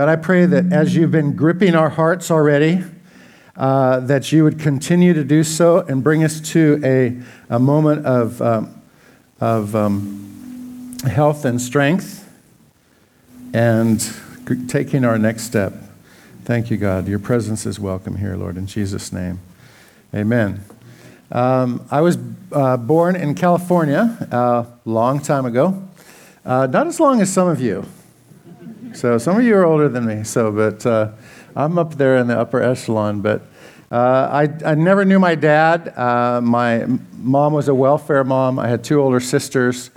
God, 0.00 0.08
I 0.08 0.16
pray 0.16 0.46
that 0.46 0.72
as 0.72 0.96
you've 0.96 1.10
been 1.10 1.36
gripping 1.36 1.74
our 1.74 1.90
hearts 1.90 2.30
already, 2.30 2.82
uh, 3.54 4.00
that 4.00 4.32
you 4.32 4.44
would 4.44 4.58
continue 4.58 5.12
to 5.12 5.22
do 5.22 5.44
so 5.44 5.80
and 5.80 6.02
bring 6.02 6.24
us 6.24 6.40
to 6.52 6.80
a, 6.82 7.54
a 7.54 7.58
moment 7.58 8.06
of, 8.06 8.40
um, 8.40 8.80
of 9.42 9.76
um, 9.76 10.96
health 11.04 11.44
and 11.44 11.60
strength 11.60 12.32
and 13.52 14.10
taking 14.68 15.04
our 15.04 15.18
next 15.18 15.42
step. 15.42 15.74
Thank 16.46 16.70
you, 16.70 16.78
God. 16.78 17.06
Your 17.06 17.18
presence 17.18 17.66
is 17.66 17.78
welcome 17.78 18.16
here, 18.16 18.36
Lord, 18.36 18.56
in 18.56 18.66
Jesus' 18.66 19.12
name. 19.12 19.38
Amen. 20.14 20.64
Um, 21.30 21.86
I 21.90 22.00
was 22.00 22.16
uh, 22.52 22.78
born 22.78 23.16
in 23.16 23.34
California 23.34 24.16
a 24.32 24.34
uh, 24.34 24.66
long 24.86 25.20
time 25.20 25.44
ago, 25.44 25.86
uh, 26.46 26.68
not 26.68 26.86
as 26.86 26.98
long 27.00 27.20
as 27.20 27.30
some 27.30 27.48
of 27.48 27.60
you. 27.60 27.84
So 28.94 29.18
some 29.18 29.38
of 29.38 29.44
you 29.44 29.54
are 29.56 29.64
older 29.64 29.88
than 29.88 30.06
me. 30.06 30.24
So, 30.24 30.50
but 30.50 30.84
uh, 30.84 31.12
I'm 31.54 31.78
up 31.78 31.94
there 31.94 32.16
in 32.18 32.26
the 32.26 32.38
upper 32.38 32.60
echelon. 32.62 33.20
But 33.20 33.42
uh, 33.90 34.28
I, 34.30 34.70
I 34.70 34.74
never 34.74 35.04
knew 35.04 35.18
my 35.18 35.34
dad. 35.34 35.96
Uh, 35.96 36.40
my 36.40 36.86
mom 37.12 37.52
was 37.52 37.68
a 37.68 37.74
welfare 37.74 38.24
mom. 38.24 38.58
I 38.58 38.68
had 38.68 38.84
two 38.84 39.00
older 39.00 39.20
sisters. 39.20 39.90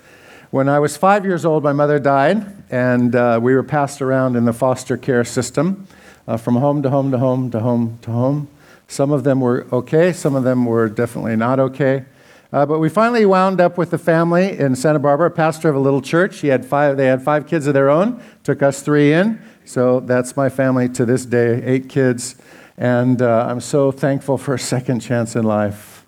When 0.52 0.70
I 0.70 0.80
was 0.80 0.98
five 0.98 1.26
years 1.26 1.46
old, 1.46 1.64
my 1.64 1.74
mother 1.74 1.98
died, 1.98 2.46
and 2.72 3.16
uh, 3.16 3.40
we 3.42 3.56
were 3.56 3.64
passed 3.64 4.02
around 4.02 4.36
in 4.36 4.46
the 4.46 4.54
foster 4.54 4.98
care 4.98 5.24
system 5.24 5.88
uh, 6.28 6.38
from 6.38 6.56
home 6.56 6.84
to 6.84 6.90
home 6.90 7.12
to 7.12 7.18
home 7.18 7.50
to 7.52 7.60
home 7.60 8.00
to 8.04 8.12
home. 8.12 8.48
Some 8.88 9.12
of 9.12 9.24
them 9.24 9.42
were 9.42 9.66
okay, 9.72 10.14
some 10.14 10.36
of 10.36 10.44
them 10.44 10.66
were 10.66 10.90
definitely 10.90 11.36
not 11.36 11.60
okay. 11.60 12.06
Uh, 12.54 12.68
but 12.68 12.78
we 12.78 12.88
finally 12.88 13.26
wound 13.26 13.60
up 13.60 13.80
with 13.80 13.90
the 13.90 13.98
family 13.98 14.60
in 14.60 14.76
Santa 14.76 15.00
Barbara, 15.00 15.32
pastor 15.32 15.70
of 15.70 15.76
a 15.76 15.80
little 15.80 16.04
church. 16.04 16.40
He 16.40 16.50
had 16.50 16.64
five, 16.64 16.98
they 16.98 17.08
had 17.08 17.24
five 17.24 17.48
kids 17.48 17.66
of 17.66 17.74
their 17.74 17.90
own, 17.90 18.22
took 18.44 18.62
us 18.62 18.84
three 18.84 19.12
in. 19.12 19.42
So 19.66 20.02
that's 20.02 20.38
my 20.38 20.50
family 20.50 20.88
to 20.90 21.04
this 21.04 21.26
day, 21.26 21.64
eight 21.64 21.90
kids. 21.90 22.36
And 22.78 23.24
uh, 23.24 23.48
I'm 23.50 23.60
so 23.60 23.92
thankful 23.92 24.38
for 24.38 24.54
a 24.54 24.60
second 24.60 25.00
chance 25.00 25.36
in 25.36 25.46
life. 25.46 26.06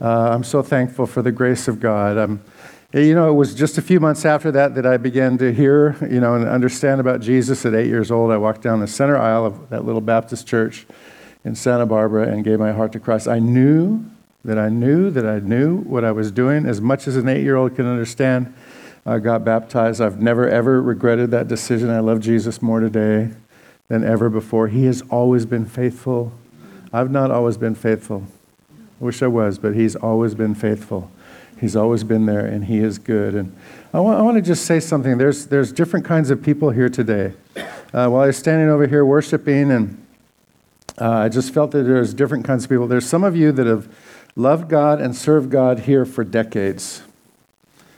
Uh, 0.00 0.30
I'm 0.30 0.44
so 0.44 0.62
thankful 0.62 1.04
for 1.04 1.20
the 1.20 1.30
grace 1.30 1.68
of 1.68 1.78
God. 1.78 2.16
I'm, 2.16 2.42
you 2.94 3.14
know, 3.14 3.28
it 3.28 3.34
was 3.34 3.54
just 3.54 3.76
a 3.76 3.82
few 3.82 4.00
months 4.00 4.24
after 4.24 4.50
that 4.52 4.74
that 4.76 4.86
I 4.86 4.96
began 4.96 5.36
to 5.38 5.52
hear, 5.52 5.94
you 6.10 6.20
know, 6.20 6.36
and 6.36 6.48
understand 6.48 7.02
about 7.02 7.20
Jesus 7.20 7.66
at 7.66 7.74
eight 7.74 7.88
years 7.88 8.10
old. 8.10 8.32
I 8.32 8.38
walked 8.38 8.62
down 8.62 8.80
the 8.80 8.86
center 8.86 9.18
aisle 9.18 9.44
of 9.44 9.68
that 9.68 9.84
little 9.84 10.00
Baptist 10.00 10.46
church 10.46 10.86
in 11.44 11.54
Santa 11.54 11.84
Barbara 11.84 12.28
and 12.28 12.44
gave 12.44 12.58
my 12.58 12.72
heart 12.72 12.92
to 12.92 12.98
Christ. 12.98 13.28
I 13.28 13.40
knew 13.40 14.10
that 14.44 14.58
I 14.58 14.68
knew 14.68 15.10
that 15.10 15.26
I 15.26 15.38
knew 15.40 15.78
what 15.78 16.04
I 16.04 16.12
was 16.12 16.30
doing 16.30 16.66
as 16.66 16.80
much 16.80 17.06
as 17.06 17.16
an 17.16 17.28
eight 17.28 17.42
year 17.42 17.56
old 17.56 17.76
can 17.76 17.86
understand. 17.86 18.54
I 19.04 19.18
got 19.18 19.44
baptized. 19.44 20.00
I've 20.00 20.20
never, 20.20 20.48
ever 20.48 20.80
regretted 20.80 21.30
that 21.30 21.48
decision. 21.48 21.90
I 21.90 22.00
love 22.00 22.20
Jesus 22.20 22.60
more 22.60 22.80
today 22.80 23.30
than 23.88 24.04
ever 24.04 24.28
before. 24.28 24.68
He 24.68 24.84
has 24.84 25.02
always 25.10 25.46
been 25.46 25.66
faithful. 25.66 26.32
I've 26.92 27.10
not 27.10 27.30
always 27.30 27.56
been 27.56 27.74
faithful. 27.74 28.24
I 28.70 29.04
wish 29.04 29.22
I 29.22 29.26
was, 29.26 29.58
but 29.58 29.74
He's 29.74 29.96
always 29.96 30.34
been 30.34 30.54
faithful. 30.54 31.10
He's 31.58 31.76
always 31.76 32.04
been 32.04 32.26
there, 32.26 32.44
and 32.46 32.64
He 32.64 32.78
is 32.78 32.98
good. 32.98 33.34
And 33.34 33.54
I 33.92 34.00
want, 34.00 34.18
I 34.18 34.22
want 34.22 34.36
to 34.36 34.42
just 34.42 34.64
say 34.64 34.80
something. 34.80 35.18
There's, 35.18 35.46
there's 35.46 35.72
different 35.72 36.04
kinds 36.06 36.30
of 36.30 36.42
people 36.42 36.70
here 36.70 36.88
today. 36.88 37.34
Uh, 37.56 38.08
while 38.08 38.22
I 38.22 38.26
was 38.26 38.36
standing 38.36 38.68
over 38.68 38.86
here 38.86 39.04
worshiping, 39.04 39.70
and 39.70 40.06
uh, 41.00 41.10
I 41.10 41.28
just 41.28 41.52
felt 41.52 41.70
that 41.72 41.82
there's 41.82 42.14
different 42.14 42.44
kinds 42.44 42.64
of 42.64 42.70
people. 42.70 42.86
There's 42.86 43.06
some 43.06 43.24
of 43.24 43.36
you 43.36 43.52
that 43.52 43.66
have 43.66 43.88
loved 44.36 44.68
God 44.68 45.00
and 45.00 45.14
served 45.14 45.50
God 45.50 45.80
here 45.80 46.04
for 46.04 46.24
decades. 46.24 47.02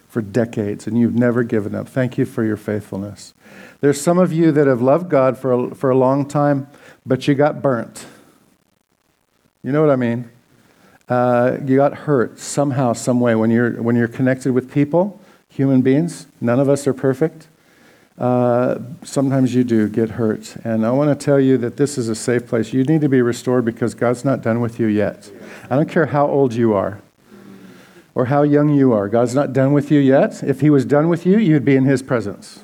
For 0.08 0.20
decades, 0.20 0.86
and 0.86 0.98
you've 0.98 1.14
never 1.14 1.42
given 1.42 1.74
up. 1.74 1.88
Thank 1.88 2.18
you 2.18 2.26
for 2.26 2.44
your 2.44 2.58
faithfulness. 2.58 3.32
There's 3.80 4.00
some 4.00 4.18
of 4.18 4.32
you 4.32 4.52
that 4.52 4.66
have 4.66 4.82
loved 4.82 5.08
God 5.08 5.38
for 5.38 5.52
a, 5.52 5.74
for 5.74 5.90
a 5.90 5.96
long 5.96 6.28
time, 6.28 6.68
but 7.06 7.26
you 7.26 7.34
got 7.34 7.62
burnt. 7.62 8.06
You 9.62 9.72
know 9.72 9.80
what 9.80 9.90
I 9.90 9.96
mean? 9.96 10.30
Uh, 11.08 11.58
you 11.64 11.76
got 11.76 11.94
hurt 11.94 12.38
somehow, 12.38 12.92
some 12.92 13.20
way. 13.20 13.34
When 13.34 13.50
you're, 13.50 13.82
when 13.82 13.96
you're 13.96 14.08
connected 14.08 14.52
with 14.52 14.70
people, 14.70 15.20
human 15.48 15.82
beings, 15.82 16.26
none 16.40 16.60
of 16.60 16.68
us 16.68 16.86
are 16.86 16.94
perfect. 16.94 17.48
Uh, 18.18 18.78
sometimes 19.02 19.54
you 19.54 19.64
do 19.64 19.88
get 19.88 20.10
hurt. 20.10 20.56
And 20.64 20.84
I 20.86 20.90
want 20.90 21.18
to 21.18 21.24
tell 21.24 21.40
you 21.40 21.56
that 21.58 21.76
this 21.76 21.96
is 21.98 22.08
a 22.08 22.14
safe 22.14 22.46
place. 22.46 22.72
You 22.72 22.84
need 22.84 23.00
to 23.00 23.08
be 23.08 23.22
restored 23.22 23.64
because 23.64 23.94
God's 23.94 24.24
not 24.24 24.42
done 24.42 24.60
with 24.60 24.78
you 24.78 24.86
yet. 24.86 25.30
I 25.70 25.76
don't 25.76 25.88
care 25.88 26.06
how 26.06 26.26
old 26.26 26.52
you 26.54 26.74
are 26.74 27.00
or 28.14 28.26
how 28.26 28.42
young 28.42 28.68
you 28.68 28.92
are. 28.92 29.08
God's 29.08 29.34
not 29.34 29.52
done 29.52 29.72
with 29.72 29.90
you 29.90 29.98
yet. 29.98 30.42
If 30.42 30.60
He 30.60 30.70
was 30.70 30.84
done 30.84 31.08
with 31.08 31.24
you, 31.24 31.38
you'd 31.38 31.64
be 31.64 31.76
in 31.76 31.84
His 31.84 32.02
presence. 32.02 32.62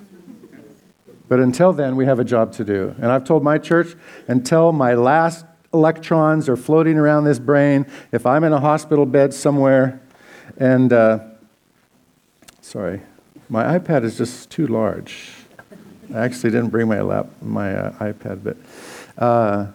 But 1.28 1.40
until 1.40 1.72
then, 1.72 1.96
we 1.96 2.06
have 2.06 2.18
a 2.18 2.24
job 2.24 2.52
to 2.54 2.64
do. 2.64 2.94
And 2.96 3.06
I've 3.06 3.24
told 3.24 3.42
my 3.42 3.58
church 3.58 3.94
until 4.28 4.72
my 4.72 4.94
last 4.94 5.44
electrons 5.72 6.48
are 6.48 6.56
floating 6.56 6.96
around 6.96 7.24
this 7.24 7.38
brain, 7.38 7.86
if 8.12 8.24
I'm 8.24 8.44
in 8.44 8.52
a 8.52 8.60
hospital 8.60 9.04
bed 9.04 9.34
somewhere, 9.34 10.00
and 10.56 10.92
uh, 10.92 11.18
sorry, 12.62 13.02
my 13.50 13.78
iPad 13.78 14.04
is 14.04 14.16
just 14.16 14.50
too 14.50 14.66
large. 14.66 15.37
I 16.14 16.24
actually 16.24 16.50
didn't 16.50 16.70
bring 16.70 16.88
my 16.88 17.00
lap, 17.02 17.26
my 17.42 17.74
uh, 17.74 17.92
iPad, 17.98 18.42
but 18.42 18.56
uh, 19.22 19.66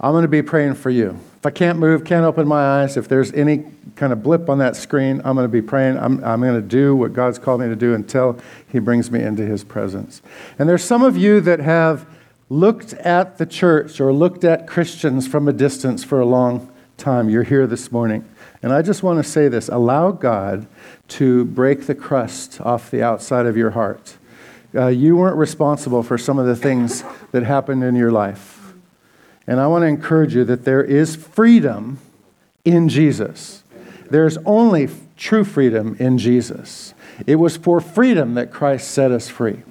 I'm 0.00 0.12
going 0.12 0.22
to 0.22 0.28
be 0.28 0.42
praying 0.42 0.74
for 0.74 0.90
you. 0.90 1.18
If 1.38 1.46
I 1.46 1.50
can't 1.50 1.78
move, 1.78 2.04
can't 2.04 2.24
open 2.24 2.48
my 2.48 2.82
eyes, 2.82 2.96
if 2.96 3.08
there's 3.08 3.32
any 3.32 3.64
kind 3.96 4.12
of 4.12 4.22
blip 4.22 4.48
on 4.50 4.58
that 4.58 4.76
screen, 4.76 5.20
I'm 5.24 5.36
going 5.36 5.44
to 5.44 5.48
be 5.48 5.62
praying. 5.62 5.98
I'm, 5.98 6.22
I'm 6.24 6.40
going 6.40 6.54
to 6.54 6.66
do 6.66 6.96
what 6.96 7.12
God's 7.12 7.38
called 7.38 7.60
me 7.60 7.68
to 7.68 7.76
do 7.76 7.94
until 7.94 8.38
He 8.70 8.78
brings 8.78 9.10
me 9.10 9.22
into 9.22 9.44
His 9.44 9.64
presence. 9.64 10.22
And 10.58 10.68
there's 10.68 10.84
some 10.84 11.02
of 11.02 11.16
you 11.16 11.40
that 11.42 11.60
have 11.60 12.06
looked 12.48 12.94
at 12.94 13.38
the 13.38 13.46
church 13.46 14.00
or 14.00 14.12
looked 14.12 14.44
at 14.44 14.66
Christians 14.66 15.28
from 15.28 15.48
a 15.48 15.52
distance 15.52 16.02
for 16.02 16.20
a 16.20 16.26
long 16.26 16.70
time. 16.96 17.30
You're 17.30 17.44
here 17.44 17.66
this 17.66 17.92
morning. 17.92 18.24
And 18.62 18.72
I 18.72 18.82
just 18.82 19.02
want 19.02 19.22
to 19.22 19.28
say 19.28 19.48
this 19.48 19.68
allow 19.68 20.10
God 20.10 20.66
to 21.08 21.44
break 21.46 21.86
the 21.86 21.94
crust 21.94 22.60
off 22.60 22.90
the 22.90 23.02
outside 23.02 23.46
of 23.46 23.56
your 23.56 23.70
heart. 23.70 24.16
Uh, 24.74 24.86
you 24.86 25.16
weren't 25.16 25.36
responsible 25.36 26.02
for 26.02 26.16
some 26.16 26.38
of 26.38 26.46
the 26.46 26.56
things 26.56 27.02
that 27.32 27.42
happened 27.42 27.82
in 27.82 27.96
your 27.96 28.12
life. 28.12 28.72
And 29.46 29.58
I 29.58 29.66
want 29.66 29.82
to 29.82 29.86
encourage 29.86 30.34
you 30.34 30.44
that 30.44 30.64
there 30.64 30.82
is 30.84 31.16
freedom 31.16 31.98
in 32.64 32.88
Jesus. 32.88 33.64
There's 34.10 34.38
only 34.38 34.88
true 35.16 35.44
freedom 35.44 35.96
in 35.98 36.18
Jesus. 36.18 36.94
It 37.26 37.36
was 37.36 37.56
for 37.56 37.80
freedom 37.80 38.34
that 38.34 38.52
Christ 38.52 38.90
set 38.90 39.10
us 39.10 39.28
free. 39.28 39.62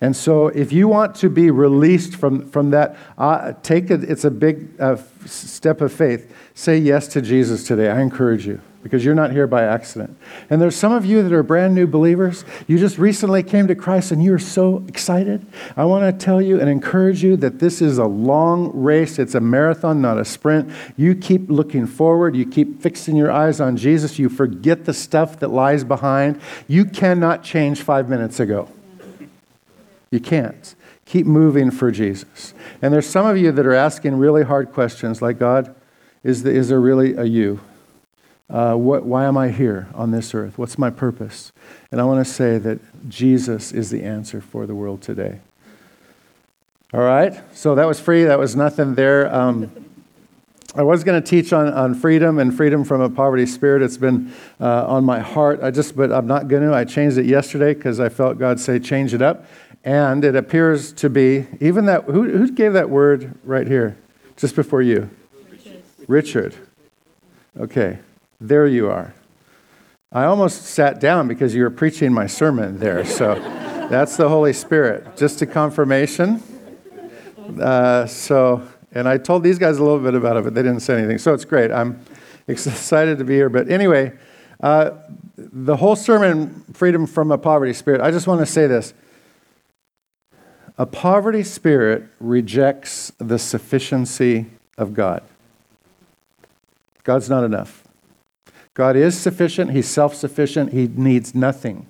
And 0.00 0.14
so, 0.14 0.48
if 0.48 0.72
you 0.72 0.88
want 0.88 1.14
to 1.16 1.30
be 1.30 1.50
released 1.50 2.16
from, 2.16 2.50
from 2.50 2.70
that, 2.70 2.96
uh, 3.16 3.54
take 3.62 3.90
it, 3.90 4.04
it's 4.04 4.24
a 4.24 4.30
big 4.30 4.68
uh, 4.78 4.96
step 5.24 5.80
of 5.80 5.92
faith. 5.92 6.34
Say 6.54 6.78
yes 6.78 7.08
to 7.08 7.22
Jesus 7.22 7.66
today. 7.66 7.88
I 7.88 8.02
encourage 8.02 8.46
you 8.46 8.60
because 8.84 9.02
you're 9.02 9.14
not 9.14 9.32
here 9.32 9.46
by 9.46 9.62
accident. 9.62 10.14
And 10.50 10.60
there's 10.60 10.76
some 10.76 10.92
of 10.92 11.06
you 11.06 11.22
that 11.22 11.32
are 11.32 11.42
brand 11.42 11.74
new 11.74 11.86
believers. 11.86 12.44
You 12.68 12.78
just 12.78 12.98
recently 12.98 13.42
came 13.42 13.66
to 13.66 13.74
Christ 13.74 14.12
and 14.12 14.22
you're 14.22 14.38
so 14.38 14.84
excited. 14.86 15.44
I 15.74 15.86
want 15.86 16.04
to 16.04 16.24
tell 16.24 16.40
you 16.40 16.60
and 16.60 16.68
encourage 16.68 17.24
you 17.24 17.36
that 17.38 17.58
this 17.60 17.80
is 17.80 17.96
a 17.96 18.04
long 18.04 18.70
race. 18.74 19.18
It's 19.18 19.34
a 19.34 19.40
marathon, 19.40 20.02
not 20.02 20.18
a 20.18 20.24
sprint. 20.24 20.70
You 20.98 21.14
keep 21.14 21.48
looking 21.48 21.86
forward. 21.86 22.36
You 22.36 22.44
keep 22.44 22.82
fixing 22.82 23.16
your 23.16 23.32
eyes 23.32 23.58
on 23.58 23.78
Jesus. 23.78 24.18
You 24.18 24.28
forget 24.28 24.84
the 24.84 24.92
stuff 24.92 25.40
that 25.40 25.48
lies 25.48 25.82
behind. 25.82 26.38
You 26.68 26.84
cannot 26.84 27.42
change 27.42 27.80
five 27.80 28.10
minutes 28.10 28.38
ago. 28.38 28.68
You 30.10 30.20
can't. 30.20 30.74
Keep 31.06 31.24
moving 31.24 31.70
for 31.70 31.90
Jesus. 31.90 32.52
And 32.82 32.92
there's 32.92 33.06
some 33.06 33.24
of 33.24 33.38
you 33.38 33.50
that 33.50 33.64
are 33.64 33.74
asking 33.74 34.16
really 34.16 34.42
hard 34.42 34.72
questions 34.72 35.22
like, 35.22 35.38
God, 35.38 35.74
is, 36.22 36.42
the, 36.42 36.50
is 36.50 36.68
there 36.68 36.80
really 36.80 37.14
a 37.14 37.24
you? 37.24 37.60
Uh, 38.50 38.74
what, 38.74 39.04
why 39.04 39.24
am 39.24 39.36
I 39.36 39.48
here 39.48 39.88
on 39.94 40.10
this 40.10 40.34
earth? 40.34 40.58
What's 40.58 40.78
my 40.78 40.90
purpose? 40.90 41.50
And 41.90 42.00
I 42.00 42.04
want 42.04 42.24
to 42.24 42.30
say 42.30 42.58
that 42.58 42.78
Jesus 43.08 43.72
is 43.72 43.90
the 43.90 44.02
answer 44.02 44.40
for 44.40 44.66
the 44.66 44.74
world 44.74 45.02
today. 45.02 45.40
All 46.92 47.00
right? 47.00 47.40
So 47.56 47.74
that 47.74 47.86
was 47.86 47.98
free. 47.98 48.24
That 48.24 48.38
was 48.38 48.54
nothing 48.54 48.94
there. 48.94 49.34
Um, 49.34 49.70
I 50.76 50.82
was 50.82 51.04
going 51.04 51.20
to 51.20 51.26
teach 51.26 51.52
on, 51.52 51.72
on 51.72 51.94
freedom 51.94 52.38
and 52.38 52.54
freedom 52.54 52.84
from 52.84 53.00
a 53.00 53.08
poverty 53.08 53.46
spirit. 53.46 53.80
It's 53.80 53.96
been 53.96 54.32
uh, 54.60 54.86
on 54.86 55.04
my 55.04 55.20
heart. 55.20 55.62
I 55.62 55.70
just, 55.70 55.96
but 55.96 56.10
I'm 56.10 56.26
not 56.26 56.48
going 56.48 56.68
to. 56.68 56.74
I 56.74 56.84
changed 56.84 57.16
it 57.16 57.26
yesterday 57.26 57.74
because 57.74 58.00
I 58.00 58.08
felt 58.08 58.38
God 58.38 58.58
say 58.58 58.80
change 58.80 59.14
it 59.14 59.22
up, 59.22 59.46
and 59.84 60.24
it 60.24 60.34
appears 60.34 60.92
to 60.94 61.08
be 61.08 61.46
even 61.60 61.86
that. 61.86 62.04
Who, 62.04 62.28
who 62.28 62.50
gave 62.50 62.72
that 62.72 62.90
word 62.90 63.38
right 63.44 63.68
here, 63.68 63.96
just 64.36 64.56
before 64.56 64.82
you? 64.82 65.08
Richard. 65.48 65.82
Richard. 66.08 66.54
Okay. 67.58 67.98
There 68.40 68.66
you 68.66 68.90
are. 68.90 69.14
I 70.12 70.24
almost 70.24 70.62
sat 70.62 71.00
down 71.00 71.26
because 71.28 71.54
you 71.54 71.62
were 71.62 71.70
preaching 71.70 72.12
my 72.12 72.26
sermon 72.26 72.78
there. 72.78 73.04
So 73.04 73.34
that's 73.90 74.16
the 74.16 74.28
Holy 74.28 74.52
Spirit. 74.52 75.16
Just 75.16 75.42
a 75.42 75.46
confirmation. 75.46 76.42
Uh, 77.60 78.06
so, 78.06 78.66
and 78.92 79.08
I 79.08 79.18
told 79.18 79.42
these 79.42 79.58
guys 79.58 79.78
a 79.78 79.82
little 79.82 79.98
bit 79.98 80.14
about 80.14 80.36
it, 80.36 80.44
but 80.44 80.54
they 80.54 80.62
didn't 80.62 80.80
say 80.80 80.96
anything. 80.96 81.18
So 81.18 81.34
it's 81.34 81.44
great. 81.44 81.70
I'm 81.70 82.04
excited 82.46 83.18
to 83.18 83.24
be 83.24 83.34
here. 83.34 83.48
But 83.48 83.68
anyway, 83.68 84.12
uh, 84.60 84.92
the 85.36 85.76
whole 85.76 85.96
sermon, 85.96 86.64
Freedom 86.72 87.06
from 87.06 87.30
a 87.32 87.38
Poverty 87.38 87.72
Spirit, 87.72 88.00
I 88.00 88.10
just 88.10 88.26
want 88.26 88.40
to 88.40 88.46
say 88.46 88.66
this. 88.66 88.94
A 90.76 90.86
poverty 90.86 91.44
spirit 91.44 92.08
rejects 92.18 93.12
the 93.18 93.38
sufficiency 93.38 94.46
of 94.76 94.92
God. 94.92 95.22
God's 97.04 97.30
not 97.30 97.44
enough. 97.44 97.83
God 98.74 98.96
is 98.96 99.16
sufficient, 99.18 99.70
He's 99.70 99.88
self 99.88 100.14
sufficient, 100.14 100.72
He 100.72 100.88
needs 100.88 101.34
nothing. 101.34 101.86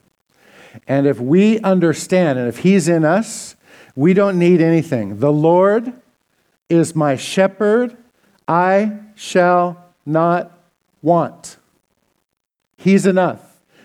And 0.86 1.06
if 1.06 1.19
we 1.19 1.58
understand, 1.60 2.38
and 2.38 2.46
if 2.46 2.58
He's 2.58 2.88
in 2.88 3.04
us, 3.04 3.56
we 3.96 4.12
don't 4.12 4.38
need 4.38 4.60
anything. 4.60 5.19
The 5.19 5.32
Lord 5.32 5.92
is 6.69 6.94
my 6.94 7.16
shepherd, 7.16 7.96
I 8.46 8.98
shall 9.14 9.84
not 10.04 10.52
want. 11.00 11.56
He's 12.76 13.06
enough. 13.06 13.40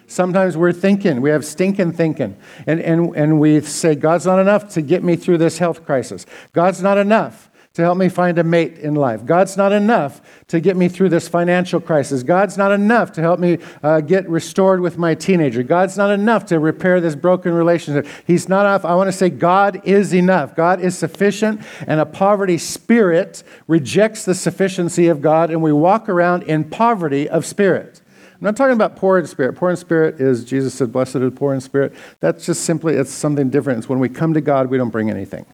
Sometimes 0.07 0.57
we're 0.57 0.73
thinking, 0.73 1.21
we 1.21 1.29
have 1.29 1.45
stinking 1.45 1.93
thinking, 1.93 2.35
and, 2.65 2.79
and, 2.81 3.15
and 3.15 3.39
we 3.39 3.61
say, 3.61 3.93
God's 3.93 4.25
not 4.25 4.39
enough 4.39 4.67
to 4.69 4.81
get 4.81 5.03
me 5.03 5.15
through 5.15 5.37
this 5.37 5.59
health 5.59 5.85
crisis. 5.85 6.25
God's 6.51 6.81
not 6.81 6.97
enough 6.97 7.48
to 7.73 7.83
help 7.83 7.97
me 7.97 8.09
find 8.09 8.37
a 8.39 8.43
mate 8.43 8.77
in 8.79 8.95
life. 8.95 9.25
God's 9.25 9.55
not 9.55 9.71
enough 9.71 10.21
to 10.47 10.59
get 10.59 10.75
me 10.75 10.89
through 10.89 11.09
this 11.09 11.27
financial 11.27 11.79
crisis. 11.79 12.23
God's 12.23 12.57
not 12.57 12.71
enough 12.71 13.11
to 13.13 13.21
help 13.21 13.39
me 13.39 13.59
uh, 13.83 14.01
get 14.01 14.27
restored 14.27 14.81
with 14.81 14.97
my 14.97 15.13
teenager. 15.13 15.61
God's 15.61 15.95
not 15.95 16.09
enough 16.09 16.45
to 16.47 16.59
repair 16.59 16.99
this 16.99 17.15
broken 17.15 17.53
relationship. 17.53 18.07
He's 18.25 18.49
not 18.49 18.65
enough. 18.65 18.85
I 18.85 18.95
want 18.95 19.07
to 19.07 19.11
say 19.11 19.29
God 19.29 19.81
is 19.85 20.13
enough. 20.13 20.55
God 20.55 20.81
is 20.81 20.97
sufficient, 20.97 21.61
and 21.85 21.99
a 21.99 22.05
poverty 22.05 22.57
spirit 22.57 23.43
rejects 23.67 24.25
the 24.25 24.35
sufficiency 24.35 25.07
of 25.07 25.21
God, 25.21 25.51
and 25.51 25.61
we 25.61 25.71
walk 25.71 26.09
around 26.09 26.43
in 26.43 26.63
poverty 26.63 27.29
of 27.29 27.45
spirit. 27.45 28.01
I'm 28.33 28.45
not 28.45 28.57
talking 28.57 28.73
about 28.73 28.95
poor 28.95 29.19
in 29.19 29.27
spirit. 29.27 29.55
Poor 29.57 29.69
in 29.69 29.75
spirit 29.75 30.19
is, 30.19 30.45
Jesus 30.45 30.73
said, 30.73 30.93
blessed 30.93 31.17
are 31.17 31.19
the 31.19 31.31
poor 31.31 31.53
in 31.53 31.61
spirit. 31.61 31.93
That's 32.19 32.45
just 32.45 32.63
simply, 32.63 32.95
it's 32.95 33.11
something 33.11 33.49
different. 33.49 33.79
It's 33.79 33.89
when 33.89 33.99
we 33.99 34.09
come 34.09 34.33
to 34.33 34.41
God, 34.41 34.69
we 34.69 34.77
don't 34.77 34.91
bring 34.91 35.09
anything. 35.09 35.45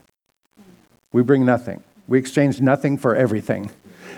We 1.12 1.24
bring 1.24 1.46
nothing. 1.46 1.84
We 2.08 2.20
exchange 2.20 2.62
nothing 2.62 2.98
for 2.98 3.16
everything. 3.16 3.72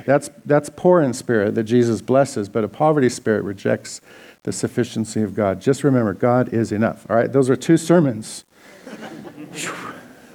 That's, 0.06 0.30
that's 0.46 0.70
poor 0.70 1.02
in 1.02 1.14
spirit 1.14 1.56
that 1.56 1.64
Jesus 1.64 2.02
blesses, 2.02 2.50
but 2.50 2.64
a 2.64 2.68
poverty 2.68 3.10
spirit 3.10 3.44
rejects 3.44 4.02
the 4.44 4.52
sufficiency 4.52 5.22
of 5.22 5.36
God. 5.36 5.60
Just 5.60 5.84
remember, 5.84 6.14
God 6.14 6.54
is 6.54 6.72
enough. 6.72 7.06
All 7.10 7.16
right, 7.16 7.32
those 7.32 7.50
are 7.50 7.56
two 7.56 7.78
sermons. 7.78 8.46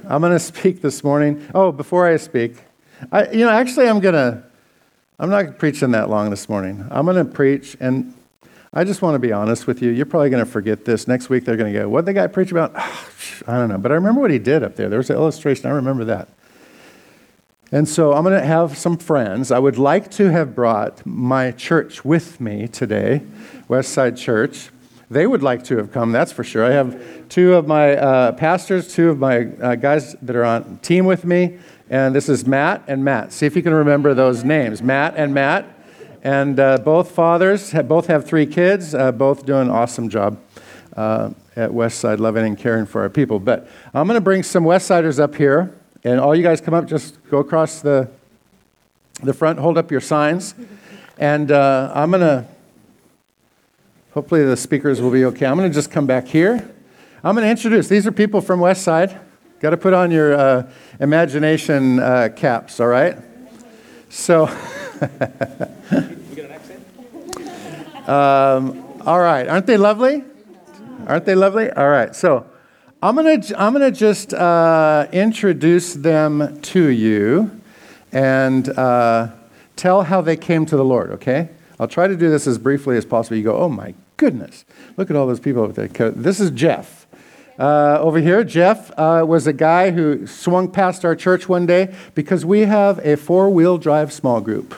I'm 0.09 0.21
going 0.21 0.33
to 0.33 0.41
speak 0.41 0.83
this 0.83 1.03
morning. 1.05 1.47
Oh, 1.55 1.73
before 1.73 2.07
I 2.07 2.17
speak, 2.17 2.57
I, 3.11 3.31
you 3.31 3.45
know, 3.45 3.51
actually, 3.51 3.89
I'm 3.89 4.01
going 4.01 4.15
to, 4.15 4.43
I'm 5.19 5.31
not 5.31 5.59
preaching 5.59 5.93
that 5.93 6.11
long 6.11 6.31
this 6.31 6.49
morning. 6.49 6.87
I'm 6.91 7.07
going 7.07 7.25
to 7.25 7.25
preach, 7.25 7.77
and 7.81 8.15
I 8.75 8.85
just 8.85 9.03
want 9.03 9.15
to 9.15 9.19
be 9.19 9.33
honest 9.33 9.67
with 9.67 9.83
you. 9.83 9.91
You're 9.91 10.07
probably 10.07 10.31
going 10.31 10.45
to 10.45 10.51
forget 10.51 10.85
this. 10.85 11.07
Next 11.07 11.29
week, 11.29 11.45
they're 11.45 11.57
going 11.57 11.73
to 11.73 11.79
go, 11.79 11.89
What 11.89 12.05
did 12.05 12.15
the 12.15 12.21
guy 12.21 12.27
preach 12.27 12.51
about? 12.51 12.75
I 13.47 13.57
don't 13.59 13.69
know. 13.69 13.79
But 13.79 13.93
I 13.93 13.95
remember 13.97 14.21
what 14.21 14.31
he 14.31 14.39
did 14.39 14.63
up 14.63 14.77
there. 14.77 14.89
There 14.89 14.99
was 14.99 15.11
an 15.11 15.17
illustration. 15.17 15.67
I 15.67 15.71
remember 15.71 16.05
that. 16.05 16.29
And 17.75 17.89
so 17.89 18.13
I'm 18.13 18.23
going 18.23 18.39
to 18.39 18.47
have 18.47 18.77
some 18.77 18.99
friends. 18.99 19.51
I 19.51 19.59
would 19.59 19.79
like 19.79 20.11
to 20.13 20.31
have 20.31 20.55
brought 20.55 21.07
my 21.07 21.53
church 21.53 22.05
with 22.05 22.39
me 22.39 22.69
today, 22.69 23.23
Westside 23.67 24.19
Church. 24.19 24.69
They 25.11 25.27
would 25.27 25.43
like 25.43 25.65
to 25.65 25.79
have 25.79 25.91
come, 25.91 26.13
that's 26.13 26.33
for 26.33 26.45
sure. 26.45 26.67
I 26.67 26.73
have 26.73 27.29
two 27.31 27.55
of 27.55 27.67
my 27.67 27.97
uh, 27.97 28.33
pastors, 28.33 28.93
two 28.95 29.09
of 29.09 29.19
my 29.19 29.47
uh, 29.47 29.75
guys 29.77 30.13
that 30.21 30.37
are 30.37 30.45
on 30.45 30.81
team 30.83 31.07
with 31.07 31.25
me, 31.25 31.59
and 31.89 32.15
this 32.15 32.29
is 32.29 32.47
Matt 32.47 32.83
and 32.89 33.03
Matt. 33.05 33.33
See 33.33 33.47
if 33.47 33.57
you 33.57 33.63
can 33.63 33.73
remember 33.73 34.13
those 34.13 34.45
names 34.45 34.83
Matt 34.83 35.15
and 35.17 35.33
Matt. 35.33 35.65
And 36.23 36.61
uh, 36.61 36.79
both 36.79 37.11
fathers 37.11 37.73
have, 37.73 37.89
both 37.89 38.07
have 38.07 38.27
three 38.27 38.47
kids, 38.47 38.95
uh, 38.95 39.13
both 39.13 39.45
doing 39.45 39.63
an 39.63 39.71
awesome 39.71 40.09
job 40.09 40.39
uh, 40.95 41.31
at 41.57 41.71
Westside, 41.71 42.19
loving 42.19 42.47
and 42.47 42.57
caring 42.57 42.87
for 42.87 43.01
our 43.01 43.11
people. 43.11 43.41
But 43.41 43.67
I'm 43.93 44.07
going 44.07 44.17
to 44.17 44.21
bring 44.21 44.43
some 44.43 44.65
Westsiders 44.65 45.19
up 45.19 45.35
here. 45.35 45.75
And 46.05 46.19
all 46.19 46.35
you 46.35 46.43
guys 46.43 46.61
come 46.61 46.75
up, 46.75 46.87
just 46.87 47.23
go 47.31 47.39
across 47.39 47.81
the, 47.81 48.11
the 49.23 49.33
front, 49.33 49.61
hold 49.61 49.79
up 49.79 49.93
your 49.93 50.01
signs. 50.01 50.55
And 51.17 51.53
uh, 51.53 51.93
I'm 51.95 52.11
going 52.11 52.23
to, 52.23 52.45
hopefully 54.13 54.45
the 54.45 54.57
speakers 54.57 55.01
will 55.01 55.13
be 55.13 55.25
okay. 55.27 55.47
I'm 55.47 55.57
going 55.57 55.71
to 55.71 55.75
just 55.75 55.93
come 55.93 56.07
back 56.07 56.27
here. 56.27 56.69
I'm 57.23 57.37
going 57.37 57.45
to 57.45 57.51
introduce, 57.51 57.87
these 57.87 58.05
are 58.05 58.13
people 58.13 58.41
from 58.41 58.59
West 58.59 58.83
Side. 58.83 59.21
Got 59.61 59.71
to 59.71 59.77
put 59.77 59.95
on 59.95 60.11
your 60.11 60.35
uh, 60.35 60.69
imagination 60.99 62.01
uh, 62.01 62.31
caps, 62.35 62.81
all 62.81 62.89
right? 62.89 63.17
So, 64.09 64.47
um, 68.09 68.85
all 69.07 69.21
right. 69.21 69.47
Aren't 69.47 69.67
they 69.67 69.77
lovely? 69.77 70.25
Aren't 71.07 71.27
they 71.27 71.37
lovely? 71.37 71.71
All 71.71 71.89
right. 71.89 72.15
So, 72.17 72.47
I'm 73.05 73.17
going 73.17 73.41
to 73.41 73.61
I'm 73.61 73.73
gonna 73.73 73.91
just 73.91 74.33
uh, 74.33 75.09
introduce 75.11 75.95
them 75.95 76.61
to 76.61 76.87
you 76.87 77.61
and 78.13 78.69
uh, 78.69 79.33
tell 79.75 80.03
how 80.03 80.21
they 80.21 80.37
came 80.37 80.65
to 80.67 80.77
the 80.77 80.85
Lord, 80.85 81.11
okay? 81.11 81.49
I'll 81.81 81.89
try 81.89 82.07
to 82.07 82.17
do 82.17 82.31
this 82.31 82.47
as 82.47 82.59
briefly 82.59 82.97
as 82.97 83.05
possible. 83.05 83.37
You 83.37 83.43
go, 83.43 83.57
oh 83.57 83.69
my 83.69 83.95
goodness, 84.19 84.65
look 84.97 85.11
at 85.11 85.17
all 85.17 85.27
those 85.27 85.41
people 85.41 85.63
over 85.63 85.73
there. 85.73 86.11
This 86.13 86.39
is 86.39 86.53
Jeff. 86.53 87.09
Uh, 87.59 87.99
over 88.01 88.21
here, 88.21 88.45
Jeff 88.45 88.93
uh, 88.97 89.25
was 89.27 89.49
a 89.49 89.53
guy 89.53 89.91
who 89.91 90.25
swung 90.29 90.71
past 90.71 91.05
our 91.05 91.17
church 91.17 91.49
one 91.49 91.67
day 91.67 91.93
because 92.15 92.45
we 92.45 92.61
have 92.61 93.05
a 93.05 93.17
four 93.17 93.51
wheel 93.51 93.79
drive 93.79 94.13
small 94.13 94.41
group. 94.41 94.77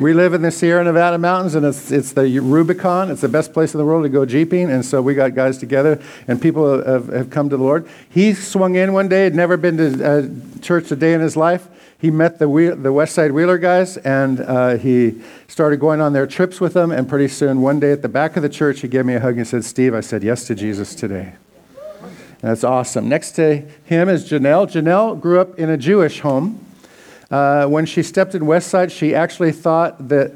We 0.00 0.14
live 0.14 0.32
in 0.32 0.40
the 0.40 0.50
Sierra 0.50 0.82
Nevada 0.82 1.18
mountains, 1.18 1.54
and 1.54 1.66
it's, 1.66 1.92
it's 1.92 2.12
the 2.14 2.38
Rubicon. 2.38 3.10
It's 3.10 3.20
the 3.20 3.28
best 3.28 3.52
place 3.52 3.74
in 3.74 3.78
the 3.78 3.84
world 3.84 4.04
to 4.04 4.08
go 4.08 4.24
jeeping. 4.24 4.70
And 4.70 4.82
so 4.82 5.02
we 5.02 5.14
got 5.14 5.34
guys 5.34 5.58
together, 5.58 6.00
and 6.26 6.40
people 6.40 6.82
have, 6.82 7.08
have 7.08 7.28
come 7.28 7.50
to 7.50 7.58
the 7.58 7.62
Lord. 7.62 7.86
He 8.08 8.32
swung 8.32 8.76
in 8.76 8.94
one 8.94 9.10
day, 9.10 9.24
had 9.24 9.34
never 9.34 9.58
been 9.58 9.76
to 9.76 10.02
uh, 10.02 10.62
church 10.62 10.90
a 10.90 10.96
day 10.96 11.12
in 11.12 11.20
his 11.20 11.36
life. 11.36 11.68
He 11.98 12.10
met 12.10 12.38
the, 12.38 12.48
wheel, 12.48 12.76
the 12.76 12.94
West 12.94 13.14
Side 13.14 13.32
Wheeler 13.32 13.58
guys, 13.58 13.98
and 13.98 14.40
uh, 14.40 14.78
he 14.78 15.20
started 15.48 15.80
going 15.80 16.00
on 16.00 16.14
their 16.14 16.26
trips 16.26 16.62
with 16.62 16.72
them. 16.72 16.92
And 16.92 17.06
pretty 17.06 17.28
soon, 17.28 17.60
one 17.60 17.78
day 17.78 17.92
at 17.92 18.00
the 18.00 18.08
back 18.08 18.36
of 18.36 18.42
the 18.42 18.48
church, 18.48 18.80
he 18.80 18.88
gave 18.88 19.04
me 19.04 19.16
a 19.16 19.20
hug 19.20 19.36
and 19.36 19.46
said, 19.46 19.66
Steve, 19.66 19.94
I 19.94 20.00
said 20.00 20.22
yes 20.22 20.46
to 20.46 20.54
Jesus 20.54 20.94
today. 20.94 21.34
And 22.00 22.10
that's 22.40 22.64
awesome. 22.64 23.06
Next 23.10 23.32
to 23.32 23.58
him 23.84 24.08
is 24.08 24.30
Janelle. 24.30 24.66
Janelle 24.66 25.20
grew 25.20 25.40
up 25.42 25.58
in 25.58 25.68
a 25.68 25.76
Jewish 25.76 26.20
home. 26.20 26.64
Uh, 27.30 27.66
when 27.66 27.86
she 27.86 28.02
stepped 28.02 28.34
in 28.34 28.42
Westside, 28.42 28.90
she 28.90 29.14
actually 29.14 29.52
thought 29.52 30.08
that 30.08 30.32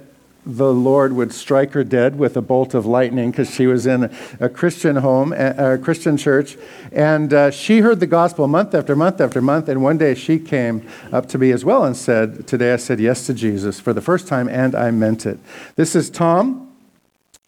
the 0.46 0.73
Lord 0.73 1.14
would 1.14 1.32
strike 1.32 1.73
her 1.73 1.85
dead 1.85 2.19
with 2.19 2.37
a 2.37 2.43
bolt 2.43 2.75
of 2.75 2.85
lightning 2.85 3.31
because 3.31 3.50
she 3.52 3.67
was 3.67 3.87
in 3.87 4.14
a 4.41 4.49
Christian 4.49 4.96
home, 4.96 5.32
a 5.32 5.79
Christian 5.79 6.17
church. 6.17 6.56
And 6.93 7.32
uh, 7.32 7.50
she 7.50 7.79
heard 7.79 8.00
the 8.00 8.06
gospel 8.06 8.46
month 8.46 8.75
after 8.75 8.94
month 8.94 9.20
after 9.20 9.41
month. 9.41 9.69
And 9.69 9.82
one 9.82 9.96
day 9.96 10.14
she 10.14 10.38
came 10.38 10.87
up 11.12 11.26
to 11.28 11.38
me 11.38 11.50
as 11.50 11.64
well 11.64 11.85
and 11.85 11.97
said, 11.97 12.47
Today 12.47 12.75
I 12.75 12.76
said 12.76 13.00
yes 13.00 13.26
to 13.26 13.35
Jesus 13.35 13.80
for 13.80 13.92
the 13.92 14.02
first 14.02 14.28
time, 14.28 14.49
and 14.49 14.75
I 14.75 14.90
meant 14.90 15.25
it. 15.25 15.38
This 15.76 15.97
is 15.97 16.11
Tom. 16.11 16.73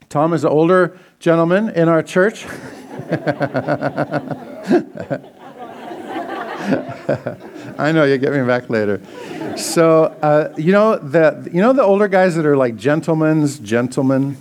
Tom 0.09 0.33
is 0.33 0.45
an 0.45 0.51
older 0.51 0.99
gentleman 1.19 1.69
in 1.71 1.89
our 1.89 2.03
church. 2.03 2.47
I 7.79 7.93
know 7.93 8.05
you 8.05 8.19
get 8.19 8.33
me 8.33 8.45
back 8.45 8.71
later. 8.71 9.01
So 9.57 10.05
uh, 10.23 10.55
you 10.57 10.73
know 10.73 10.97
the 10.97 11.49
you 11.53 11.61
know 11.61 11.73
the 11.73 11.83
older 11.83 12.09
guys 12.09 12.35
that 12.37 12.47
are 12.47 12.57
like 12.57 12.77
gentlemen's 12.77 13.59
gentlemen. 13.59 14.37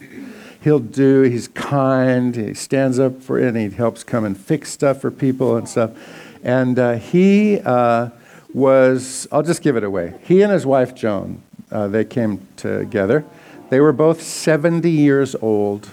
He'll 0.61 0.79
do. 0.79 1.21
He's 1.21 1.47
kind. 1.49 2.35
He 2.35 2.53
stands 2.53 2.97
up 2.99 3.21
for 3.21 3.37
it, 3.39 3.47
and 3.47 3.57
he 3.57 3.69
helps 3.69 4.03
come 4.03 4.25
and 4.25 4.37
fix 4.37 4.71
stuff 4.71 4.99
for 5.01 5.11
people 5.11 5.55
and 5.55 5.69
stuff. 5.69 5.91
And 6.43 6.79
uh, 6.79 6.93
he 6.93 7.59
uh, 7.59 8.09
was. 8.53 9.27
I'll 9.31 9.43
just 9.43 9.61
give 9.61 9.75
it 9.77 9.83
away. 9.83 10.15
He 10.23 10.41
and 10.41 10.51
his 10.51 10.65
wife 10.65 10.95
Joan. 10.95 11.41
Uh, 11.71 11.87
they 11.87 12.05
came 12.05 12.47
together. 12.55 13.25
They 13.69 13.79
were 13.79 13.91
both 13.91 14.21
70 14.21 14.89
years 14.89 15.35
old. 15.41 15.89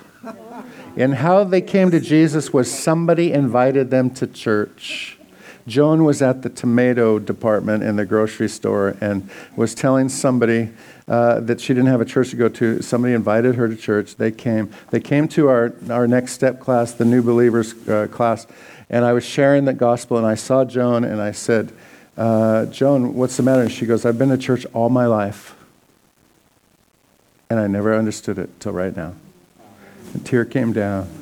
And 0.96 1.14
how 1.14 1.44
they 1.44 1.62
came 1.62 1.90
to 1.90 2.00
Jesus 2.00 2.52
was 2.52 2.70
somebody 2.70 3.32
invited 3.32 3.90
them 3.90 4.10
to 4.10 4.26
church. 4.26 5.18
Joan 5.66 6.04
was 6.04 6.22
at 6.22 6.42
the 6.42 6.48
tomato 6.48 7.18
department 7.18 7.82
in 7.82 7.96
the 7.96 8.04
grocery 8.04 8.48
store 8.48 8.96
and 9.00 9.28
was 9.56 9.74
telling 9.74 10.08
somebody 10.08 10.70
uh, 11.06 11.40
that 11.40 11.60
she 11.60 11.72
didn't 11.72 11.88
have 11.88 12.00
a 12.00 12.04
church 12.04 12.30
to 12.30 12.36
go 12.36 12.48
to. 12.48 12.82
Somebody 12.82 13.14
invited 13.14 13.54
her 13.54 13.68
to 13.68 13.76
church. 13.76 14.16
They 14.16 14.32
came. 14.32 14.70
They 14.90 15.00
came 15.00 15.28
to 15.28 15.48
our, 15.48 15.72
our 15.90 16.08
next 16.08 16.32
step 16.32 16.60
class, 16.60 16.92
the 16.92 17.04
new 17.04 17.22
believers 17.22 17.88
uh, 17.88 18.08
class, 18.10 18.46
and 18.90 19.04
I 19.04 19.12
was 19.12 19.24
sharing 19.24 19.64
the 19.64 19.72
gospel. 19.72 20.16
And 20.16 20.26
I 20.26 20.34
saw 20.34 20.64
Joan 20.64 21.04
and 21.04 21.20
I 21.20 21.32
said, 21.32 21.72
uh, 22.16 22.66
Joan, 22.66 23.14
what's 23.14 23.36
the 23.36 23.42
matter? 23.42 23.62
And 23.62 23.72
she 23.72 23.86
goes, 23.86 24.04
I've 24.04 24.18
been 24.18 24.30
to 24.30 24.38
church 24.38 24.66
all 24.72 24.90
my 24.90 25.06
life, 25.06 25.54
and 27.48 27.60
I 27.60 27.66
never 27.66 27.94
understood 27.94 28.38
it 28.38 28.60
till 28.60 28.72
right 28.72 28.94
now. 28.94 29.14
A 30.14 30.18
tear 30.18 30.44
came 30.44 30.72
down. 30.72 31.21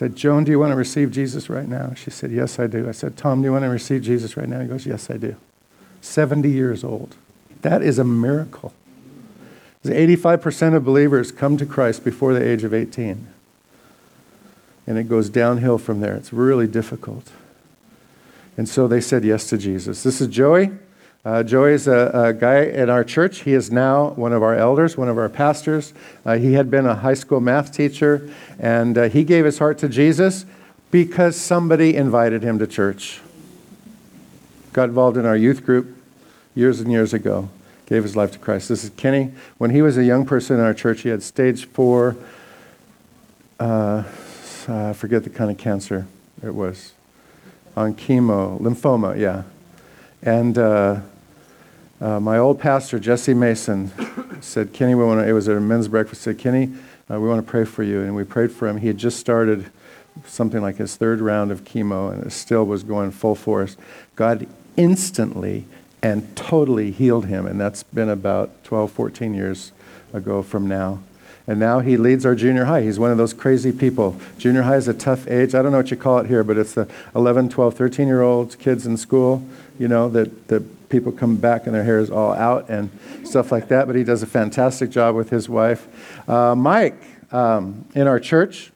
Said, 0.00 0.16
Joan, 0.16 0.44
do 0.44 0.50
you 0.50 0.58
want 0.58 0.72
to 0.72 0.76
receive 0.76 1.10
Jesus 1.10 1.50
right 1.50 1.68
now? 1.68 1.92
She 1.92 2.08
said, 2.08 2.32
Yes, 2.32 2.58
I 2.58 2.66
do. 2.66 2.88
I 2.88 2.92
said, 2.92 3.18
Tom, 3.18 3.42
do 3.42 3.48
you 3.48 3.52
want 3.52 3.64
to 3.64 3.68
receive 3.68 4.00
Jesus 4.00 4.34
right 4.34 4.48
now? 4.48 4.58
He 4.60 4.66
goes, 4.66 4.86
Yes, 4.86 5.10
I 5.10 5.18
do. 5.18 5.36
70 6.00 6.48
years 6.48 6.82
old. 6.82 7.16
That 7.60 7.82
is 7.82 7.98
a 7.98 8.04
miracle. 8.04 8.72
85% 9.84 10.74
of 10.74 10.86
believers 10.86 11.30
come 11.30 11.58
to 11.58 11.66
Christ 11.66 12.02
before 12.02 12.32
the 12.32 12.42
age 12.42 12.64
of 12.64 12.72
18. 12.72 13.28
and 14.86 14.96
it 14.96 15.06
goes 15.06 15.28
downhill 15.28 15.76
from 15.76 16.00
there. 16.00 16.14
It's 16.14 16.32
really 16.32 16.66
difficult. 16.66 17.32
And 18.56 18.66
so 18.66 18.88
they 18.88 19.02
said 19.02 19.22
yes 19.22 19.50
to 19.50 19.58
Jesus. 19.58 20.02
This 20.02 20.22
is 20.22 20.28
Joey. 20.28 20.70
Uh, 21.22 21.42
Joey 21.42 21.72
is 21.72 21.86
a, 21.86 22.10
a, 22.14 22.32
guy 22.32 22.62
in 22.62 22.88
our 22.88 23.04
church. 23.04 23.42
He 23.42 23.52
is 23.52 23.70
now 23.70 24.10
one 24.10 24.32
of 24.32 24.42
our 24.42 24.56
elders, 24.56 24.96
one 24.96 25.08
of 25.08 25.18
our 25.18 25.28
pastors. 25.28 25.92
Uh, 26.24 26.38
he 26.38 26.54
had 26.54 26.70
been 26.70 26.86
a 26.86 26.94
high 26.94 27.14
school 27.14 27.40
math 27.40 27.72
teacher, 27.72 28.30
and 28.58 28.96
uh, 28.96 29.02
he 29.10 29.22
gave 29.22 29.44
his 29.44 29.58
heart 29.58 29.76
to 29.78 29.88
Jesus 29.88 30.46
because 30.90 31.36
somebody 31.36 31.94
invited 31.94 32.42
him 32.42 32.58
to 32.58 32.66
church. 32.66 33.20
Got 34.72 34.84
involved 34.88 35.18
in 35.18 35.26
our 35.26 35.36
youth 35.36 35.62
group 35.66 35.94
years 36.54 36.80
and 36.80 36.90
years 36.90 37.12
ago, 37.12 37.50
gave 37.84 38.02
his 38.02 38.16
life 38.16 38.32
to 38.32 38.38
Christ. 38.38 38.70
This 38.70 38.82
is 38.82 38.90
Kenny. 38.90 39.32
When 39.58 39.70
he 39.70 39.82
was 39.82 39.98
a 39.98 40.04
young 40.04 40.24
person 40.24 40.56
in 40.56 40.64
our 40.64 40.74
church, 40.74 41.02
he 41.02 41.10
had 41.10 41.22
stage 41.22 41.66
four, 41.66 42.16
uh, 43.58 44.04
I 44.68 44.94
forget 44.94 45.24
the 45.24 45.30
kind 45.30 45.50
of 45.50 45.58
cancer 45.58 46.06
it 46.42 46.54
was, 46.54 46.94
on 47.76 47.94
chemo, 47.94 48.58
lymphoma, 48.58 49.18
yeah. 49.18 49.42
And 50.22 50.56
uh, 50.56 51.00
uh, 52.00 52.18
my 52.18 52.38
old 52.38 52.58
pastor, 52.58 52.98
Jesse 52.98 53.34
Mason, 53.34 53.90
said, 54.40 54.72
Kenny, 54.72 54.94
we 54.94 55.04
want 55.04 55.20
to, 55.20 55.28
it 55.28 55.32
was 55.32 55.48
at 55.48 55.56
a 55.56 55.60
men's 55.60 55.88
breakfast, 55.88 56.22
said, 56.22 56.38
Kenny, 56.38 56.72
uh, 57.10 57.20
we 57.20 57.28
want 57.28 57.44
to 57.44 57.50
pray 57.50 57.64
for 57.64 57.82
you. 57.82 58.00
And 58.00 58.14
we 58.14 58.24
prayed 58.24 58.50
for 58.52 58.68
him. 58.68 58.78
He 58.78 58.86
had 58.86 58.96
just 58.96 59.18
started 59.18 59.70
something 60.24 60.62
like 60.62 60.76
his 60.76 60.96
third 60.96 61.20
round 61.20 61.50
of 61.50 61.64
chemo, 61.64 62.12
and 62.12 62.24
it 62.24 62.30
still 62.30 62.64
was 62.64 62.82
going 62.82 63.10
full 63.10 63.34
force. 63.34 63.76
God 64.16 64.46
instantly 64.76 65.66
and 66.02 66.34
totally 66.36 66.90
healed 66.90 67.26
him, 67.26 67.46
and 67.46 67.60
that's 67.60 67.82
been 67.82 68.08
about 68.08 68.64
12, 68.64 68.90
14 68.90 69.34
years 69.34 69.72
ago 70.12 70.42
from 70.42 70.66
now. 70.66 71.00
And 71.50 71.58
now 71.58 71.80
he 71.80 71.96
leads 71.96 72.24
our 72.24 72.36
junior 72.36 72.66
high. 72.66 72.82
He's 72.82 73.00
one 73.00 73.10
of 73.10 73.18
those 73.18 73.34
crazy 73.34 73.72
people. 73.72 74.14
Junior 74.38 74.62
high 74.62 74.76
is 74.76 74.86
a 74.86 74.94
tough 74.94 75.26
age. 75.26 75.52
I 75.52 75.62
don't 75.62 75.72
know 75.72 75.78
what 75.78 75.90
you 75.90 75.96
call 75.96 76.18
it 76.18 76.28
here, 76.28 76.44
but 76.44 76.56
it's 76.56 76.74
the 76.74 76.88
11, 77.16 77.48
12, 77.48 77.74
13 77.74 78.06
year 78.06 78.22
olds, 78.22 78.54
kids 78.54 78.86
in 78.86 78.96
school, 78.96 79.44
you 79.76 79.88
know, 79.88 80.08
that, 80.10 80.46
that 80.46 80.88
people 80.90 81.10
come 81.10 81.34
back 81.34 81.66
and 81.66 81.74
their 81.74 81.82
hair 81.82 81.98
is 81.98 82.08
all 82.08 82.32
out 82.34 82.68
and 82.68 82.88
stuff 83.24 83.50
like 83.50 83.66
that. 83.66 83.88
But 83.88 83.96
he 83.96 84.04
does 84.04 84.22
a 84.22 84.28
fantastic 84.28 84.90
job 84.90 85.16
with 85.16 85.30
his 85.30 85.48
wife. 85.48 85.88
Uh, 86.28 86.54
Mike, 86.54 87.02
um, 87.32 87.84
in 87.96 88.06
our 88.06 88.20
church, 88.20 88.70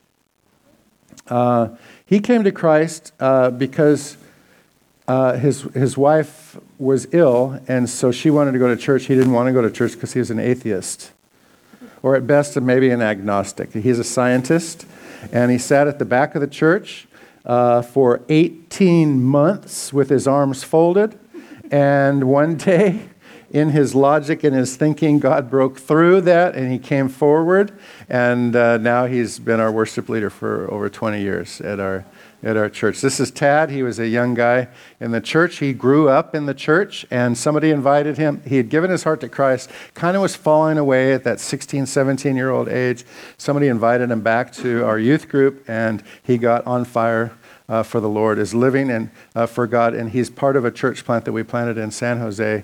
uh, 1.28 1.68
he 2.04 2.18
came 2.18 2.42
to 2.42 2.50
Christ 2.50 3.12
uh, 3.20 3.50
because 3.50 4.16
uh, 5.06 5.34
his, 5.34 5.62
his 5.74 5.96
wife 5.96 6.58
was 6.80 7.06
ill, 7.14 7.60
and 7.68 7.88
so 7.88 8.10
she 8.10 8.30
wanted 8.30 8.50
to 8.50 8.58
go 8.58 8.66
to 8.66 8.76
church. 8.76 9.04
He 9.04 9.14
didn't 9.14 9.32
want 9.32 9.46
to 9.46 9.52
go 9.52 9.62
to 9.62 9.70
church 9.70 9.92
because 9.92 10.12
he 10.12 10.18
was 10.18 10.32
an 10.32 10.40
atheist, 10.40 11.12
or 12.04 12.14
at 12.14 12.26
best, 12.26 12.60
maybe 12.60 12.90
an 12.90 13.00
agnostic. 13.00 13.72
He's 13.72 13.98
a 13.98 14.04
scientist, 14.04 14.84
and 15.32 15.50
he 15.50 15.56
sat 15.56 15.88
at 15.88 15.98
the 15.98 16.04
back 16.04 16.34
of 16.34 16.42
the 16.42 16.46
church 16.46 17.08
uh, 17.46 17.80
for 17.80 18.20
18 18.28 19.22
months 19.22 19.90
with 19.90 20.10
his 20.10 20.28
arms 20.28 20.62
folded. 20.62 21.18
And 21.70 22.24
one 22.24 22.56
day, 22.58 23.08
in 23.50 23.70
his 23.70 23.94
logic 23.94 24.44
and 24.44 24.54
his 24.54 24.76
thinking, 24.76 25.18
God 25.18 25.48
broke 25.48 25.78
through 25.78 26.20
that 26.22 26.54
and 26.56 26.70
he 26.70 26.78
came 26.78 27.08
forward. 27.08 27.72
And 28.08 28.54
uh, 28.54 28.76
now 28.76 29.06
he's 29.06 29.38
been 29.38 29.60
our 29.60 29.72
worship 29.72 30.10
leader 30.10 30.28
for 30.28 30.70
over 30.70 30.90
20 30.90 31.22
years 31.22 31.62
at 31.62 31.80
our, 31.80 32.04
at 32.44 32.58
our 32.58 32.68
church. 32.68 33.00
This 33.00 33.18
is 33.18 33.30
Tad. 33.30 33.70
He 33.70 33.82
was 33.82 33.98
a 33.98 34.06
young 34.06 34.34
guy 34.34 34.68
in 35.00 35.12
the 35.12 35.20
church. 35.20 35.58
He 35.58 35.72
grew 35.72 36.08
up 36.08 36.34
in 36.34 36.44
the 36.44 36.54
church, 36.54 37.06
and 37.10 37.36
somebody 37.36 37.70
invited 37.70 38.18
him. 38.18 38.42
He 38.46 38.58
had 38.58 38.68
given 38.68 38.90
his 38.90 39.02
heart 39.02 39.20
to 39.22 39.28
Christ, 39.28 39.70
kind 39.94 40.14
of 40.14 40.22
was 40.22 40.36
falling 40.36 40.76
away 40.76 41.14
at 41.14 41.24
that 41.24 41.40
16, 41.40 41.86
17 41.86 42.36
year 42.36 42.50
old 42.50 42.68
age. 42.68 43.04
Somebody 43.38 43.68
invited 43.68 44.10
him 44.10 44.20
back 44.20 44.52
to 44.54 44.84
our 44.84 44.98
youth 44.98 45.28
group, 45.28 45.64
and 45.68 46.02
he 46.22 46.38
got 46.38 46.66
on 46.66 46.84
fire. 46.84 47.32
Uh, 47.66 47.82
for 47.82 47.98
the 47.98 48.08
Lord, 48.10 48.38
is 48.38 48.52
living 48.52 48.90
and 48.90 49.10
uh, 49.34 49.46
for 49.46 49.66
God, 49.66 49.94
and 49.94 50.10
he's 50.10 50.28
part 50.28 50.54
of 50.54 50.66
a 50.66 50.70
church 50.70 51.02
plant 51.02 51.24
that 51.24 51.32
we 51.32 51.42
planted 51.42 51.78
in 51.78 51.90
San 51.90 52.18
Jose 52.18 52.62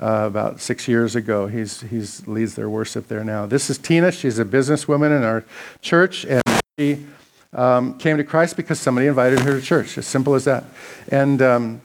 uh, 0.00 0.06
about 0.26 0.60
six 0.60 0.88
years 0.88 1.14
ago. 1.14 1.46
He's, 1.46 1.82
he's 1.82 2.26
leads 2.26 2.56
their 2.56 2.68
worship 2.68 3.06
there 3.06 3.22
now. 3.22 3.46
This 3.46 3.70
is 3.70 3.78
Tina. 3.78 4.10
She's 4.10 4.40
a 4.40 4.44
businesswoman 4.44 5.16
in 5.16 5.22
our 5.22 5.44
church, 5.82 6.24
and 6.24 6.42
she 6.76 7.06
um, 7.52 7.98
came 7.98 8.16
to 8.16 8.24
Christ 8.24 8.56
because 8.56 8.78
somebody 8.78 9.06
invited 9.06 9.40
her 9.40 9.58
to 9.58 9.62
church. 9.64 9.98
As 9.98 10.06
simple 10.06 10.34
as 10.34 10.44
that. 10.44 10.64
And 11.08 11.42
um, 11.42 11.80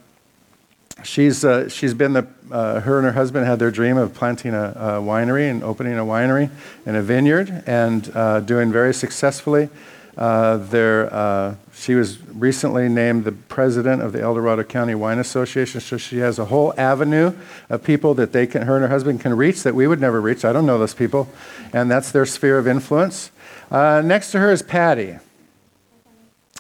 she's 1.03 1.43
uh, 1.43 1.69
she's 1.69 1.93
been 1.93 2.13
the 2.13 2.27
uh, 2.51 2.79
her 2.81 2.98
and 2.98 3.05
her 3.05 3.13
husband 3.13 3.45
had 3.45 3.60
their 3.60 3.72
dream 3.72 3.98
of 3.98 4.13
planting 4.13 4.53
a, 4.53 4.69
a, 4.69 5.01
winery 5.01 5.50
and 5.50 5.63
opening 5.63 5.98
a 5.98 6.05
winery 6.05 6.50
and 6.86 6.95
a 6.95 7.01
vineyard, 7.01 7.63
and 7.65 8.12
uh, 8.15 8.39
doing 8.39 8.72
very 8.72 8.93
successfully. 8.93 9.69
Uh, 10.17 10.57
there, 10.57 11.13
uh, 11.13 11.55
she 11.74 11.93
was 11.93 12.22
recently 12.29 12.88
named 12.88 13.25
the 13.25 13.34
president 13.34 14.01
of 14.01 14.13
the 14.13 14.22
El 14.22 14.34
Dorado 14.34 14.63
County 14.63 14.95
Wine 14.95 15.19
Association, 15.19 15.81
so 15.81 15.98
she 15.98 16.19
has 16.19 16.39
a 16.39 16.45
whole 16.45 16.74
avenue 16.77 17.34
of 17.69 17.84
people 17.84 18.13
that 18.13 18.31
they 18.31 18.48
can, 18.48 18.62
her 18.62 18.75
and 18.75 18.84
her 18.84 18.89
husband 18.89 19.19
can 19.19 19.36
reach 19.36 19.63
that 19.63 19.75
we 19.75 19.88
would 19.88 20.00
never 20.00 20.22
reach. 20.22 20.45
I 20.45 20.53
don't 20.53 20.65
know 20.65 20.77
those 20.77 20.93
people, 20.93 21.27
and 21.74 21.91
that's 21.91 22.12
their 22.12 22.25
sphere 22.25 22.57
of 22.57 22.65
influence. 22.65 23.29
Uh, 23.69 24.01
next 24.05 24.31
to 24.31 24.39
her 24.39 24.51
is 24.51 24.62
Patty. 24.62 25.17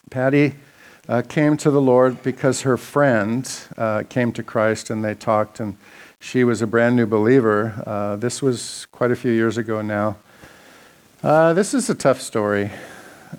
Patty 0.09 0.55
uh, 1.07 1.21
came 1.27 1.57
to 1.57 1.71
the 1.71 1.81
Lord 1.81 2.23
because 2.23 2.61
her 2.61 2.77
friend 2.77 3.49
uh, 3.77 4.03
came 4.09 4.31
to 4.33 4.43
Christ 4.43 4.89
and 4.89 5.03
they 5.03 5.13
talked, 5.13 5.59
and 5.59 5.77
she 6.19 6.43
was 6.43 6.61
a 6.61 6.67
brand 6.67 6.95
new 6.95 7.05
believer. 7.05 7.83
Uh, 7.85 8.15
this 8.15 8.41
was 8.41 8.87
quite 8.91 9.11
a 9.11 9.15
few 9.15 9.31
years 9.31 9.57
ago 9.57 9.81
now. 9.81 10.17
this 11.21 11.73
is 11.73 11.89
a 11.89 11.95
tough 11.95 12.21
story. 12.21 12.71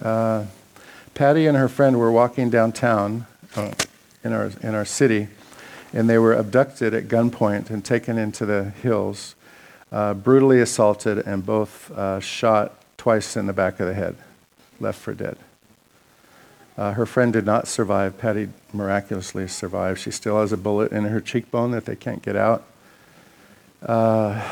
Uh, 0.02 0.46
Patty 1.14 1.46
and 1.46 1.56
her 1.56 1.68
friend 1.68 1.98
were 1.98 2.12
walking 2.12 2.50
downtown 2.50 3.26
uh, 3.56 3.72
in, 4.22 4.32
our, 4.32 4.50
in 4.62 4.74
our 4.74 4.84
city, 4.84 5.28
and 5.92 6.10
they 6.10 6.18
were 6.18 6.34
abducted 6.34 6.92
at 6.92 7.08
gunpoint 7.08 7.70
and 7.70 7.84
taken 7.84 8.18
into 8.18 8.44
the 8.44 8.64
hills, 8.64 9.34
uh, 9.90 10.12
brutally 10.12 10.60
assaulted, 10.60 11.18
and 11.18 11.46
both 11.46 11.90
uh, 11.92 12.20
shot 12.20 12.74
twice 12.98 13.36
in 13.36 13.46
the 13.46 13.52
back 13.52 13.80
of 13.80 13.86
the 13.86 13.94
head, 13.94 14.16
left 14.78 15.00
for 15.00 15.14
dead. 15.14 15.38
Uh, 16.76 16.92
her 16.92 17.06
friend 17.06 17.32
did 17.32 17.46
not 17.46 17.66
survive. 17.66 18.18
Patty 18.18 18.48
miraculously 18.72 19.48
survived. 19.48 19.98
She 19.98 20.10
still 20.10 20.40
has 20.40 20.52
a 20.52 20.56
bullet 20.56 20.92
in 20.92 21.04
her 21.04 21.20
cheekbone 21.20 21.70
that 21.70 21.86
they 21.86 21.96
can't 21.96 22.22
get 22.22 22.36
out. 22.36 22.64
Uh, 23.82 24.42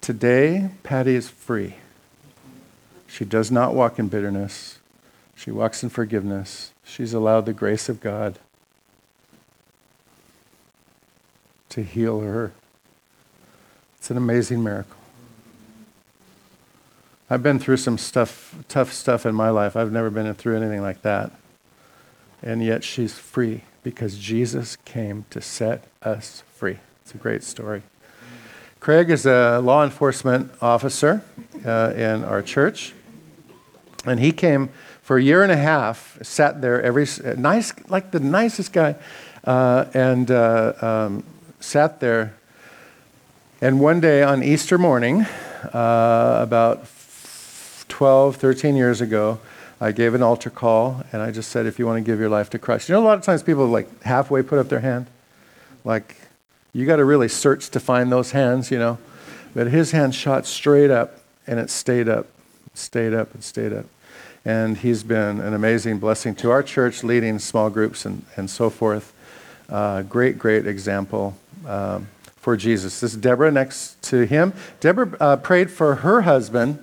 today, 0.00 0.70
Patty 0.82 1.14
is 1.14 1.28
free. 1.28 1.74
She 3.08 3.24
does 3.24 3.50
not 3.50 3.74
walk 3.74 3.98
in 3.98 4.08
bitterness. 4.08 4.78
She 5.34 5.50
walks 5.50 5.82
in 5.82 5.88
forgiveness. 5.88 6.72
She's 6.84 7.12
allowed 7.12 7.46
the 7.46 7.52
grace 7.52 7.88
of 7.88 8.00
God 8.00 8.38
to 11.70 11.82
heal 11.82 12.20
her. 12.20 12.52
It's 13.98 14.10
an 14.10 14.16
amazing 14.16 14.62
miracle. 14.62 14.95
I've 17.28 17.42
been 17.42 17.58
through 17.58 17.78
some 17.78 17.98
stuff, 17.98 18.54
tough 18.68 18.92
stuff 18.92 19.26
in 19.26 19.34
my 19.34 19.50
life. 19.50 19.76
I've 19.76 19.90
never 19.90 20.10
been 20.10 20.32
through 20.34 20.56
anything 20.56 20.80
like 20.80 21.02
that. 21.02 21.32
And 22.40 22.62
yet 22.62 22.84
she's 22.84 23.18
free 23.18 23.62
because 23.82 24.16
Jesus 24.16 24.76
came 24.84 25.24
to 25.30 25.40
set 25.40 25.88
us 26.02 26.44
free. 26.54 26.78
It's 27.02 27.14
a 27.14 27.18
great 27.18 27.42
story. 27.42 27.82
Craig 28.78 29.10
is 29.10 29.26
a 29.26 29.58
law 29.58 29.82
enforcement 29.82 30.52
officer 30.62 31.22
uh, 31.64 31.92
in 31.96 32.22
our 32.22 32.42
church. 32.42 32.94
And 34.04 34.20
he 34.20 34.30
came 34.30 34.68
for 35.02 35.18
a 35.18 35.22
year 35.22 35.42
and 35.42 35.50
a 35.50 35.56
half, 35.56 36.18
sat 36.22 36.60
there 36.62 36.80
every 36.80 37.06
nice, 37.36 37.72
like 37.88 38.12
the 38.12 38.20
nicest 38.20 38.72
guy, 38.72 38.94
uh, 39.42 39.86
and 39.94 40.30
uh, 40.30 40.74
um, 40.80 41.24
sat 41.58 41.98
there. 41.98 42.36
And 43.60 43.80
one 43.80 43.98
day 43.98 44.22
on 44.22 44.44
Easter 44.44 44.78
morning, 44.78 45.26
uh, 45.72 46.38
about 46.40 46.86
12, 47.96 48.36
13 48.36 48.76
years 48.76 49.00
ago, 49.00 49.40
I 49.80 49.90
gave 49.90 50.12
an 50.12 50.22
altar 50.22 50.50
call 50.50 51.02
and 51.12 51.22
I 51.22 51.30
just 51.30 51.50
said, 51.50 51.64
if 51.64 51.78
you 51.78 51.86
want 51.86 51.96
to 51.96 52.02
give 52.02 52.20
your 52.20 52.28
life 52.28 52.50
to 52.50 52.58
Christ. 52.58 52.90
You 52.90 52.94
know, 52.94 53.00
a 53.00 53.06
lot 53.06 53.16
of 53.16 53.24
times 53.24 53.42
people 53.42 53.66
like 53.68 54.02
halfway 54.02 54.42
put 54.42 54.58
up 54.58 54.68
their 54.68 54.80
hand. 54.80 55.06
Like, 55.82 56.14
you 56.74 56.84
got 56.84 56.96
to 56.96 57.06
really 57.06 57.28
search 57.28 57.70
to 57.70 57.80
find 57.80 58.12
those 58.12 58.32
hands, 58.32 58.70
you 58.70 58.78
know. 58.78 58.98
But 59.54 59.68
his 59.68 59.92
hand 59.92 60.14
shot 60.14 60.44
straight 60.44 60.90
up 60.90 61.20
and 61.46 61.58
it 61.58 61.70
stayed 61.70 62.06
up, 62.06 62.26
stayed 62.74 63.14
up, 63.14 63.32
and 63.32 63.42
stayed 63.42 63.72
up 63.72 63.86
and 64.44 64.76
he's 64.76 65.02
been 65.02 65.40
an 65.40 65.54
amazing 65.54 65.98
blessing 65.98 66.34
to 66.34 66.50
our 66.50 66.62
church, 66.62 67.02
leading 67.02 67.38
small 67.38 67.70
groups 67.70 68.04
and, 68.04 68.26
and 68.36 68.50
so 68.50 68.68
forth. 68.68 69.14
Uh, 69.70 70.02
great, 70.02 70.38
great 70.38 70.66
example 70.66 71.34
um, 71.66 72.08
for 72.36 72.58
Jesus. 72.58 73.00
This 73.00 73.14
is 73.14 73.18
Deborah 73.18 73.50
next 73.50 74.02
to 74.02 74.26
him. 74.26 74.52
Deborah 74.80 75.16
uh, 75.18 75.36
prayed 75.36 75.70
for 75.70 75.94
her 75.96 76.20
husband 76.20 76.82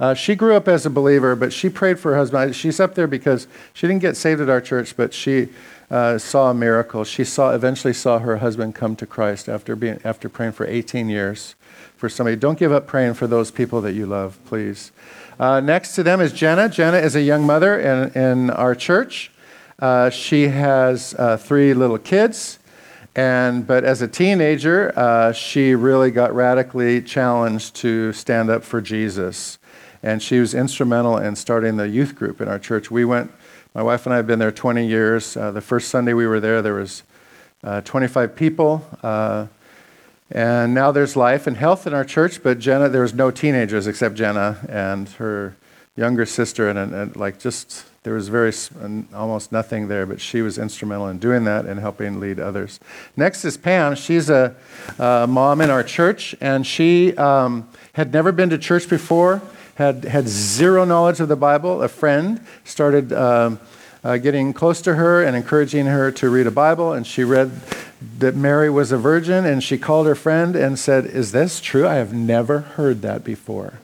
Uh, 0.00 0.14
she 0.14 0.34
grew 0.34 0.56
up 0.56 0.66
as 0.66 0.86
a 0.86 0.90
believer, 0.90 1.36
but 1.36 1.52
she 1.52 1.68
prayed 1.68 2.00
for 2.00 2.12
her 2.12 2.16
husband. 2.16 2.56
She's 2.56 2.80
up 2.80 2.94
there 2.94 3.06
because 3.06 3.46
she 3.74 3.86
didn't 3.86 4.00
get 4.00 4.16
saved 4.16 4.40
at 4.40 4.48
our 4.48 4.60
church, 4.60 4.96
but 4.96 5.12
she 5.12 5.50
uh, 5.90 6.16
saw 6.16 6.50
a 6.50 6.54
miracle. 6.54 7.04
She 7.04 7.22
saw 7.22 7.50
eventually 7.50 7.92
saw 7.92 8.18
her 8.18 8.38
husband 8.38 8.74
come 8.74 8.96
to 8.96 9.06
Christ 9.06 9.48
after 9.48 9.76
being 9.76 10.00
after 10.02 10.30
praying 10.30 10.52
for 10.52 10.66
18 10.66 11.10
years 11.10 11.54
for 11.96 12.08
somebody. 12.08 12.34
Don't 12.34 12.58
give 12.58 12.72
up 12.72 12.86
praying 12.86 13.14
for 13.14 13.26
those 13.26 13.50
people 13.50 13.82
that 13.82 13.92
you 13.92 14.06
love, 14.06 14.38
please. 14.46 14.90
Uh, 15.38 15.60
next 15.60 15.94
to 15.96 16.02
them 16.02 16.20
is 16.20 16.32
Jenna. 16.32 16.70
Jenna 16.70 16.96
is 16.96 17.14
a 17.14 17.20
young 17.20 17.44
mother 17.44 17.78
in, 17.78 18.10
in 18.12 18.50
our 18.50 18.74
church. 18.74 19.30
Uh, 19.78 20.08
she 20.08 20.48
has 20.48 21.14
uh, 21.18 21.36
three 21.36 21.74
little 21.74 21.98
kids. 21.98 22.58
And, 23.16 23.66
but 23.66 23.84
as 23.84 24.02
a 24.02 24.08
teenager, 24.08 24.92
uh, 24.96 25.32
she 25.32 25.74
really 25.74 26.10
got 26.10 26.34
radically 26.34 27.02
challenged 27.02 27.74
to 27.76 28.12
stand 28.12 28.50
up 28.50 28.62
for 28.62 28.80
Jesus. 28.80 29.58
And 30.02 30.22
she 30.22 30.40
was 30.40 30.54
instrumental 30.54 31.18
in 31.18 31.36
starting 31.36 31.76
the 31.76 31.88
youth 31.88 32.14
group 32.14 32.40
in 32.40 32.48
our 32.48 32.58
church. 32.58 32.90
We 32.90 33.04
went, 33.04 33.30
my 33.74 33.82
wife 33.82 34.06
and 34.06 34.12
I 34.12 34.16
have 34.16 34.26
been 34.26 34.38
there 34.38 34.52
20 34.52 34.86
years. 34.86 35.36
Uh, 35.36 35.50
the 35.50 35.60
first 35.60 35.88
Sunday 35.88 36.12
we 36.12 36.26
were 36.26 36.40
there, 36.40 36.62
there 36.62 36.74
was 36.74 37.02
uh, 37.62 37.80
25 37.82 38.34
people. 38.34 38.84
Uh, 39.02 39.46
and 40.30 40.72
now 40.72 40.92
there's 40.92 41.16
life 41.16 41.46
and 41.46 41.56
health 41.56 41.86
in 41.86 41.94
our 41.94 42.04
church, 42.04 42.42
but 42.42 42.58
Jenna, 42.58 42.88
there 42.88 43.02
was 43.02 43.14
no 43.14 43.30
teenagers 43.30 43.86
except 43.86 44.14
Jenna 44.14 44.58
and 44.68 45.08
her 45.10 45.56
younger 45.96 46.24
sister, 46.24 46.68
and, 46.68 46.78
and, 46.78 46.94
and 46.94 47.16
like 47.16 47.38
just 47.40 47.84
there 48.02 48.14
was 48.14 48.28
very 48.28 48.52
almost 49.14 49.52
nothing 49.52 49.88
there, 49.88 50.06
but 50.06 50.20
she 50.20 50.40
was 50.40 50.56
instrumental 50.56 51.08
in 51.08 51.18
doing 51.18 51.44
that 51.44 51.66
and 51.66 51.78
helping 51.78 52.18
lead 52.18 52.40
others. 52.40 52.80
Next 53.16 53.44
is 53.44 53.58
Pam. 53.58 53.94
She's 53.94 54.30
a, 54.30 54.54
a 54.98 55.26
mom 55.28 55.60
in 55.60 55.68
our 55.68 55.82
church, 55.82 56.34
and 56.40 56.66
she 56.66 57.14
um, 57.16 57.68
had 57.92 58.12
never 58.12 58.32
been 58.32 58.48
to 58.50 58.58
church 58.58 58.88
before, 58.88 59.42
had 59.76 60.04
had 60.04 60.28
zero 60.28 60.84
knowledge 60.84 61.20
of 61.20 61.28
the 61.28 61.36
Bible. 61.36 61.82
A 61.82 61.88
friend 61.88 62.44
started. 62.64 63.12
Um, 63.12 63.60
uh, 64.02 64.16
getting 64.16 64.54
close 64.54 64.80
to 64.80 64.94
her 64.94 65.22
and 65.22 65.36
encouraging 65.36 65.84
her 65.84 66.10
to 66.10 66.30
read 66.30 66.46
a 66.46 66.50
Bible, 66.50 66.94
and 66.94 67.06
she 67.06 67.22
read 67.22 67.50
that 68.18 68.34
Mary 68.34 68.70
was 68.70 68.92
a 68.92 68.96
virgin, 68.96 69.44
and 69.44 69.62
she 69.62 69.76
called 69.76 70.06
her 70.06 70.14
friend 70.14 70.56
and 70.56 70.78
said, 70.78 71.04
Is 71.04 71.32
this 71.32 71.60
true? 71.60 71.86
I 71.86 71.96
have 71.96 72.10
never 72.10 72.60
heard 72.60 73.02
that 73.02 73.24
before. 73.24 73.74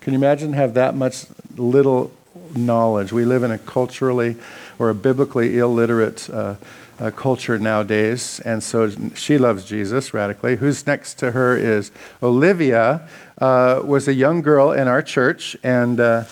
Can 0.00 0.14
you 0.14 0.18
imagine 0.18 0.54
have 0.54 0.74
that 0.74 0.96
much 0.96 1.26
little 1.56 2.10
knowledge. 2.56 3.12
We 3.12 3.24
live 3.24 3.42
in 3.42 3.50
a 3.50 3.58
culturally 3.58 4.36
or 4.78 4.90
a 4.90 4.94
biblically 4.94 5.58
illiterate 5.58 6.28
uh, 6.30 6.56
uh, 6.98 7.10
culture 7.10 7.58
nowadays, 7.58 8.40
and 8.44 8.62
so 8.62 8.90
she 9.14 9.38
loves 9.38 9.64
Jesus 9.64 10.12
radically. 10.12 10.56
Who's 10.56 10.86
next 10.86 11.14
to 11.14 11.32
her 11.32 11.56
is 11.56 11.90
Olivia, 12.22 13.08
uh, 13.40 13.80
was 13.82 14.06
a 14.06 14.12
young 14.12 14.42
girl 14.42 14.72
in 14.72 14.86
our 14.86 15.00
church, 15.00 15.56
and 15.62 15.98
uh, 15.98 16.24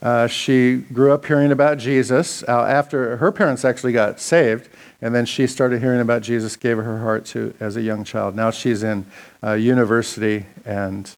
uh, 0.00 0.28
she 0.28 0.76
grew 0.76 1.12
up 1.12 1.26
hearing 1.26 1.50
about 1.50 1.78
Jesus 1.78 2.44
uh, 2.44 2.64
after 2.64 3.16
her 3.16 3.32
parents 3.32 3.64
actually 3.64 3.92
got 3.92 4.20
saved. 4.20 4.68
And 5.00 5.12
then 5.12 5.26
she 5.26 5.48
started 5.48 5.82
hearing 5.82 6.00
about 6.00 6.22
Jesus, 6.22 6.54
gave 6.54 6.76
her 6.76 7.00
heart 7.00 7.24
to 7.26 7.52
as 7.58 7.76
a 7.76 7.82
young 7.82 8.04
child. 8.04 8.36
Now 8.36 8.52
she's 8.52 8.84
in 8.84 9.04
university 9.42 10.46
and 10.64 11.12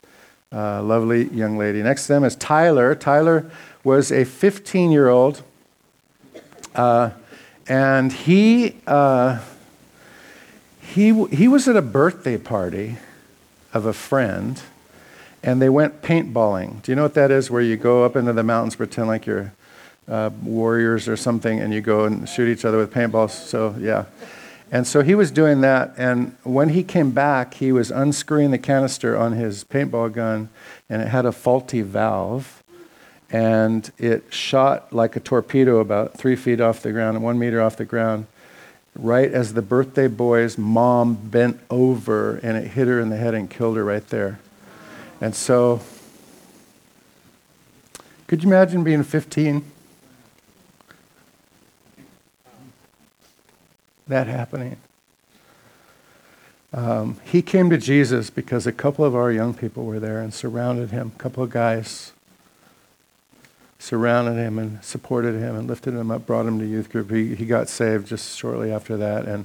lovely 0.50 1.24
young 1.28 1.58
lady. 1.58 1.82
Next 1.82 2.06
to 2.06 2.14
them 2.14 2.24
is 2.24 2.34
Tyler. 2.36 2.94
Tyler 2.94 3.50
was 3.82 4.10
a 4.10 4.24
15 4.24 4.90
year 4.90 5.10
old, 5.10 5.42
and 6.74 8.10
he, 8.10 8.76
he, 10.80 11.26
he 11.26 11.48
was 11.48 11.68
at 11.68 11.76
a 11.76 11.82
birthday 11.82 12.38
party 12.38 12.96
of 13.74 13.84
a 13.84 13.92
friend, 13.92 14.62
and 15.44 15.60
they 15.60 15.68
went 15.68 16.02
paintballing. 16.02 16.82
Do 16.82 16.90
you 16.90 16.96
know 16.96 17.02
what 17.02 17.14
that 17.14 17.30
is? 17.30 17.50
Where 17.50 17.62
you 17.62 17.76
go 17.76 18.04
up 18.04 18.16
into 18.16 18.32
the 18.32 18.42
mountains, 18.42 18.74
pretend 18.74 19.08
like 19.08 19.26
you're 19.26 19.52
uh, 20.08 20.30
warriors 20.42 21.06
or 21.06 21.16
something, 21.16 21.60
and 21.60 21.72
you 21.72 21.80
go 21.80 22.06
and 22.06 22.28
shoot 22.28 22.48
each 22.48 22.64
other 22.64 22.78
with 22.78 22.92
paintballs. 22.92 23.30
So, 23.30 23.76
yeah. 23.78 24.06
And 24.72 24.86
so 24.86 25.02
he 25.02 25.14
was 25.14 25.30
doing 25.30 25.60
that, 25.60 25.94
and 25.96 26.34
when 26.42 26.70
he 26.70 26.82
came 26.82 27.12
back, 27.12 27.54
he 27.54 27.70
was 27.70 27.90
unscrewing 27.90 28.50
the 28.50 28.58
canister 28.58 29.16
on 29.16 29.32
his 29.32 29.62
paintball 29.62 30.12
gun, 30.12 30.48
and 30.88 31.02
it 31.02 31.08
had 31.08 31.26
a 31.26 31.32
faulty 31.32 31.82
valve 31.82 32.62
and 33.30 33.90
it 33.98 34.22
shot 34.32 34.92
like 34.92 35.16
a 35.16 35.20
torpedo 35.20 35.78
about 35.78 36.14
three 36.14 36.36
feet 36.36 36.60
off 36.60 36.82
the 36.82 36.92
ground 36.92 37.20
one 37.20 37.36
meter 37.38 37.60
off 37.60 37.76
the 37.76 37.84
ground 37.84 38.26
right 38.94 39.32
as 39.32 39.54
the 39.54 39.62
birthday 39.62 40.06
boy's 40.06 40.56
mom 40.56 41.14
bent 41.14 41.58
over 41.68 42.36
and 42.36 42.56
it 42.56 42.68
hit 42.68 42.86
her 42.86 43.00
in 43.00 43.08
the 43.08 43.16
head 43.16 43.34
and 43.34 43.50
killed 43.50 43.76
her 43.76 43.84
right 43.84 44.06
there. 44.08 44.38
And 45.20 45.34
so, 45.34 45.80
could 48.26 48.42
you 48.42 48.48
imagine 48.48 48.84
being 48.84 49.02
15? 49.02 49.64
That 54.08 54.26
happening. 54.26 54.76
Um, 56.72 57.20
he 57.24 57.40
came 57.40 57.70
to 57.70 57.78
Jesus 57.78 58.30
because 58.30 58.66
a 58.66 58.72
couple 58.72 59.04
of 59.04 59.14
our 59.14 59.30
young 59.30 59.54
people 59.54 59.84
were 59.84 60.00
there 60.00 60.20
and 60.20 60.34
surrounded 60.34 60.90
him, 60.90 61.12
a 61.14 61.18
couple 61.18 61.42
of 61.42 61.50
guys 61.50 62.12
surrounded 63.78 64.34
him 64.34 64.58
and 64.58 64.82
supported 64.82 65.34
him 65.38 65.54
and 65.54 65.68
lifted 65.68 65.94
him 65.94 66.10
up, 66.10 66.26
brought 66.26 66.46
him 66.46 66.58
to 66.58 66.66
youth 66.66 66.90
group. 66.90 67.10
He, 67.10 67.34
he 67.34 67.44
got 67.44 67.68
saved 67.68 68.08
just 68.08 68.36
shortly 68.36 68.72
after 68.72 68.96
that, 68.96 69.26
and 69.26 69.44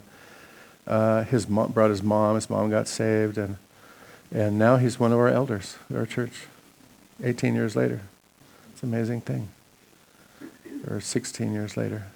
uh, 0.87 1.23
his 1.25 1.47
mom, 1.47 1.71
brought 1.71 1.89
his 1.89 2.01
mom. 2.01 2.35
His 2.35 2.49
mom 2.49 2.69
got 2.69 2.87
saved, 2.87 3.37
and 3.37 3.57
and 4.31 4.59
now 4.59 4.77
he's 4.77 4.99
one 4.99 5.11
of 5.11 5.19
our 5.19 5.29
elders 5.29 5.77
at 5.89 5.95
our 5.95 6.05
church. 6.05 6.47
18 7.23 7.55
years 7.55 7.75
later, 7.75 8.01
it's 8.71 8.83
an 8.83 8.89
amazing 8.89 9.21
thing. 9.21 9.49
Or 10.89 11.01
16 11.01 11.51
years 11.51 11.75
later, 11.75 12.07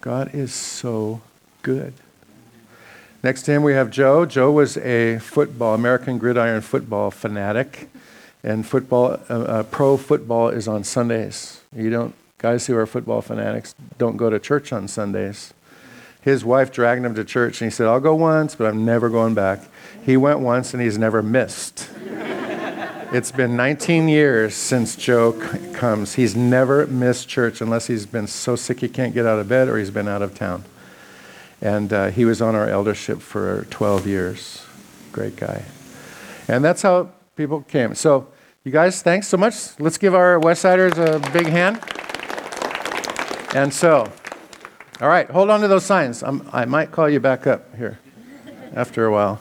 God 0.00 0.34
is 0.34 0.54
so 0.54 1.20
good. 1.62 1.92
Next 3.22 3.42
to 3.42 3.52
him 3.52 3.62
we 3.62 3.74
have 3.74 3.90
Joe. 3.90 4.24
Joe 4.24 4.50
was 4.50 4.76
a 4.78 5.18
football, 5.18 5.74
American 5.74 6.18
gridiron 6.18 6.60
football 6.60 7.10
fanatic 7.10 7.88
and 8.46 8.64
football, 8.64 9.18
uh, 9.28 9.32
uh, 9.32 9.62
pro 9.64 9.96
football 9.96 10.50
is 10.50 10.68
on 10.68 10.84
Sundays. 10.84 11.60
You 11.74 11.90
don't, 11.90 12.14
guys 12.38 12.66
who 12.66 12.76
are 12.76 12.86
football 12.86 13.20
fanatics 13.20 13.74
don't 13.98 14.16
go 14.16 14.30
to 14.30 14.38
church 14.38 14.72
on 14.72 14.86
Sundays. 14.86 15.52
His 16.22 16.44
wife 16.44 16.72
dragged 16.72 17.04
him 17.04 17.16
to 17.16 17.24
church 17.24 17.60
and 17.60 17.70
he 17.70 17.74
said, 17.74 17.88
I'll 17.88 18.00
go 18.00 18.14
once, 18.14 18.54
but 18.54 18.68
I'm 18.68 18.84
never 18.84 19.08
going 19.08 19.34
back. 19.34 19.64
He 20.06 20.16
went 20.16 20.38
once 20.38 20.72
and 20.72 20.80
he's 20.80 20.96
never 20.96 21.20
missed. 21.20 21.90
it's 23.12 23.32
been 23.32 23.56
19 23.56 24.06
years 24.06 24.54
since 24.54 24.94
Joe 24.94 25.32
c- 25.32 25.72
comes. 25.72 26.14
He's 26.14 26.36
never 26.36 26.86
missed 26.86 27.28
church 27.28 27.60
unless 27.60 27.88
he's 27.88 28.06
been 28.06 28.28
so 28.28 28.54
sick 28.54 28.78
he 28.78 28.88
can't 28.88 29.12
get 29.12 29.26
out 29.26 29.40
of 29.40 29.48
bed 29.48 29.68
or 29.68 29.78
he's 29.78 29.90
been 29.90 30.06
out 30.06 30.22
of 30.22 30.36
town. 30.36 30.62
And 31.60 31.92
uh, 31.92 32.10
he 32.10 32.24
was 32.24 32.40
on 32.40 32.54
our 32.54 32.68
eldership 32.68 33.20
for 33.20 33.66
12 33.70 34.06
years. 34.06 34.64
Great 35.10 35.34
guy. 35.34 35.64
And 36.46 36.64
that's 36.64 36.82
how 36.82 37.10
people 37.34 37.62
came. 37.62 37.96
So 37.96 38.28
you 38.62 38.70
guys, 38.70 39.02
thanks 39.02 39.26
so 39.26 39.36
much. 39.36 39.78
Let's 39.80 39.98
give 39.98 40.14
our 40.14 40.38
Westsiders 40.38 40.98
a 40.98 41.18
big 41.32 41.48
hand. 41.48 41.82
And 43.56 43.74
so, 43.74 44.08
all 45.00 45.08
right, 45.08 45.28
hold 45.28 45.50
on 45.50 45.62
to 45.62 45.68
those 45.68 45.84
signs. 45.84 46.22
I'm, 46.22 46.48
i 46.52 46.64
might 46.64 46.92
call 46.92 47.08
you 47.08 47.18
back 47.18 47.48
up 47.48 47.74
here 47.74 47.98
after 48.72 49.06
a 49.06 49.10
while. 49.10 49.40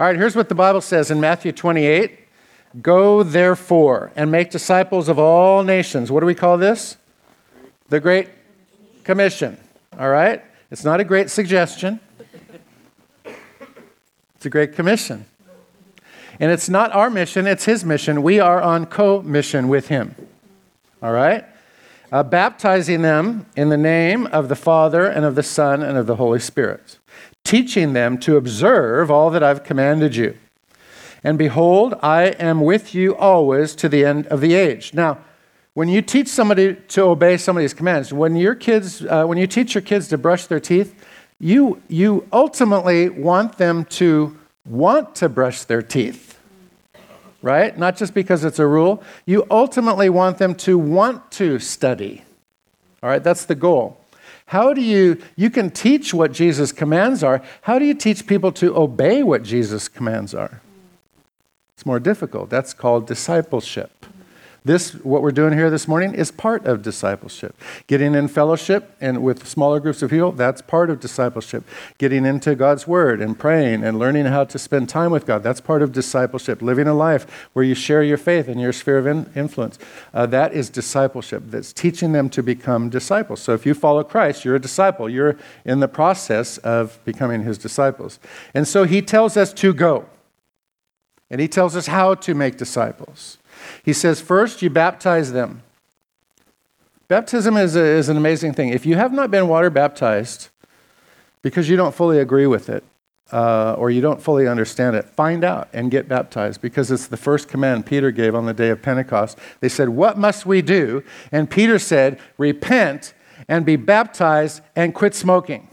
All 0.00 0.06
right, 0.06 0.16
here's 0.16 0.34
what 0.34 0.48
the 0.48 0.54
Bible 0.54 0.80
says 0.80 1.10
in 1.10 1.20
Matthew 1.20 1.52
28 1.52 2.20
Go 2.80 3.22
therefore 3.22 4.12
and 4.16 4.30
make 4.30 4.50
disciples 4.50 5.10
of 5.10 5.18
all 5.18 5.62
nations. 5.62 6.10
What 6.10 6.20
do 6.20 6.26
we 6.26 6.34
call 6.34 6.56
this? 6.56 6.96
The 7.90 8.00
Great 8.00 8.30
Commission. 9.04 9.58
All 9.98 10.08
right? 10.08 10.42
It's 10.70 10.84
not 10.84 11.00
a 11.00 11.04
great 11.04 11.28
suggestion, 11.28 12.00
it's 13.26 14.46
a 14.46 14.48
great 14.48 14.72
commission. 14.72 15.26
And 16.38 16.50
it's 16.50 16.70
not 16.70 16.92
our 16.92 17.10
mission, 17.10 17.46
it's 17.46 17.66
His 17.66 17.84
mission. 17.84 18.22
We 18.22 18.40
are 18.40 18.62
on 18.62 18.86
co 18.86 19.20
mission 19.20 19.68
with 19.68 19.88
Him. 19.88 20.14
All 21.02 21.12
right? 21.12 21.44
Uh, 22.10 22.22
baptizing 22.22 23.02
them 23.02 23.44
in 23.54 23.68
the 23.68 23.76
name 23.76 24.28
of 24.28 24.48
the 24.48 24.56
Father 24.56 25.04
and 25.04 25.26
of 25.26 25.34
the 25.34 25.42
Son 25.42 25.82
and 25.82 25.98
of 25.98 26.06
the 26.06 26.16
Holy 26.16 26.40
Spirit, 26.40 26.98
teaching 27.44 27.92
them 27.92 28.18
to 28.18 28.36
observe 28.36 29.10
all 29.10 29.30
that 29.30 29.42
I've 29.42 29.64
commanded 29.64 30.16
you. 30.16 30.36
And 31.22 31.36
behold, 31.36 31.94
I 32.02 32.28
am 32.38 32.60
with 32.60 32.94
you 32.94 33.14
always 33.16 33.74
to 33.76 33.88
the 33.88 34.04
end 34.04 34.26
of 34.28 34.40
the 34.40 34.54
age. 34.54 34.94
Now, 34.94 35.18
when 35.74 35.88
you 35.88 36.02
teach 36.02 36.28
somebody 36.28 36.74
to 36.74 37.02
obey 37.02 37.36
somebody's 37.36 37.74
commands, 37.74 38.12
when 38.12 38.36
your 38.36 38.54
kids, 38.54 39.04
uh, 39.04 39.24
when 39.24 39.38
you 39.38 39.46
teach 39.46 39.74
your 39.74 39.82
kids 39.82 40.08
to 40.08 40.18
brush 40.18 40.46
their 40.46 40.60
teeth, 40.60 40.94
you, 41.38 41.80
you 41.88 42.26
ultimately 42.32 43.08
want 43.08 43.58
them 43.58 43.84
to 43.86 44.36
want 44.64 45.14
to 45.16 45.28
brush 45.28 45.64
their 45.64 45.82
teeth 45.82 46.30
right? 47.42 47.76
Not 47.78 47.96
just 47.96 48.14
because 48.14 48.44
it's 48.44 48.58
a 48.58 48.66
rule. 48.66 49.02
You 49.26 49.46
ultimately 49.50 50.08
want 50.08 50.38
them 50.38 50.54
to 50.56 50.78
want 50.78 51.30
to 51.32 51.58
study. 51.58 52.24
All 53.02 53.08
right, 53.08 53.22
that's 53.22 53.44
the 53.44 53.54
goal. 53.54 53.99
How 54.50 54.74
do 54.74 54.80
you, 54.80 55.22
you 55.36 55.48
can 55.48 55.70
teach 55.70 56.12
what 56.12 56.32
Jesus' 56.32 56.72
commands 56.72 57.22
are. 57.22 57.40
How 57.62 57.78
do 57.78 57.84
you 57.84 57.94
teach 57.94 58.26
people 58.26 58.50
to 58.54 58.76
obey 58.76 59.22
what 59.22 59.44
Jesus' 59.44 59.86
commands 59.86 60.34
are? 60.34 60.60
It's 61.76 61.86
more 61.86 62.00
difficult. 62.00 62.50
That's 62.50 62.74
called 62.74 63.06
discipleship. 63.06 64.06
This, 64.62 64.92
what 64.92 65.22
we're 65.22 65.30
doing 65.30 65.54
here 65.54 65.70
this 65.70 65.88
morning, 65.88 66.14
is 66.14 66.30
part 66.30 66.66
of 66.66 66.82
discipleship. 66.82 67.56
Getting 67.86 68.14
in 68.14 68.28
fellowship 68.28 68.94
and 69.00 69.22
with 69.22 69.48
smaller 69.48 69.80
groups 69.80 70.02
of 70.02 70.10
people, 70.10 70.32
that's 70.32 70.60
part 70.60 70.90
of 70.90 71.00
discipleship. 71.00 71.64
Getting 71.96 72.26
into 72.26 72.54
God's 72.54 72.86
Word 72.86 73.22
and 73.22 73.38
praying 73.38 73.82
and 73.84 73.98
learning 73.98 74.26
how 74.26 74.44
to 74.44 74.58
spend 74.58 74.90
time 74.90 75.12
with 75.12 75.24
God, 75.24 75.42
that's 75.42 75.62
part 75.62 75.80
of 75.80 75.92
discipleship. 75.92 76.60
Living 76.60 76.86
a 76.86 76.92
life 76.92 77.48
where 77.54 77.64
you 77.64 77.74
share 77.74 78.02
your 78.02 78.18
faith 78.18 78.48
in 78.48 78.58
your 78.58 78.72
sphere 78.74 78.98
of 78.98 79.06
in- 79.06 79.30
influence, 79.34 79.78
uh, 80.12 80.26
that 80.26 80.52
is 80.52 80.68
discipleship. 80.68 81.42
That's 81.46 81.72
teaching 81.72 82.12
them 82.12 82.28
to 82.30 82.42
become 82.42 82.90
disciples. 82.90 83.40
So 83.40 83.54
if 83.54 83.64
you 83.64 83.72
follow 83.72 84.04
Christ, 84.04 84.44
you're 84.44 84.56
a 84.56 84.60
disciple. 84.60 85.08
You're 85.08 85.38
in 85.64 85.80
the 85.80 85.88
process 85.88 86.58
of 86.58 87.02
becoming 87.06 87.44
his 87.44 87.56
disciples. 87.56 88.18
And 88.52 88.68
so 88.68 88.84
he 88.84 89.00
tells 89.00 89.38
us 89.38 89.54
to 89.54 89.72
go. 89.72 90.04
And 91.30 91.40
he 91.40 91.48
tells 91.48 91.76
us 91.76 91.86
how 91.86 92.14
to 92.16 92.34
make 92.34 92.58
disciples. 92.58 93.38
He 93.84 93.92
says, 93.92 94.20
first, 94.20 94.62
you 94.62 94.70
baptize 94.70 95.32
them. 95.32 95.62
Baptism 97.08 97.56
is, 97.56 97.74
a, 97.74 97.82
is 97.82 98.08
an 98.08 98.16
amazing 98.16 98.54
thing. 98.54 98.68
If 98.68 98.86
you 98.86 98.94
have 98.94 99.12
not 99.12 99.30
been 99.30 99.48
water 99.48 99.68
baptized 99.68 100.48
because 101.42 101.68
you 101.68 101.76
don't 101.76 101.94
fully 101.94 102.20
agree 102.20 102.46
with 102.46 102.68
it 102.68 102.84
uh, 103.32 103.74
or 103.78 103.90
you 103.90 104.00
don't 104.00 104.22
fully 104.22 104.46
understand 104.46 104.94
it, 104.94 105.06
find 105.06 105.42
out 105.42 105.68
and 105.72 105.90
get 105.90 106.08
baptized 106.08 106.60
because 106.60 106.90
it's 106.90 107.08
the 107.08 107.16
first 107.16 107.48
command 107.48 107.86
Peter 107.86 108.10
gave 108.10 108.34
on 108.34 108.46
the 108.46 108.54
day 108.54 108.68
of 108.68 108.80
Pentecost. 108.80 109.38
They 109.60 109.68
said, 109.68 109.88
What 109.88 110.18
must 110.18 110.46
we 110.46 110.62
do? 110.62 111.02
And 111.32 111.50
Peter 111.50 111.78
said, 111.78 112.20
Repent 112.38 113.12
and 113.48 113.66
be 113.66 113.76
baptized 113.76 114.62
and 114.76 114.94
quit 114.94 115.14
smoking. 115.14 115.68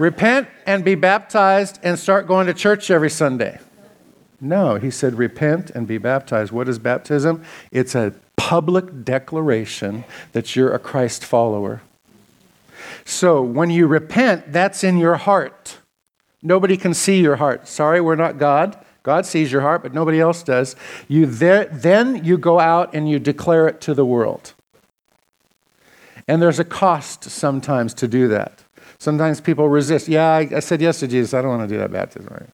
Repent 0.00 0.48
and 0.64 0.82
be 0.82 0.94
baptized 0.94 1.78
and 1.82 1.98
start 1.98 2.26
going 2.26 2.46
to 2.46 2.54
church 2.54 2.90
every 2.90 3.10
Sunday. 3.10 3.60
No, 4.40 4.76
he 4.76 4.90
said, 4.90 5.18
repent 5.18 5.68
and 5.68 5.86
be 5.86 5.98
baptized. 5.98 6.52
What 6.52 6.70
is 6.70 6.78
baptism? 6.78 7.44
It's 7.70 7.94
a 7.94 8.14
public 8.34 9.04
declaration 9.04 10.04
that 10.32 10.56
you're 10.56 10.72
a 10.72 10.78
Christ 10.78 11.22
follower. 11.22 11.82
So 13.04 13.42
when 13.42 13.68
you 13.68 13.86
repent, 13.86 14.54
that's 14.54 14.82
in 14.82 14.96
your 14.96 15.16
heart. 15.16 15.76
Nobody 16.42 16.78
can 16.78 16.94
see 16.94 17.20
your 17.20 17.36
heart. 17.36 17.68
Sorry, 17.68 18.00
we're 18.00 18.16
not 18.16 18.38
God. 18.38 18.82
God 19.02 19.26
sees 19.26 19.52
your 19.52 19.60
heart, 19.60 19.82
but 19.82 19.92
nobody 19.92 20.18
else 20.18 20.42
does. 20.42 20.76
You 21.08 21.26
there, 21.26 21.66
then 21.66 22.24
you 22.24 22.38
go 22.38 22.58
out 22.58 22.94
and 22.94 23.06
you 23.06 23.18
declare 23.18 23.68
it 23.68 23.82
to 23.82 23.92
the 23.92 24.06
world. 24.06 24.54
And 26.26 26.40
there's 26.40 26.58
a 26.58 26.64
cost 26.64 27.24
sometimes 27.24 27.92
to 27.94 28.08
do 28.08 28.28
that. 28.28 28.64
Sometimes 29.00 29.40
people 29.40 29.66
resist. 29.66 30.08
Yeah, 30.08 30.28
I, 30.28 30.48
I 30.56 30.60
said 30.60 30.82
yes 30.82 31.00
to 31.00 31.08
Jesus. 31.08 31.32
I 31.32 31.40
don't 31.40 31.56
want 31.56 31.66
to 31.66 31.74
do 31.74 31.80
that 31.80 31.90
baptism. 31.90 32.28
Right? 32.30 32.50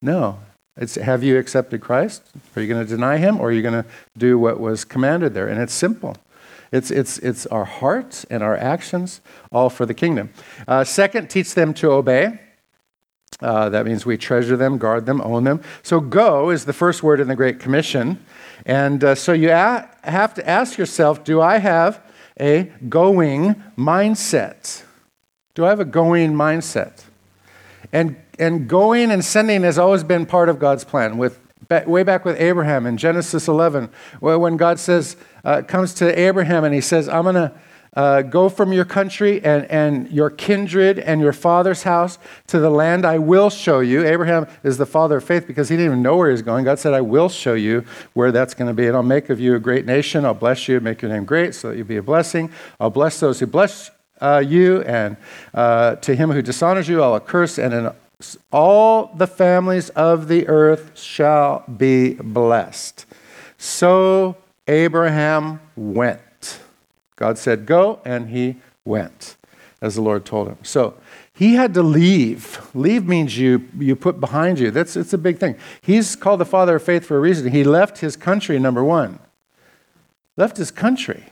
No. 0.00 0.38
It's 0.76 0.94
have 0.94 1.24
you 1.24 1.36
accepted 1.36 1.80
Christ? 1.80 2.22
Are 2.54 2.62
you 2.62 2.68
going 2.68 2.86
to 2.86 2.88
deny 2.88 3.16
him 3.16 3.40
or 3.40 3.48
are 3.48 3.52
you 3.52 3.62
going 3.62 3.82
to 3.82 3.84
do 4.16 4.38
what 4.38 4.60
was 4.60 4.84
commanded 4.84 5.34
there? 5.34 5.48
And 5.48 5.60
it's 5.60 5.74
simple. 5.74 6.16
It's, 6.70 6.92
it's, 6.92 7.18
it's 7.18 7.44
our 7.46 7.64
hearts 7.64 8.24
and 8.30 8.40
our 8.40 8.56
actions, 8.56 9.20
all 9.50 9.68
for 9.68 9.84
the 9.84 9.94
kingdom. 9.94 10.30
Uh, 10.68 10.84
second, 10.84 11.28
teach 11.28 11.54
them 11.54 11.74
to 11.74 11.90
obey. 11.90 12.38
Uh, 13.40 13.68
that 13.70 13.84
means 13.84 14.06
we 14.06 14.16
treasure 14.16 14.56
them, 14.56 14.78
guard 14.78 15.06
them, 15.06 15.20
own 15.22 15.42
them. 15.42 15.60
So, 15.82 15.98
go 15.98 16.50
is 16.50 16.66
the 16.66 16.72
first 16.72 17.02
word 17.02 17.18
in 17.18 17.26
the 17.26 17.36
Great 17.36 17.58
Commission. 17.58 18.24
And 18.64 19.02
uh, 19.02 19.14
so 19.16 19.32
you 19.32 19.50
a- 19.50 19.88
have 20.04 20.34
to 20.34 20.48
ask 20.48 20.78
yourself 20.78 21.24
do 21.24 21.40
I 21.40 21.58
have 21.58 22.00
a 22.38 22.64
going 22.88 23.56
mindset? 23.76 24.84
Do 25.58 25.64
I 25.64 25.70
have 25.70 25.80
a 25.80 25.84
going 25.84 26.34
mindset? 26.34 27.02
And, 27.92 28.14
and 28.38 28.68
going 28.68 29.10
and 29.10 29.24
sending 29.24 29.64
has 29.64 29.76
always 29.76 30.04
been 30.04 30.24
part 30.24 30.48
of 30.48 30.60
God's 30.60 30.84
plan. 30.84 31.18
With, 31.18 31.40
way 31.68 32.04
back 32.04 32.24
with 32.24 32.40
Abraham 32.40 32.86
in 32.86 32.96
Genesis 32.96 33.48
11, 33.48 33.88
where 34.20 34.38
when 34.38 34.56
God 34.56 34.78
says, 34.78 35.16
uh, 35.44 35.62
comes 35.62 35.94
to 35.94 36.16
Abraham 36.16 36.62
and 36.62 36.72
he 36.72 36.80
says, 36.80 37.08
I'm 37.08 37.24
going 37.24 37.34
to 37.34 37.52
uh, 37.94 38.22
go 38.22 38.48
from 38.48 38.72
your 38.72 38.84
country 38.84 39.42
and, 39.42 39.64
and 39.64 40.08
your 40.12 40.30
kindred 40.30 41.00
and 41.00 41.20
your 41.20 41.32
father's 41.32 41.82
house 41.82 42.20
to 42.46 42.60
the 42.60 42.70
land 42.70 43.04
I 43.04 43.18
will 43.18 43.50
show 43.50 43.80
you. 43.80 44.06
Abraham 44.06 44.46
is 44.62 44.78
the 44.78 44.86
father 44.86 45.16
of 45.16 45.24
faith 45.24 45.48
because 45.48 45.68
he 45.68 45.74
didn't 45.74 45.86
even 45.86 46.02
know 46.02 46.16
where 46.18 46.30
he's 46.30 46.40
going. 46.40 46.66
God 46.66 46.78
said, 46.78 46.94
I 46.94 47.00
will 47.00 47.28
show 47.28 47.54
you 47.54 47.84
where 48.12 48.30
that's 48.30 48.54
going 48.54 48.68
to 48.68 48.74
be. 48.74 48.86
And 48.86 48.94
I'll 48.94 49.02
make 49.02 49.28
of 49.28 49.40
you 49.40 49.56
a 49.56 49.58
great 49.58 49.86
nation. 49.86 50.24
I'll 50.24 50.34
bless 50.34 50.68
you, 50.68 50.78
make 50.78 51.02
your 51.02 51.10
name 51.10 51.24
great 51.24 51.56
so 51.56 51.70
that 51.70 51.76
you'll 51.76 51.84
be 51.84 51.96
a 51.96 52.02
blessing. 52.04 52.52
I'll 52.78 52.90
bless 52.90 53.18
those 53.18 53.40
who 53.40 53.48
bless 53.48 53.90
uh, 54.20 54.42
you, 54.44 54.82
and 54.82 55.16
uh, 55.54 55.96
to 55.96 56.14
him 56.14 56.30
who 56.30 56.42
dishonors 56.42 56.88
you, 56.88 57.02
I'll 57.02 57.18
curse, 57.20 57.58
and 57.58 57.74
in 57.74 57.90
all 58.52 59.12
the 59.14 59.26
families 59.26 59.90
of 59.90 60.28
the 60.28 60.48
earth 60.48 60.98
shall 60.98 61.64
be 61.76 62.14
blessed. 62.14 63.06
So 63.58 64.36
Abraham 64.66 65.60
went. 65.76 66.60
God 67.16 67.38
said, 67.38 67.66
Go, 67.66 68.00
and 68.04 68.30
he 68.30 68.56
went, 68.84 69.36
as 69.80 69.94
the 69.94 70.02
Lord 70.02 70.24
told 70.24 70.48
him. 70.48 70.58
So 70.62 70.94
he 71.32 71.54
had 71.54 71.74
to 71.74 71.82
leave. 71.82 72.60
Leave 72.74 73.06
means 73.06 73.38
you, 73.38 73.68
you 73.78 73.94
put 73.94 74.18
behind 74.18 74.58
you. 74.58 74.72
That's 74.72 74.96
it's 74.96 75.12
a 75.12 75.18
big 75.18 75.38
thing. 75.38 75.56
He's 75.80 76.16
called 76.16 76.40
the 76.40 76.44
father 76.44 76.76
of 76.76 76.82
faith 76.82 77.04
for 77.04 77.16
a 77.16 77.20
reason. 77.20 77.52
He 77.52 77.62
left 77.62 77.98
his 77.98 78.16
country, 78.16 78.58
number 78.58 78.82
one. 78.82 79.20
Left 80.36 80.56
his 80.56 80.72
country. 80.72 81.26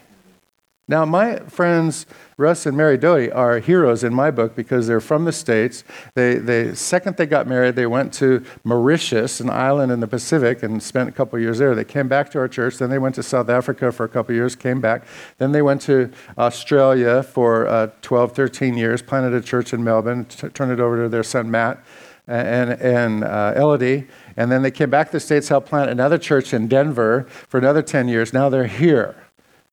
Now, 0.89 1.05
my 1.05 1.41
friends 1.41 2.07
Russ 2.37 2.65
and 2.65 2.77
Mary 2.77 2.97
Doty 2.97 3.33
are 3.33 3.59
heroes 3.59 4.05
in 4.05 4.15
my 4.15 4.31
book 4.31 4.55
because 4.55 4.87
they're 4.87 5.01
from 5.01 5.25
the 5.25 5.33
States. 5.33 5.83
They, 6.15 6.35
they, 6.35 6.75
second 6.75 7.17
they 7.17 7.27
got 7.27 7.49
married, 7.49 7.75
they 7.75 7.87
went 7.87 8.13
to 8.15 8.45
Mauritius, 8.63 9.41
an 9.41 9.51
island 9.51 9.91
in 9.91 9.99
the 9.99 10.07
Pacific, 10.07 10.63
and 10.63 10.81
spent 10.81 11.09
a 11.09 11.13
couple 11.13 11.39
years 11.41 11.59
there. 11.59 11.75
They 11.75 11.85
came 11.85 12.07
back 12.07 12.31
to 12.33 12.39
our 12.39 12.47
church. 12.47 12.77
Then 12.77 12.91
they 12.91 12.99
went 12.99 13.17
to 13.17 13.23
South 13.25 13.49
Africa 13.49 13.91
for 13.91 14.05
a 14.05 14.09
couple 14.09 14.35
years, 14.35 14.55
came 14.55 14.81
back. 14.81 15.07
Then 15.39 15.51
they 15.51 15.63
went 15.63 15.81
to 15.83 16.13
Australia 16.39 17.23
for 17.23 17.67
uh, 17.67 17.91
12, 18.03 18.33
13 18.33 18.77
years, 18.77 19.03
planted 19.03 19.35
a 19.35 19.41
church 19.41 19.73
in 19.73 19.83
Melbourne, 19.83 20.27
t- 20.27 20.49
turned 20.51 20.71
it 20.71 20.79
over 20.79 21.03
to 21.05 21.09
their 21.09 21.25
son 21.25 21.51
Matt 21.51 21.83
and, 22.29 22.73
and 22.73 23.25
uh, 23.25 23.55
Elodie. 23.57 24.07
And 24.37 24.53
then 24.53 24.63
they 24.63 24.71
came 24.71 24.91
back 24.91 25.09
to 25.09 25.13
the 25.15 25.21
States, 25.21 25.49
helped 25.49 25.69
plant 25.69 25.91
another 25.91 26.19
church 26.19 26.53
in 26.53 26.69
Denver 26.69 27.27
for 27.49 27.59
another 27.59 27.83
10 27.83 28.09
years. 28.09 28.33
Now 28.33 28.49
they're 28.49 28.67
here. 28.67 29.17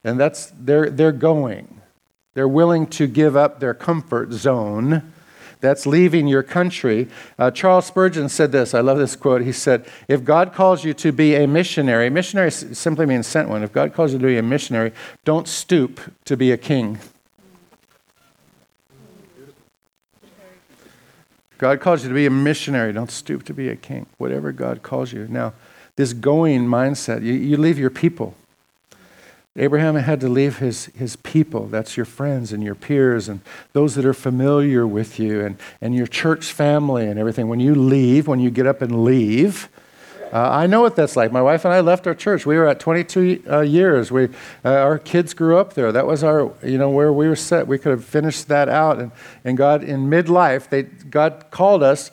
And 0.04 0.20
that's, 0.20 0.52
they're, 0.58 0.90
they're 0.90 1.12
going. 1.12 1.82
They're 2.34 2.48
willing 2.48 2.88
to 2.88 3.08
give 3.08 3.36
up 3.36 3.60
their 3.60 3.74
comfort 3.74 4.32
zone. 4.32 5.14
That's 5.62 5.86
leaving 5.86 6.28
your 6.28 6.44
country. 6.44 7.08
Uh, 7.40 7.50
Charles 7.50 7.86
Spurgeon 7.86 8.28
said 8.28 8.52
this. 8.52 8.74
I 8.74 8.82
love 8.82 8.98
this 8.98 9.16
quote. 9.16 9.44
He 9.44 9.54
said, 9.54 9.86
If 10.10 10.26
God 10.26 10.54
calls 10.54 10.84
you 10.84 10.94
to 10.96 11.14
be 11.14 11.36
a 11.36 11.48
missionary, 11.48 12.10
missionary 12.10 12.52
simply 12.52 13.06
means 13.06 13.28
sent 13.28 13.48
one. 13.48 13.64
If 13.64 13.72
God 13.72 13.94
calls 13.94 14.12
you 14.12 14.20
to 14.20 14.26
be 14.26 14.38
a 14.38 14.44
missionary, 14.44 14.92
don't 15.24 15.48
stoop 15.48 16.02
to 16.26 16.36
be 16.36 16.52
a 16.52 16.58
king. 16.58 17.00
God 21.58 21.80
calls 21.80 22.04
you 22.04 22.10
to 22.10 22.16
be 22.16 22.26
a 22.26 22.30
missionary. 22.30 22.92
Don't 22.92 23.10
stoop 23.10 23.46
to 23.46 23.54
be 23.54 23.70
a 23.70 23.78
king. 23.78 24.06
Whatever 24.18 24.52
God 24.52 24.84
calls 24.84 25.14
you. 25.14 25.28
Now, 25.30 25.54
this 25.96 26.12
going 26.12 26.68
mindset, 26.68 27.22
you, 27.24 27.32
you 27.32 27.56
leave 27.56 27.80
your 27.80 27.90
people. 27.90 28.36
Abraham 29.56 29.96
had 29.96 30.20
to 30.22 30.30
leave 30.30 30.58
his, 30.58 30.86
his 30.96 31.16
people. 31.16 31.68
That's 31.68 31.96
your 31.96 32.08
friends 32.08 32.52
and 32.52 32.64
your 32.64 32.74
peers 32.74 33.30
and 33.30 33.42
those 33.74 33.94
that 33.96 34.06
are 34.06 34.14
familiar 34.14 34.88
with 34.88 35.20
you 35.20 35.46
and, 35.46 35.58
and 35.80 35.94
your 35.94 36.08
church 36.08 36.52
family 36.52 37.06
and 37.06 37.20
everything. 37.20 37.48
When 37.48 37.60
you 37.60 37.76
leave, 37.76 38.28
when 38.28 38.40
you 38.40 38.50
get 38.50 38.66
up 38.66 38.82
and 38.82 39.04
leave, 39.04 39.70
uh, 40.34 40.50
I 40.50 40.66
know 40.66 40.82
what 40.82 40.96
that's 40.96 41.16
like. 41.16 41.32
My 41.32 41.44
wife 41.44 41.64
and 41.64 41.72
I 41.72 41.82
left 41.82 42.08
our 42.08 42.16
church. 42.16 42.44
We 42.48 42.58
were 42.58 42.68
at 42.68 42.80
22 42.80 43.44
uh, 43.48 43.60
years. 43.60 44.12
We, 44.12 44.30
uh, 44.66 44.70
our 44.70 44.98
kids 44.98 45.36
grew 45.36 45.60
up 45.60 45.76
there. 45.76 45.92
That 45.92 46.08
was 46.08 46.24
our, 46.24 46.52
you 46.64 46.80
know, 46.80 46.90
where 46.90 47.14
we 47.14 47.28
were 47.28 47.36
set. 47.36 47.68
We 47.68 47.78
could 47.78 47.92
have 47.92 48.04
finished 48.04 48.48
that 48.48 48.68
out. 48.68 48.98
And, 48.98 49.12
and 49.44 49.56
God, 49.56 49.84
in 49.84 50.10
midlife, 50.10 50.70
they, 50.70 50.84
God 50.84 51.46
called 51.52 51.84
us, 51.84 52.10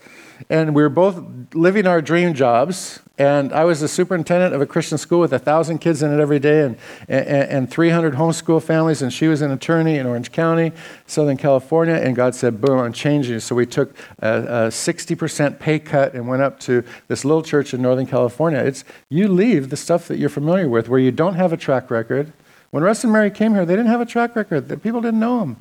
and 0.49 0.75
we 0.75 0.83
were 0.83 0.89
both 0.89 1.23
living 1.55 1.87
our 1.87 2.01
dream 2.01 2.35
jobs 2.35 3.01
and 3.21 3.53
I 3.53 3.65
was 3.65 3.81
the 3.81 3.89
superintendent 3.89 4.55
of 4.55 4.63
a 4.63 4.67
Christian 4.67 4.97
school 4.97 5.21
with 5.21 5.35
a 5.35 5.39
thousand 5.39 5.81
kids 5.81 6.03
in 6.03 6.11
it 6.11 6.23
every 6.23 6.39
day 6.39 6.63
and, 6.63 6.79
and, 7.07 7.27
and 7.27 7.71
300 7.71 8.15
homeschool 8.15 8.63
families. 8.63 9.03
And 9.03 9.13
she 9.13 9.29
was 9.29 9.43
an 9.43 9.51
attorney 9.51 9.99
in 9.99 10.07
Orange 10.07 10.33
County, 10.33 10.73
Southern 11.07 11.37
California. 11.37 11.97
And 11.97 12.17
God 12.17 12.35
said, 12.35 12.63
boom, 12.63 12.79
I'm 12.79 12.95
changing. 12.95 13.41
So 13.41 13.55
we 13.55 13.67
took 13.67 13.95
a, 14.21 14.39
a 14.39 14.69
60% 14.69 15.59
pay 15.59 15.79
cut 15.79 16.15
and 16.15 16.29
went 16.29 16.41
up 16.41 16.59
to 16.61 16.83
this 17.09 17.23
little 17.23 17.43
church 17.43 17.75
in 17.75 17.83
Northern 17.83 18.07
California. 18.07 18.61
It's 18.61 18.85
you 19.11 19.29
leave 19.29 19.69
the 19.69 19.77
stuff 19.77 20.09
that 20.09 20.17
you're 20.17 20.31
familiar 20.31 20.71
with 20.71 20.89
where 20.89 20.99
you 20.99 21.13
don't 21.13 21.35
have 21.35 21.53
a 21.53 21.59
track 21.59 21.91
record. 21.91 22.33
When 22.71 22.83
Russ 22.83 23.05
and 23.05 23.13
Mary 23.13 23.31
came 23.31 23.53
here, 23.53 23.67
they 23.67 23.75
didn't 23.77 23.91
have 23.91 24.01
a 24.01 24.07
track 24.07 24.35
record. 24.35 24.83
People 24.83 25.03
didn't 25.03 25.21
know 25.21 25.41
them. 25.41 25.61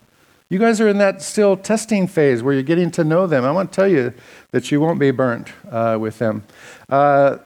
You 0.49 0.59
guys 0.59 0.81
are 0.81 0.87
in 0.87 0.97
that 0.97 1.21
still 1.21 1.55
testing 1.55 2.07
phase 2.07 2.41
where 2.41 2.53
you're 2.53 2.63
getting 2.63 2.91
to 2.91 3.03
know 3.03 3.27
them. 3.27 3.45
I 3.45 3.51
want 3.51 3.71
to 3.71 3.75
tell 3.75 3.87
you 3.87 4.13
that 4.51 4.71
you 4.71 4.81
won't 4.81 4.99
be 4.99 5.11
burnt 5.11 5.49
uh, 5.69 5.97
with 5.99 6.17
them. 6.17 6.43
Uh, 6.89 7.37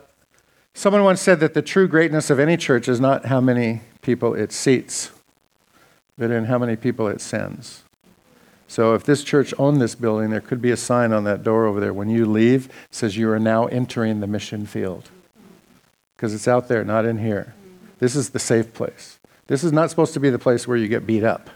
Someone 0.73 1.03
once 1.03 1.21
said 1.21 1.39
that 1.39 1.53
the 1.53 1.61
true 1.61 1.87
greatness 1.87 2.29
of 2.29 2.39
any 2.39 2.57
church 2.57 2.87
is 2.87 2.99
not 2.99 3.27
how 3.27 3.39
many 3.39 3.81
people 4.01 4.33
it 4.33 4.51
seats, 4.51 5.11
but 6.17 6.31
in 6.31 6.45
how 6.45 6.57
many 6.57 6.75
people 6.75 7.07
it 7.07 7.21
sends. 7.21 7.83
So 8.67 8.95
if 8.95 9.03
this 9.03 9.23
church 9.23 9.53
owned 9.59 9.79
this 9.79 9.93
building, 9.93 10.31
there 10.31 10.41
could 10.41 10.61
be 10.61 10.71
a 10.71 10.77
sign 10.77 11.13
on 11.13 11.25
that 11.25 11.43
door 11.43 11.67
over 11.67 11.79
there. 11.79 11.93
When 11.93 12.09
you 12.09 12.25
leave, 12.25 12.69
says 12.89 13.15
you 13.17 13.29
are 13.29 13.39
now 13.39 13.67
entering 13.67 14.19
the 14.19 14.25
mission 14.25 14.65
field. 14.65 15.11
Because 16.15 16.33
it's 16.33 16.47
out 16.47 16.69
there, 16.69 16.83
not 16.83 17.05
in 17.05 17.19
here. 17.19 17.53
This 17.99 18.15
is 18.15 18.31
the 18.31 18.39
safe 18.39 18.73
place. 18.73 19.19
This 19.45 19.63
is 19.63 19.71
not 19.71 19.91
supposed 19.91 20.13
to 20.15 20.19
be 20.19 20.31
the 20.31 20.39
place 20.39 20.67
where 20.67 20.77
you 20.77 20.87
get 20.87 21.05
beat 21.05 21.23
up, 21.23 21.51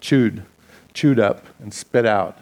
chewed, 0.00 0.42
chewed 0.94 1.18
up, 1.18 1.44
and 1.60 1.72
spit 1.72 2.06
out. 2.06 2.38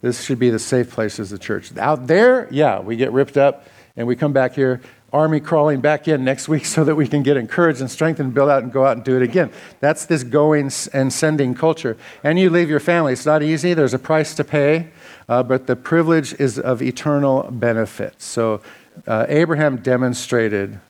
This 0.00 0.24
should 0.24 0.38
be 0.38 0.50
the 0.50 0.58
safe 0.58 0.90
place 0.90 1.20
as 1.20 1.32
a 1.32 1.38
church. 1.38 1.76
Out 1.76 2.06
there, 2.06 2.48
yeah, 2.50 2.80
we 2.80 2.96
get 2.96 3.12
ripped 3.12 3.36
up 3.36 3.66
and 3.96 4.06
we 4.06 4.16
come 4.16 4.32
back 4.32 4.54
here 4.54 4.80
army 5.12 5.40
crawling 5.40 5.80
back 5.80 6.08
in 6.08 6.24
next 6.24 6.48
week 6.48 6.64
so 6.74 6.84
that 6.84 6.94
we 6.94 7.06
can 7.06 7.22
get 7.22 7.36
encouraged 7.36 7.80
and 7.80 7.90
strengthened, 7.90 8.34
build 8.34 8.50
out, 8.50 8.62
and 8.62 8.72
go 8.72 8.84
out 8.84 8.96
and 8.96 9.04
do 9.04 9.16
it 9.16 9.22
again. 9.22 9.50
That's 9.80 10.06
this 10.06 10.22
going 10.22 10.70
and 10.92 11.12
sending 11.12 11.54
culture. 11.54 11.96
And 12.22 12.38
you 12.38 12.50
leave 12.50 12.70
your 12.70 12.80
family. 12.80 13.12
It's 13.12 13.26
not 13.26 13.42
easy, 13.42 13.74
there's 13.74 13.94
a 13.94 13.98
price 13.98 14.34
to 14.34 14.44
pay, 14.44 14.90
uh, 15.28 15.42
but 15.42 15.66
the 15.66 15.76
privilege 15.76 16.34
is 16.34 16.58
of 16.58 16.82
eternal 16.82 17.50
benefit. 17.50 18.20
So 18.20 18.60
uh, 19.06 19.26
Abraham 19.28 19.76
demonstrated 19.76 20.80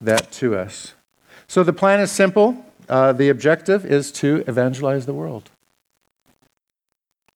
that 0.00 0.30
to 0.32 0.56
us. 0.56 0.94
So 1.46 1.62
the 1.62 1.72
plan 1.72 2.00
is 2.00 2.12
simple. 2.12 2.64
Uh, 2.88 3.12
the 3.12 3.28
objective 3.28 3.84
is 3.84 4.10
to 4.12 4.44
evangelize 4.46 5.06
the 5.06 5.14
world. 5.14 5.50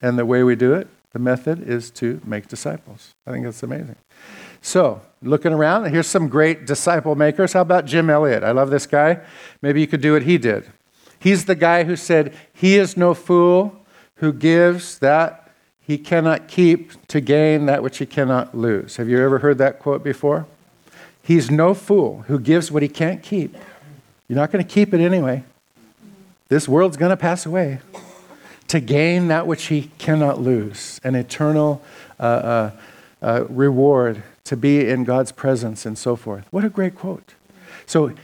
And 0.03 0.19
the 0.19 0.27
way 0.27 0.43
we 0.43 0.57
do 0.57 0.75
it, 0.75 0.89
the 1.13 1.19
method, 1.19 1.67
is 1.67 1.91
to 1.93 2.21
make 2.25 2.49
disciples. 2.49 3.15
I 3.27 3.31
think 3.31 3.45
that's 3.45 3.63
amazing. 3.63 3.97
So, 4.61 5.01
looking 5.23 5.53
around, 5.53 5.91
here's 5.91 6.07
some 6.07 6.29
great 6.29 6.67
disciple 6.67 7.15
makers. 7.15 7.53
How 7.53 7.63
about 7.63 7.87
Jim 7.87 8.11
Elliot? 8.11 8.43
I 8.43 8.51
love 8.51 8.71
this 8.71 8.87
guy. 8.87 9.21
Maybe 9.61 9.81
you 9.81 9.87
could 9.87 10.01
do 10.01 10.13
what 10.13 10.23
he 10.23 10.39
did. 10.39 10.71
He's 11.19 11.45
the 11.45 11.55
guy 11.55 11.85
who 11.85 11.97
said, 11.97 12.35
He 12.53 12.77
is 12.77 12.97
no 12.97 13.15
fool 13.15 13.77
who 14.17 14.33
gives 14.33 14.99
that 14.99 15.51
he 15.81 15.99
cannot 15.99 16.49
keep 16.49 17.07
to 17.09 17.21
gain 17.21 17.67
that 17.67 17.83
which 17.83 17.99
he 17.99 18.07
cannot 18.07 18.57
lose. 18.57 18.97
Have 18.97 19.09
you 19.09 19.21
ever 19.21 19.41
heard 19.41 19.59
that 19.59 19.79
quote 19.79 20.05
before? 20.05 20.47
He's 21.23 21.51
no 21.51 21.75
fool 21.75 22.25
who 22.29 22.39
gives 22.39 22.71
what 22.71 22.83
he 22.83 22.89
can't 22.89 23.23
keep. 23.23 23.57
You're 24.29 24.39
not 24.39 24.51
going 24.51 24.65
to 24.65 24.71
keep 24.71 24.95
it 24.95 25.01
anyway. 25.01 25.45
This 26.49 26.69
world's 26.69 26.97
going 26.97 27.11
to 27.11 27.17
pass 27.17 27.47
away. 27.47 27.81
To 28.73 28.81
gain 28.81 29.29
that 29.29 29.47
which 29.47 29.65
he 29.65 29.91
cannot 29.99 30.41
lose, 30.41 30.99
an 31.05 31.15
eternal 31.15 31.83
uh, 32.19 32.23
uh, 32.23 32.71
uh, 33.21 33.45
reward 33.51 34.23
to 34.45 34.57
be 34.57 34.89
in 34.89 35.05
God's 35.05 35.31
presence 35.31 35.85
and 35.85 35.99
so 35.99 36.17
forth. 36.17 36.47
What 36.51 36.65
a 36.65 36.71
great 36.71 36.95
quote. 36.95 37.35
So 37.85 38.15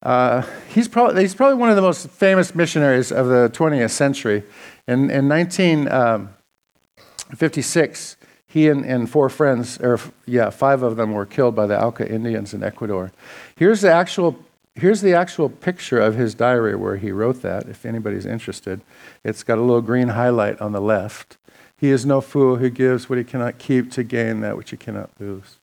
uh, 0.00 0.42
he's, 0.72 0.86
probably, 0.86 1.22
he's 1.22 1.34
probably 1.34 1.56
one 1.56 1.70
of 1.70 1.76
the 1.76 1.82
most 1.82 2.08
famous 2.08 2.54
missionaries 2.54 3.10
of 3.10 3.26
the 3.26 3.50
20th 3.52 3.90
century. 3.90 4.44
In, 4.86 5.10
in 5.10 5.28
1956, 5.28 8.16
um, 8.20 8.28
he 8.46 8.68
and, 8.68 8.86
and 8.86 9.10
four 9.10 9.28
friends, 9.28 9.80
or 9.80 9.98
yeah, 10.26 10.50
five 10.50 10.84
of 10.84 10.94
them 10.94 11.12
were 11.12 11.26
killed 11.26 11.56
by 11.56 11.66
the 11.66 11.82
Auca 11.82 12.08
Indians 12.08 12.54
in 12.54 12.62
Ecuador. 12.62 13.10
Here's 13.56 13.80
the 13.80 13.90
actual 13.90 14.38
here's 14.76 15.00
the 15.00 15.14
actual 15.14 15.48
picture 15.48 15.98
of 15.98 16.14
his 16.14 16.34
diary 16.34 16.76
where 16.76 16.96
he 16.96 17.10
wrote 17.10 17.42
that, 17.42 17.66
if 17.68 17.84
anybody's 17.86 18.26
interested. 18.26 18.80
It's 19.24 19.42
got 19.42 19.58
a 19.58 19.62
little 19.62 19.80
green 19.80 20.08
highlight 20.08 20.60
on 20.60 20.72
the 20.72 20.80
left. 20.80 21.38
He 21.78 21.90
is 21.90 22.06
no 22.06 22.20
fool 22.20 22.56
who 22.56 22.70
gives 22.70 23.08
what 23.08 23.18
he 23.18 23.24
cannot 23.24 23.58
keep 23.58 23.90
to 23.92 24.02
gain 24.02 24.40
that 24.40 24.56
which 24.56 24.70
he 24.70 24.76
cannot 24.76 25.10
lose. 25.18 25.56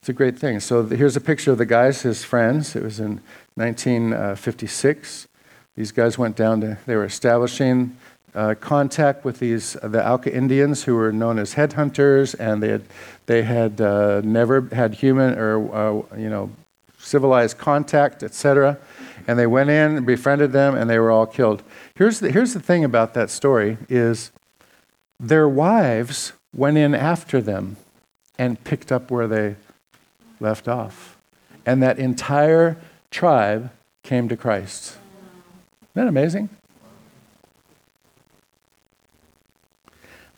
It's 0.00 0.08
a 0.08 0.14
great 0.14 0.38
thing. 0.38 0.60
So 0.60 0.84
here's 0.84 1.16
a 1.16 1.20
picture 1.20 1.52
of 1.52 1.58
the 1.58 1.66
guys, 1.66 2.02
his 2.02 2.24
friends. 2.24 2.74
It 2.74 2.82
was 2.82 3.00
in 3.00 3.20
1956. 3.56 5.28
These 5.76 5.92
guys 5.92 6.16
went 6.16 6.36
down 6.36 6.62
to, 6.62 6.78
they 6.86 6.96
were 6.96 7.04
establishing 7.04 7.96
uh, 8.34 8.54
contact 8.60 9.24
with 9.24 9.40
these 9.40 9.72
the 9.82 10.08
Auca 10.08 10.32
Indians 10.32 10.84
who 10.84 10.94
were 10.94 11.12
known 11.12 11.38
as 11.38 11.54
headhunters, 11.54 12.38
and 12.38 12.62
they 12.62 12.68
had 12.68 12.82
they 13.26 13.42
had 13.42 13.80
uh, 13.80 14.20
never 14.22 14.68
had 14.72 14.94
human 14.94 15.36
or 15.36 15.74
uh, 15.74 16.16
you 16.16 16.30
know 16.30 16.50
civilized 17.10 17.58
contact, 17.58 18.22
etc. 18.22 18.78
And 19.26 19.38
they 19.38 19.46
went 19.46 19.68
in 19.68 19.96
and 19.96 20.06
befriended 20.06 20.52
them, 20.52 20.76
and 20.76 20.88
they 20.88 20.98
were 20.98 21.10
all 21.10 21.26
killed. 21.26 21.62
Here's 21.94 22.20
the, 22.20 22.30
here's 22.30 22.54
the 22.54 22.60
thing 22.60 22.84
about 22.84 23.14
that 23.14 23.30
story 23.30 23.76
is 23.88 24.30
their 25.18 25.48
wives 25.48 26.32
went 26.54 26.78
in 26.78 26.94
after 26.94 27.42
them 27.42 27.76
and 28.38 28.62
picked 28.64 28.90
up 28.92 29.10
where 29.10 29.26
they 29.26 29.56
left 30.38 30.68
off. 30.68 31.16
And 31.66 31.82
that 31.82 31.98
entire 31.98 32.76
tribe 33.10 33.70
came 34.02 34.28
to 34.28 34.36
Christ. 34.36 34.96
Isn't 35.82 35.94
that 35.94 36.06
amazing? 36.06 36.48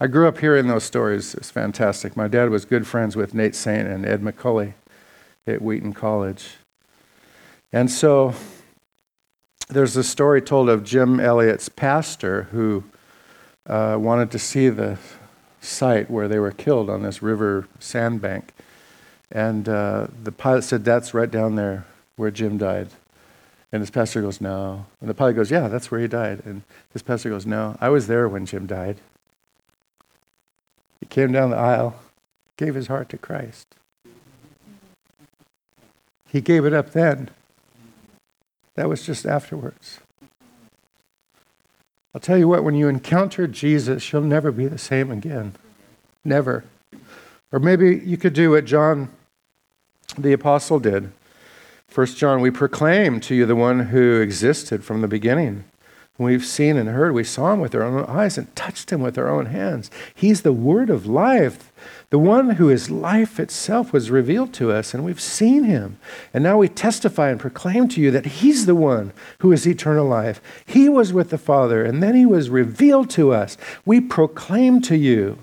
I 0.00 0.08
grew 0.08 0.26
up 0.26 0.38
hearing 0.38 0.66
those 0.66 0.82
stories. 0.82 1.34
It's 1.34 1.50
fantastic. 1.50 2.16
My 2.16 2.26
dad 2.26 2.50
was 2.50 2.64
good 2.64 2.88
friends 2.88 3.14
with 3.14 3.34
Nate 3.34 3.54
Saint 3.54 3.86
and 3.86 4.04
Ed 4.04 4.20
McCully 4.20 4.72
at 5.46 5.62
Wheaton 5.62 5.92
College. 5.92 6.56
And 7.72 7.90
so 7.90 8.34
there's 9.68 9.96
a 9.96 10.04
story 10.04 10.42
told 10.42 10.68
of 10.68 10.84
Jim 10.84 11.18
Elliot's 11.18 11.68
pastor 11.68 12.44
who 12.52 12.84
uh, 13.66 13.96
wanted 13.98 14.30
to 14.32 14.38
see 14.38 14.68
the 14.68 14.98
site 15.60 16.10
where 16.10 16.28
they 16.28 16.38
were 16.38 16.50
killed 16.50 16.90
on 16.90 17.02
this 17.02 17.22
river 17.22 17.66
sandbank. 17.78 18.52
And 19.30 19.68
uh, 19.68 20.08
the 20.22 20.32
pilot 20.32 20.62
said, 20.64 20.84
That's 20.84 21.14
right 21.14 21.30
down 21.30 21.54
there 21.54 21.86
where 22.16 22.30
Jim 22.30 22.58
died. 22.58 22.88
And 23.70 23.80
his 23.80 23.90
pastor 23.90 24.20
goes, 24.20 24.40
No. 24.40 24.84
And 25.00 25.08
the 25.08 25.14
pilot 25.14 25.34
goes, 25.34 25.50
Yeah, 25.50 25.68
that's 25.68 25.90
where 25.90 26.00
he 26.00 26.08
died. 26.08 26.42
And 26.44 26.62
his 26.92 27.02
pastor 27.02 27.30
goes, 27.30 27.46
No, 27.46 27.78
I 27.80 27.88
was 27.88 28.06
there 28.06 28.28
when 28.28 28.44
Jim 28.44 28.66
died. 28.66 28.98
He 31.00 31.06
came 31.06 31.32
down 31.32 31.50
the 31.50 31.56
aisle, 31.56 31.98
gave 32.58 32.74
his 32.74 32.88
heart 32.88 33.08
to 33.08 33.18
Christ. 33.18 33.74
He 36.28 36.40
gave 36.40 36.64
it 36.64 36.74
up 36.74 36.92
then. 36.92 37.30
That 38.74 38.88
was 38.88 39.04
just 39.04 39.26
afterwards. 39.26 40.00
I'll 42.14 42.20
tell 42.20 42.38
you 42.38 42.48
what, 42.48 42.64
when 42.64 42.74
you 42.74 42.88
encounter 42.88 43.46
Jesus, 43.46 44.12
you'll 44.12 44.22
never 44.22 44.52
be 44.52 44.66
the 44.66 44.78
same 44.78 45.10
again. 45.10 45.54
Never. 46.24 46.64
Or 47.50 47.58
maybe 47.58 48.02
you 48.04 48.16
could 48.16 48.34
do 48.34 48.50
what 48.50 48.64
John 48.64 49.10
the 50.18 50.32
Apostle 50.32 50.78
did. 50.78 51.12
First 51.88 52.16
John, 52.16 52.40
we 52.40 52.50
proclaim 52.50 53.20
to 53.20 53.34
you 53.34 53.46
the 53.46 53.56
one 53.56 53.86
who 53.86 54.20
existed 54.20 54.84
from 54.84 55.00
the 55.00 55.08
beginning 55.08 55.64
We've 56.18 56.44
seen 56.44 56.76
and 56.76 56.90
heard, 56.90 57.14
we 57.14 57.24
saw 57.24 57.54
him 57.54 57.60
with 57.60 57.74
our 57.74 57.82
own 57.82 58.04
eyes 58.04 58.36
and 58.36 58.54
touched 58.54 58.92
him 58.92 59.00
with 59.00 59.16
our 59.16 59.30
own 59.30 59.46
hands. 59.46 59.90
He's 60.14 60.42
the 60.42 60.52
word 60.52 60.90
of 60.90 61.06
life. 61.06 61.72
The 62.10 62.18
one 62.18 62.50
who 62.50 62.68
is 62.68 62.90
life 62.90 63.40
itself 63.40 63.94
was 63.94 64.10
revealed 64.10 64.52
to 64.54 64.70
us, 64.70 64.92
and 64.92 65.04
we've 65.04 65.20
seen 65.20 65.64
him. 65.64 65.98
And 66.34 66.44
now 66.44 66.58
we 66.58 66.68
testify 66.68 67.30
and 67.30 67.40
proclaim 67.40 67.88
to 67.88 68.00
you 68.00 68.10
that 68.10 68.26
he's 68.26 68.66
the 68.66 68.74
one 68.74 69.14
who 69.38 69.52
is 69.52 69.66
eternal 69.66 70.06
life. 70.06 70.42
He 70.66 70.86
was 70.86 71.14
with 71.14 71.30
the 71.30 71.38
Father, 71.38 71.82
and 71.82 72.02
then 72.02 72.14
he 72.14 72.26
was 72.26 72.50
revealed 72.50 73.08
to 73.10 73.32
us. 73.32 73.56
We 73.86 74.00
proclaim 74.02 74.82
to 74.82 74.96
you 74.96 75.38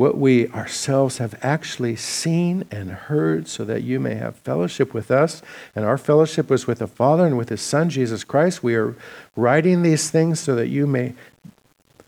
what 0.00 0.16
we 0.16 0.48
ourselves 0.52 1.18
have 1.18 1.38
actually 1.42 1.94
seen 1.94 2.64
and 2.70 2.90
heard, 2.90 3.46
so 3.46 3.66
that 3.66 3.82
you 3.82 4.00
may 4.00 4.14
have 4.14 4.34
fellowship 4.34 4.94
with 4.94 5.10
us. 5.10 5.42
And 5.76 5.84
our 5.84 5.98
fellowship 5.98 6.48
was 6.48 6.66
with 6.66 6.78
the 6.78 6.86
Father 6.86 7.26
and 7.26 7.36
with 7.36 7.50
His 7.50 7.60
Son, 7.60 7.90
Jesus 7.90 8.24
Christ. 8.24 8.62
We 8.62 8.76
are 8.76 8.96
writing 9.36 9.82
these 9.82 10.08
things 10.08 10.40
so 10.40 10.54
that 10.54 10.68
you 10.68 10.86
may 10.86 11.12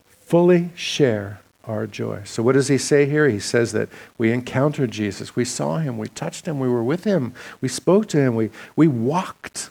fully 0.09 0.71
share 0.75 1.43
our 1.65 1.87
joy. 1.87 2.23
So, 2.25 2.43
what 2.43 2.55
does 2.55 2.69
he 2.69 2.79
say 2.79 3.05
here? 3.05 3.29
He 3.29 3.39
says 3.39 3.73
that 3.73 3.91
we 4.17 4.33
encountered 4.33 4.91
Jesus. 4.91 5.37
We 5.37 5.45
saw 5.45 5.77
him. 5.77 5.99
We 5.99 6.09
touched 6.09 6.49
him. 6.49 6.61
We 6.61 6.71
were 6.71 6.83
with 6.83 7.05
him. 7.05 7.35
We 7.61 7.69
spoke 7.69 8.09
to 8.09 8.19
him. 8.19 8.35
We, 8.35 8.49
we 8.75 8.89
walked. 8.89 9.69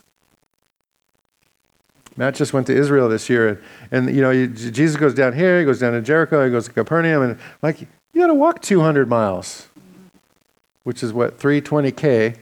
Matt 2.17 2.35
just 2.35 2.53
went 2.53 2.67
to 2.67 2.75
Israel 2.75 3.09
this 3.09 3.31
year, 3.31 3.49
and, 3.49 3.59
and 4.07 4.15
you 4.15 4.21
know, 4.21 4.45
Jesus 4.45 4.95
goes 4.95 5.15
down 5.15 5.33
here, 5.33 5.57
he 5.57 5.65
goes 5.65 5.79
down 5.79 5.93
to 5.93 6.01
Jericho, 6.01 6.45
he 6.45 6.51
goes 6.51 6.65
to 6.65 6.71
Capernaum, 6.71 7.23
and 7.23 7.39
like 7.63 7.87
you 8.13 8.21
got 8.21 8.27
to 8.27 8.33
walk 8.33 8.61
200 8.61 9.07
miles, 9.07 9.67
which 10.83 11.03
is 11.03 11.13
what, 11.13 11.39
320K. 11.39 12.37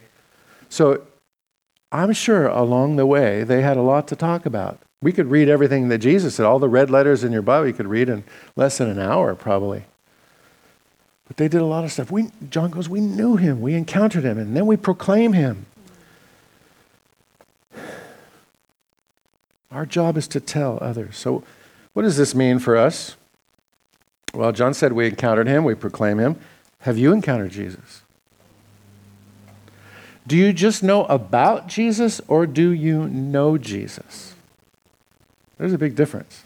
So 0.70 1.06
I'm 1.92 2.14
sure 2.14 2.48
along 2.48 2.96
the 2.96 3.06
way 3.06 3.44
they 3.44 3.62
had 3.62 3.78
a 3.78 3.82
lot 3.82 4.08
to 4.10 4.16
talk 4.16 4.46
about. 4.46 4.80
We 5.02 5.12
could 5.12 5.28
read 5.28 5.48
everything 5.48 5.90
that 5.90 6.00
Jesus 6.00 6.36
said, 6.36 6.46
all 6.46 6.60
the 6.60 6.68
red 6.68 6.90
letters 6.90 7.24
in 7.24 7.32
your 7.32 7.42
Bible, 7.42 7.68
you 7.68 7.74
could 7.74 7.88
read 7.88 8.10
in 8.10 8.24
less 8.56 8.78
than 8.78 8.90
an 8.90 9.00
hour 9.00 9.34
probably. 9.36 9.86
But 11.28 11.38
they 11.38 11.48
did 11.48 11.62
a 11.62 11.66
lot 11.66 11.84
of 11.84 11.92
stuff. 11.92 12.12
We, 12.12 12.30
John 12.50 12.72
goes, 12.72 12.90
We 12.90 13.00
knew 13.00 13.36
him, 13.36 13.62
we 13.62 13.76
encountered 13.76 14.24
him, 14.24 14.38
and 14.38 14.58
then 14.58 14.66
we 14.66 14.76
proclaim 14.76 15.34
him. 15.34 15.68
Our 19.72 19.86
job 19.86 20.18
is 20.18 20.28
to 20.30 20.40
tell 20.40 20.80
others. 20.82 21.16
So, 21.16 21.44
what 21.94 22.02
does 22.02 22.18
this 22.18 22.34
mean 22.34 22.58
for 22.58 22.76
us? 22.76 23.16
Well, 24.34 24.52
John 24.52 24.74
said 24.74 24.94
we 24.94 25.08
encountered 25.08 25.48
him, 25.48 25.64
we 25.64 25.76
proclaim 25.76 26.20
him. 26.20 26.40
Have 26.82 26.98
you 26.98 27.12
encountered 27.12 27.52
Jesus? 27.52 28.04
Do 30.28 30.38
you 30.38 30.54
just 30.54 30.84
know 30.84 31.06
about 31.06 31.68
Jesus 31.68 32.22
or 32.28 32.46
do 32.46 32.70
you 32.70 33.08
know 33.08 33.58
Jesus? 33.58 34.36
There's 35.58 35.74
a 35.74 35.78
big 35.78 35.96
difference. 35.96 36.44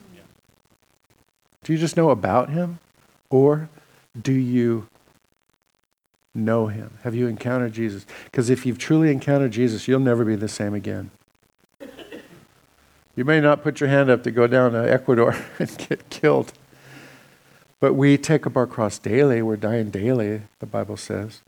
Do 1.63 1.73
you 1.73 1.79
just 1.79 1.97
know 1.97 2.09
about 2.09 2.49
him? 2.49 2.79
Or 3.29 3.69
do 4.19 4.33
you 4.33 4.87
know 6.33 6.67
him? 6.67 6.97
Have 7.03 7.15
you 7.15 7.27
encountered 7.27 7.73
Jesus? 7.73 8.05
Because 8.25 8.49
if 8.49 8.65
you've 8.65 8.77
truly 8.77 9.11
encountered 9.11 9.51
Jesus, 9.51 9.87
you'll 9.87 9.99
never 9.99 10.25
be 10.25 10.35
the 10.35 10.47
same 10.47 10.73
again. 10.73 11.11
You 13.15 13.25
may 13.25 13.39
not 13.39 13.61
put 13.61 13.79
your 13.79 13.89
hand 13.89 14.09
up 14.09 14.23
to 14.23 14.31
go 14.31 14.47
down 14.47 14.71
to 14.71 14.91
Ecuador 14.91 15.35
and 15.59 15.77
get 15.77 16.09
killed. 16.09 16.53
But 17.83 17.95
we 17.95 18.17
take 18.17 18.47
up 18.47 18.55
our 18.55 18.65
cross 18.65 18.97
daily. 18.97 19.41
We're 19.41 19.57
dying 19.57 19.89
daily, 19.89 20.43
the 20.59 20.65
Bible 20.65 20.95
says. 20.95 21.41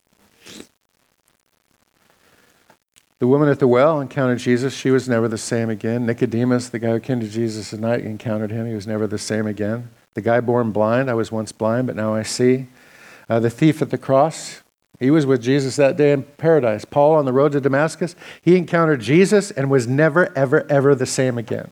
The 3.19 3.27
woman 3.27 3.47
at 3.47 3.59
the 3.59 3.69
well 3.69 4.01
encountered 4.01 4.39
Jesus. 4.39 4.73
She 4.75 4.91
was 4.91 5.07
never 5.07 5.29
the 5.29 5.37
same 5.37 5.69
again. 5.69 6.05
Nicodemus, 6.05 6.67
the 6.67 6.79
guy 6.79 6.89
who 6.89 6.99
came 6.99 7.21
to 7.21 7.29
Jesus 7.29 7.73
at 7.73 7.79
night, 7.79 8.01
encountered 8.01 8.51
him. 8.51 8.67
He 8.67 8.75
was 8.75 8.85
never 8.85 9.07
the 9.07 9.17
same 9.17 9.47
again. 9.47 9.91
The 10.13 10.19
guy 10.19 10.41
born 10.41 10.73
blind, 10.73 11.09
I 11.09 11.13
was 11.13 11.31
once 11.31 11.53
blind, 11.53 11.87
but 11.87 11.95
now 11.95 12.13
I 12.13 12.23
see. 12.23 12.67
Uh, 13.29 13.39
the 13.39 13.49
thief 13.49 13.81
at 13.81 13.89
the 13.89 13.97
cross, 13.97 14.61
he 14.99 15.09
was 15.09 15.25
with 15.25 15.41
Jesus 15.41 15.77
that 15.77 15.95
day 15.95 16.11
in 16.11 16.23
paradise. 16.23 16.83
Paul 16.83 17.13
on 17.13 17.23
the 17.23 17.31
road 17.31 17.53
to 17.53 17.61
Damascus, 17.61 18.13
he 18.41 18.57
encountered 18.57 18.99
Jesus 18.99 19.51
and 19.51 19.71
was 19.71 19.87
never, 19.87 20.37
ever, 20.37 20.69
ever 20.69 20.95
the 20.95 21.05
same 21.05 21.37
again. 21.37 21.71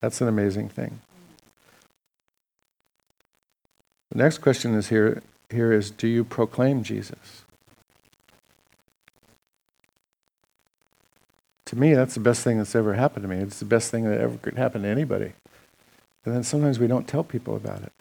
That's 0.00 0.20
an 0.20 0.28
amazing 0.28 0.68
thing. 0.68 1.00
The 4.10 4.18
next 4.18 4.38
question 4.38 4.74
is 4.74 4.88
here, 4.88 5.22
here 5.50 5.72
is 5.72 5.90
do 5.90 6.08
you 6.08 6.24
proclaim 6.24 6.82
Jesus? 6.82 7.44
To 11.66 11.76
me, 11.76 11.94
that's 11.94 12.14
the 12.14 12.20
best 12.20 12.42
thing 12.42 12.58
that's 12.58 12.74
ever 12.74 12.94
happened 12.94 13.22
to 13.22 13.28
me. 13.28 13.36
It's 13.36 13.60
the 13.60 13.64
best 13.64 13.92
thing 13.92 14.04
that 14.04 14.20
ever 14.20 14.36
could 14.38 14.56
happen 14.56 14.82
to 14.82 14.88
anybody. 14.88 15.32
And 16.24 16.34
then 16.34 16.42
sometimes 16.42 16.80
we 16.80 16.88
don't 16.88 17.06
tell 17.06 17.22
people 17.22 17.54
about 17.54 17.82
it. 17.82 17.92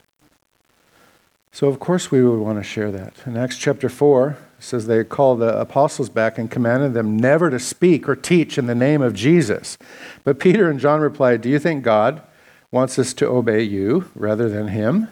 So, 1.51 1.67
of 1.67 1.79
course, 1.79 2.09
we 2.09 2.23
would 2.23 2.39
want 2.39 2.57
to 2.57 2.63
share 2.63 2.91
that. 2.91 3.13
In 3.27 3.37
Acts 3.37 3.57
chapter 3.57 3.89
4, 3.89 4.29
it 4.29 4.37
says 4.63 4.87
they 4.87 5.03
called 5.03 5.39
the 5.39 5.59
apostles 5.59 6.09
back 6.09 6.39
and 6.39 6.49
commanded 6.49 6.93
them 6.93 7.17
never 7.17 7.51
to 7.51 7.59
speak 7.59 8.09
or 8.09 8.15
teach 8.15 8.57
in 8.57 8.65
the 8.65 8.75
name 8.75 9.03
of 9.03 9.13
Jesus. 9.13 9.77
But 10.23 10.39
Peter 10.39 10.69
and 10.69 10.79
John 10.79 11.01
replied, 11.01 11.41
Do 11.41 11.49
you 11.49 11.59
think 11.59 11.83
God 11.83 12.23
wants 12.71 12.97
us 12.97 13.13
to 13.15 13.27
obey 13.27 13.61
you 13.61 14.09
rather 14.15 14.49
than 14.49 14.69
him? 14.69 15.09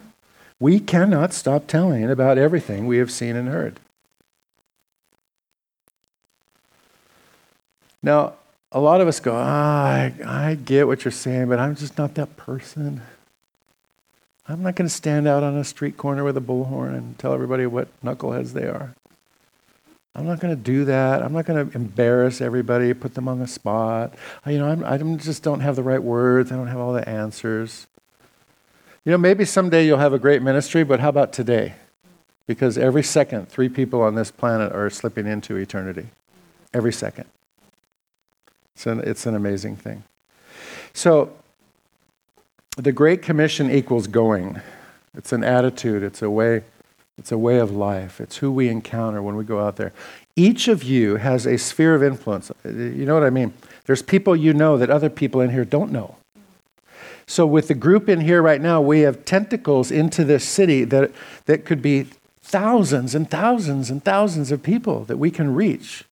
We 0.60 0.80
cannot 0.80 1.34
stop 1.34 1.67
telling 1.67 2.10
about 2.10 2.38
everything 2.38 2.88
we 2.88 2.98
have 2.98 3.12
seen 3.12 3.36
and 3.36 3.48
heard. 3.48 3.80
Now, 8.02 8.34
a 8.72 8.80
lot 8.80 9.02
of 9.02 9.08
us 9.08 9.20
go, 9.20 9.34
ah, 9.36 9.86
I, 9.86 10.13
I 10.26 10.56
get 10.56 10.88
what 10.88 11.06
you're 11.06 11.12
saying, 11.12 11.50
but 11.50 11.60
I'm 11.60 11.76
just 11.76 11.98
not 11.98 12.15
that 12.15 12.38
person. 12.38 13.02
I'm 14.48 14.63
not 14.63 14.76
going 14.76 14.88
to 14.88 14.93
stand 14.93 15.28
out 15.28 15.43
on 15.43 15.58
a 15.58 15.63
street 15.63 15.98
corner 15.98 16.24
with 16.24 16.38
a 16.38 16.41
bullhorn 16.41 16.98
and 16.98 17.20
tell 17.20 17.34
everybody 17.34 17.65
what 17.65 17.89
knuckleheads 18.02 18.54
they 18.54 18.67
are. 18.67 18.96
I'm 20.15 20.26
not 20.26 20.39
going 20.39 20.56
to 20.56 20.62
do 20.62 20.86
that. 20.86 21.22
I'm 21.22 21.34
not 21.34 21.46
going 21.46 21.70
to 21.70 21.76
embarrass 21.76 22.41
everybody, 22.41 22.93
put 22.93 23.13
them 23.13 23.28
on 23.28 23.39
the 23.39 23.48
spot. 23.48 24.15
You 24.48 24.58
know, 24.58 24.67
I'm, 24.67 24.84
I 24.84 24.98
just 25.17 25.43
don't 25.43 25.60
have 25.60 25.76
the 25.76 25.84
right 25.84 26.02
words. 26.02 26.52
I 26.52 26.56
don't 26.56 26.67
have 26.67 26.80
all 26.80 26.93
the 26.93 27.08
answers. 27.08 27.86
You 29.08 29.12
know, 29.12 29.17
maybe 29.17 29.46
someday 29.46 29.86
you'll 29.86 30.00
have 30.00 30.12
a 30.12 30.20
great 30.20 30.41
ministry, 30.41 30.84
but 30.84 31.00
how 31.00 31.08
about 31.08 31.32
today? 31.32 31.76
Because 32.46 32.78
every 32.78 33.04
second, 33.04 33.48
three 33.48 33.70
people 33.70 34.02
on 34.02 34.15
this 34.15 34.32
planet 34.32 34.74
are 34.74 34.89
slipping 34.89 35.26
into 35.26 35.56
eternity. 35.56 36.08
Every 36.74 36.91
second. 36.91 37.24
It's 38.76 38.86
an, 38.86 39.00
it's 39.00 39.26
an 39.26 39.34
amazing 39.34 39.78
thing. 39.78 40.04
So, 40.91 41.32
the 42.76 42.91
Great 42.91 43.22
Commission 43.22 43.72
equals 43.72 44.08
going. 44.08 44.60
It's 45.15 45.32
an 45.32 45.41
attitude, 45.41 46.04
it's 46.04 46.22
a 46.22 46.30
way, 46.30 46.63
it's 47.17 47.32
a 47.32 47.38
way 47.38 47.60
of 47.60 47.72
life. 47.72 48.20
It's 48.20 48.36
who 48.36 48.52
we 48.52 48.67
encounter 48.67 49.22
when 49.22 49.38
we 49.38 49.46
go 49.46 49.62
out 49.62 49.78
there. 49.78 49.93
Each 50.36 50.67
of 50.67 50.84
you 50.84 51.15
has 51.15 51.46
a 51.46 51.58
sphere 51.58 51.96
of 51.96 52.04
influence. 52.04 52.52
You 52.65 53.06
know 53.06 53.13
what 53.13 53.24
I 53.24 53.30
mean? 53.30 53.54
There's 53.86 54.02
people 54.02 54.36
you 54.36 54.52
know 54.52 54.78
that 54.78 54.89
other 54.89 55.10
people 55.10 55.39
in 55.39 55.52
here 55.52 55.63
don't 55.63 55.93
know. 55.93 56.17
So, 57.28 57.46
with 57.46 57.68
the 57.68 57.76
group 57.76 58.08
in 58.08 58.22
here 58.22 58.42
right 58.42 58.62
now, 58.62 58.80
we 58.80 59.02
have 59.02 59.26
tentacles 59.26 59.92
into 59.92 60.24
this 60.24 60.46
city 60.46 60.86
that, 60.86 61.12
that 61.46 61.66
could 61.66 61.82
be 61.82 62.08
thousands 62.42 63.13
and 63.13 63.30
thousands 63.30 63.90
and 63.90 64.04
thousands 64.04 64.52
of 64.52 64.63
people 64.63 65.04
that 65.04 65.18
we 65.18 65.30
can 65.30 65.54
reach 65.54 66.06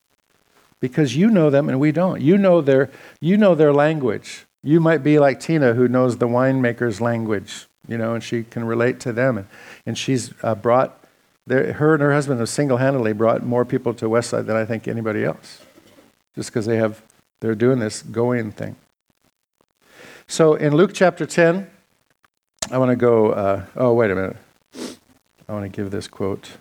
because 0.82 1.16
you 1.16 1.30
know 1.30 1.50
them 1.50 1.70
and 1.70 1.80
we 1.80 1.94
don't. 1.94 2.22
You 2.22 2.38
know 2.38 2.60
their, 2.60 2.92
you 3.22 3.38
know 3.38 3.56
their 3.56 3.72
language. 3.72 4.46
You 4.62 4.82
might 4.82 5.04
be 5.04 5.18
like 5.18 5.40
Tina, 5.40 5.74
who 5.74 5.88
knows 5.88 6.18
the 6.18 6.28
winemaker's 6.28 7.00
language, 7.00 7.68
you 7.88 7.98
know, 7.98 8.14
and 8.14 8.22
she 8.22 8.44
can 8.44 8.66
relate 8.66 9.00
to 9.02 9.14
them. 9.14 9.38
And, 9.38 9.48
and 9.86 9.98
she's 9.98 10.34
uh, 10.44 10.54
brought, 10.54 11.00
her 11.48 11.94
and 11.94 12.02
her 12.02 12.12
husband 12.12 12.42
have 12.42 12.50
single 12.50 12.78
handedly 12.78 13.14
brought 13.14 13.42
more 13.44 13.64
people 13.64 13.94
to 13.94 14.06
Westside 14.06 14.48
than 14.48 14.58
I 14.58 14.66
think 14.66 14.88
anybody 14.88 15.24
else, 15.24 15.62
just 16.36 16.50
because 16.50 16.66
they 16.66 16.78
have, 16.78 17.02
they're 17.40 17.56
doing 17.56 17.80
this 17.80 18.02
going 18.02 18.52
thing. 18.52 18.76
So 20.28 20.56
in 20.56 20.76
Luke 20.76 20.92
chapter 20.94 21.26
10, 21.26 21.70
I 22.72 22.78
want 22.78 22.90
to 22.90 22.96
go, 22.96 23.32
uh, 23.32 23.66
oh, 23.76 23.94
wait 23.94 24.10
a 24.10 24.16
minute. 24.16 24.38
I 25.48 25.54
want 25.54 25.72
to 25.72 25.76
give 25.76 25.92
this 25.92 26.08
quote. 26.08 26.54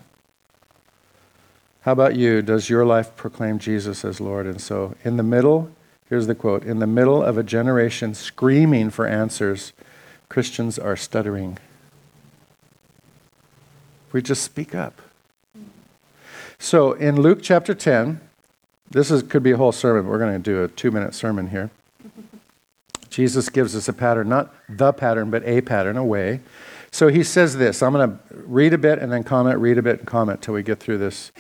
How 1.80 1.92
about 1.92 2.14
you? 2.14 2.42
Does 2.42 2.68
your 2.68 2.84
life 2.84 3.16
proclaim 3.16 3.58
Jesus 3.58 4.04
as 4.04 4.20
Lord? 4.20 4.46
And 4.46 4.60
so, 4.60 4.94
in 5.02 5.16
the 5.16 5.22
middle, 5.22 5.70
here's 6.08 6.26
the 6.26 6.34
quote 6.34 6.64
In 6.64 6.78
the 6.78 6.86
middle 6.86 7.22
of 7.22 7.38
a 7.38 7.42
generation 7.42 8.14
screaming 8.14 8.90
for 8.90 9.06
answers, 9.06 9.72
Christians 10.28 10.78
are 10.78 10.96
stuttering. 10.96 11.58
We 14.12 14.22
just 14.22 14.42
speak 14.42 14.74
up. 14.74 15.00
So, 16.58 16.92
in 16.92 17.20
Luke 17.20 17.40
chapter 17.42 17.74
10, 17.74 18.20
this 18.90 19.10
is, 19.10 19.22
could 19.22 19.42
be 19.42 19.52
a 19.52 19.56
whole 19.56 19.72
sermon. 19.72 20.04
But 20.04 20.10
we're 20.10 20.18
going 20.18 20.32
to 20.34 20.38
do 20.38 20.62
a 20.62 20.68
two 20.68 20.90
minute 20.90 21.14
sermon 21.14 21.48
here. 21.48 21.70
Jesus 23.14 23.48
gives 23.48 23.76
us 23.76 23.88
a 23.88 23.92
pattern, 23.92 24.28
not 24.28 24.52
the 24.68 24.92
pattern, 24.92 25.30
but 25.30 25.44
a 25.44 25.60
pattern, 25.60 25.96
a 25.96 26.04
way. 26.04 26.40
So 26.90 27.08
he 27.08 27.22
says 27.22 27.56
this. 27.56 27.80
I'm 27.80 27.92
going 27.92 28.10
to 28.10 28.18
read 28.30 28.72
a 28.72 28.78
bit 28.78 28.98
and 28.98 29.12
then 29.12 29.22
comment, 29.22 29.58
read 29.58 29.78
a 29.78 29.82
bit 29.82 30.00
and 30.00 30.06
comment 30.06 30.42
till 30.42 30.54
we 30.54 30.64
get 30.64 30.80
through 30.80 30.98
this 30.98 31.30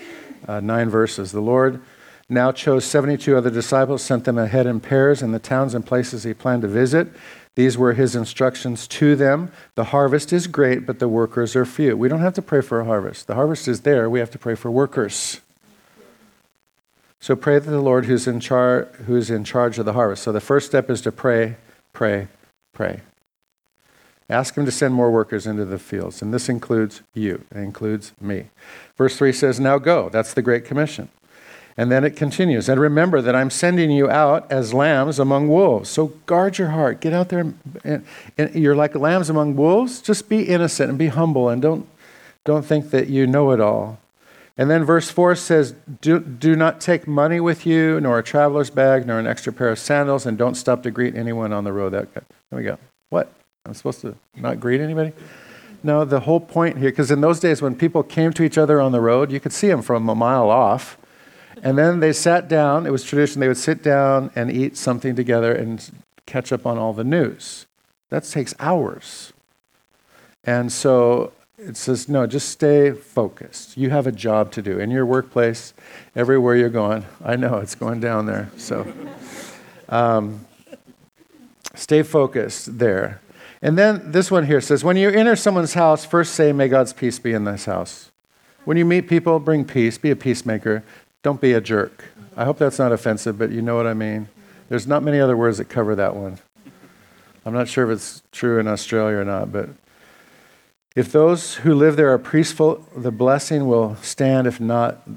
uh, 0.46 0.60
nine 0.60 0.88
verses. 0.88 1.32
The 1.32 1.40
Lord 1.40 1.80
now 2.28 2.52
chose 2.52 2.84
72 2.84 3.36
other 3.36 3.50
disciples, 3.50 4.02
sent 4.02 4.24
them 4.24 4.38
ahead 4.38 4.66
in 4.66 4.78
pairs 4.78 5.20
in 5.20 5.32
the 5.32 5.38
towns 5.40 5.74
and 5.74 5.84
places 5.84 6.22
he 6.22 6.32
planned 6.32 6.62
to 6.62 6.68
visit. 6.68 7.08
These 7.56 7.76
were 7.76 7.94
his 7.94 8.16
instructions 8.16 8.86
to 8.88 9.16
them. 9.16 9.50
The 9.74 9.84
harvest 9.84 10.32
is 10.32 10.46
great, 10.46 10.86
but 10.86 10.98
the 11.00 11.08
workers 11.08 11.54
are 11.54 11.64
few. 11.64 11.96
We 11.96 12.08
don't 12.08 12.20
have 12.20 12.34
to 12.34 12.42
pray 12.42 12.60
for 12.60 12.80
a 12.80 12.84
harvest. 12.84 13.26
The 13.26 13.34
harvest 13.34 13.68
is 13.68 13.80
there. 13.80 14.08
We 14.08 14.20
have 14.20 14.30
to 14.30 14.38
pray 14.38 14.54
for 14.54 14.70
workers. 14.70 15.40
So 17.20 17.36
pray 17.36 17.58
to 17.58 17.70
the 17.70 17.80
Lord 17.80 18.04
who's 18.04 18.26
in, 18.26 18.40
char- 18.40 18.88
who's 19.06 19.30
in 19.30 19.44
charge 19.44 19.78
of 19.78 19.86
the 19.86 19.94
harvest. 19.94 20.24
So 20.24 20.32
the 20.32 20.40
first 20.40 20.66
step 20.66 20.90
is 20.90 21.00
to 21.02 21.12
pray, 21.12 21.56
pray, 21.94 22.28
pray. 22.74 23.00
Ask 24.28 24.56
him 24.56 24.66
to 24.66 24.70
send 24.70 24.92
more 24.92 25.10
workers 25.10 25.46
into 25.46 25.64
the 25.64 25.78
fields. 25.78 26.20
And 26.20 26.32
this 26.32 26.48
includes 26.50 27.00
you, 27.14 27.44
it 27.50 27.58
includes 27.58 28.12
me. 28.20 28.50
Verse 28.96 29.16
3 29.16 29.32
says, 29.32 29.58
Now 29.58 29.78
go. 29.78 30.10
That's 30.10 30.34
the 30.34 30.42
Great 30.42 30.66
Commission. 30.66 31.08
And 31.76 31.90
then 31.90 32.04
it 32.04 32.14
continues, 32.14 32.68
and 32.68 32.80
remember 32.80 33.20
that 33.20 33.34
I'm 33.34 33.50
sending 33.50 33.90
you 33.90 34.08
out 34.08 34.50
as 34.50 34.72
lambs 34.72 35.18
among 35.18 35.48
wolves. 35.48 35.90
So 35.90 36.08
guard 36.24 36.56
your 36.56 36.68
heart. 36.68 37.00
Get 37.00 37.12
out 37.12 37.30
there, 37.30 37.40
and, 37.40 37.58
and, 37.82 38.06
and, 38.38 38.54
you're 38.54 38.76
like 38.76 38.94
lambs 38.94 39.28
among 39.28 39.56
wolves. 39.56 40.00
Just 40.00 40.28
be 40.28 40.44
innocent 40.44 40.88
and 40.88 40.96
be 40.96 41.08
humble, 41.08 41.48
and 41.48 41.60
don't, 41.60 41.88
don't 42.44 42.64
think 42.64 42.90
that 42.90 43.08
you 43.08 43.26
know 43.26 43.50
it 43.50 43.60
all. 43.60 43.98
And 44.56 44.70
then 44.70 44.84
verse 44.84 45.10
4 45.10 45.34
says, 45.34 45.74
do, 46.00 46.20
do 46.20 46.54
not 46.54 46.80
take 46.80 47.08
money 47.08 47.40
with 47.40 47.66
you, 47.66 48.00
nor 48.00 48.20
a 48.20 48.22
traveler's 48.22 48.70
bag, 48.70 49.06
nor 49.06 49.18
an 49.18 49.26
extra 49.26 49.52
pair 49.52 49.68
of 49.68 49.78
sandals, 49.78 50.26
and 50.26 50.38
don't 50.38 50.54
stop 50.54 50.84
to 50.84 50.92
greet 50.92 51.16
anyone 51.16 51.52
on 51.52 51.64
the 51.64 51.72
road. 51.72 51.92
There 51.92 52.26
we 52.52 52.62
go. 52.62 52.78
What? 53.10 53.32
I'm 53.66 53.74
supposed 53.74 54.00
to 54.02 54.14
not 54.36 54.60
greet 54.60 54.80
anybody? 54.80 55.12
No, 55.82 56.04
the 56.04 56.20
whole 56.20 56.40
point 56.40 56.78
here, 56.78 56.90
because 56.90 57.10
in 57.10 57.20
those 57.20 57.40
days 57.40 57.60
when 57.60 57.74
people 57.74 58.02
came 58.02 58.32
to 58.34 58.42
each 58.42 58.56
other 58.56 58.80
on 58.80 58.92
the 58.92 59.00
road, 59.00 59.32
you 59.32 59.40
could 59.40 59.52
see 59.52 59.68
them 59.68 59.82
from 59.82 60.08
a 60.08 60.14
mile 60.14 60.48
off. 60.50 60.96
And 61.62 61.76
then 61.76 62.00
they 62.00 62.12
sat 62.12 62.48
down. 62.48 62.86
It 62.86 62.90
was 62.90 63.04
tradition. 63.04 63.40
They 63.40 63.48
would 63.48 63.56
sit 63.56 63.82
down 63.82 64.30
and 64.36 64.50
eat 64.50 64.76
something 64.76 65.16
together 65.16 65.52
and 65.52 65.90
catch 66.26 66.52
up 66.52 66.66
on 66.66 66.78
all 66.78 66.92
the 66.92 67.04
news. 67.04 67.66
That 68.10 68.24
takes 68.24 68.54
hours. 68.58 69.32
And 70.44 70.70
so 70.70 71.32
it 71.58 71.76
says, 71.76 72.08
no, 72.08 72.26
just 72.26 72.48
stay 72.48 72.92
focused. 72.92 73.76
You 73.76 73.90
have 73.90 74.06
a 74.06 74.12
job 74.12 74.50
to 74.52 74.62
do 74.62 74.78
in 74.78 74.90
your 74.90 75.06
workplace, 75.06 75.72
everywhere 76.16 76.56
you're 76.56 76.68
going. 76.68 77.04
I 77.24 77.36
know 77.36 77.58
it's 77.58 77.74
going 77.74 78.00
down 78.00 78.26
there. 78.26 78.50
So 78.56 78.92
um, 79.88 80.46
stay 81.74 82.02
focused 82.02 82.78
there. 82.78 83.20
And 83.62 83.78
then 83.78 84.12
this 84.12 84.30
one 84.30 84.46
here 84.46 84.60
says, 84.60 84.84
when 84.84 84.96
you 84.96 85.08
enter 85.08 85.36
someone's 85.36 85.74
house, 85.74 86.04
first 86.04 86.34
say, 86.34 86.52
May 86.52 86.68
God's 86.68 86.92
peace 86.92 87.18
be 87.18 87.32
in 87.32 87.44
this 87.44 87.64
house. 87.64 88.10
When 88.64 88.76
you 88.76 88.84
meet 88.84 89.08
people, 89.08 89.38
bring 89.38 89.64
peace. 89.64 89.96
Be 89.96 90.10
a 90.10 90.16
peacemaker. 90.16 90.82
Don't 91.22 91.40
be 91.40 91.52
a 91.52 91.60
jerk. 91.60 92.04
I 92.36 92.44
hope 92.44 92.58
that's 92.58 92.78
not 92.78 92.92
offensive, 92.92 93.38
but 93.38 93.50
you 93.50 93.62
know 93.62 93.76
what 93.76 93.86
I 93.86 93.94
mean. 93.94 94.28
There's 94.68 94.86
not 94.86 95.02
many 95.02 95.20
other 95.20 95.36
words 95.36 95.58
that 95.58 95.66
cover 95.66 95.94
that 95.94 96.16
one. 96.16 96.38
I'm 97.46 97.54
not 97.54 97.68
sure 97.68 97.90
if 97.90 97.96
it's 97.96 98.22
true 98.32 98.58
in 98.58 98.66
Australia 98.66 99.18
or 99.18 99.24
not, 99.24 99.52
but 99.52 99.68
if 100.94 101.10
those 101.10 101.56
who 101.56 101.74
live 101.74 101.96
there 101.96 102.12
are 102.12 102.18
peaceful, 102.18 102.86
the 102.96 103.10
blessing 103.10 103.66
will 103.66 103.96
stand. 103.96 104.46
If 104.46 104.60
not, 104.60 105.08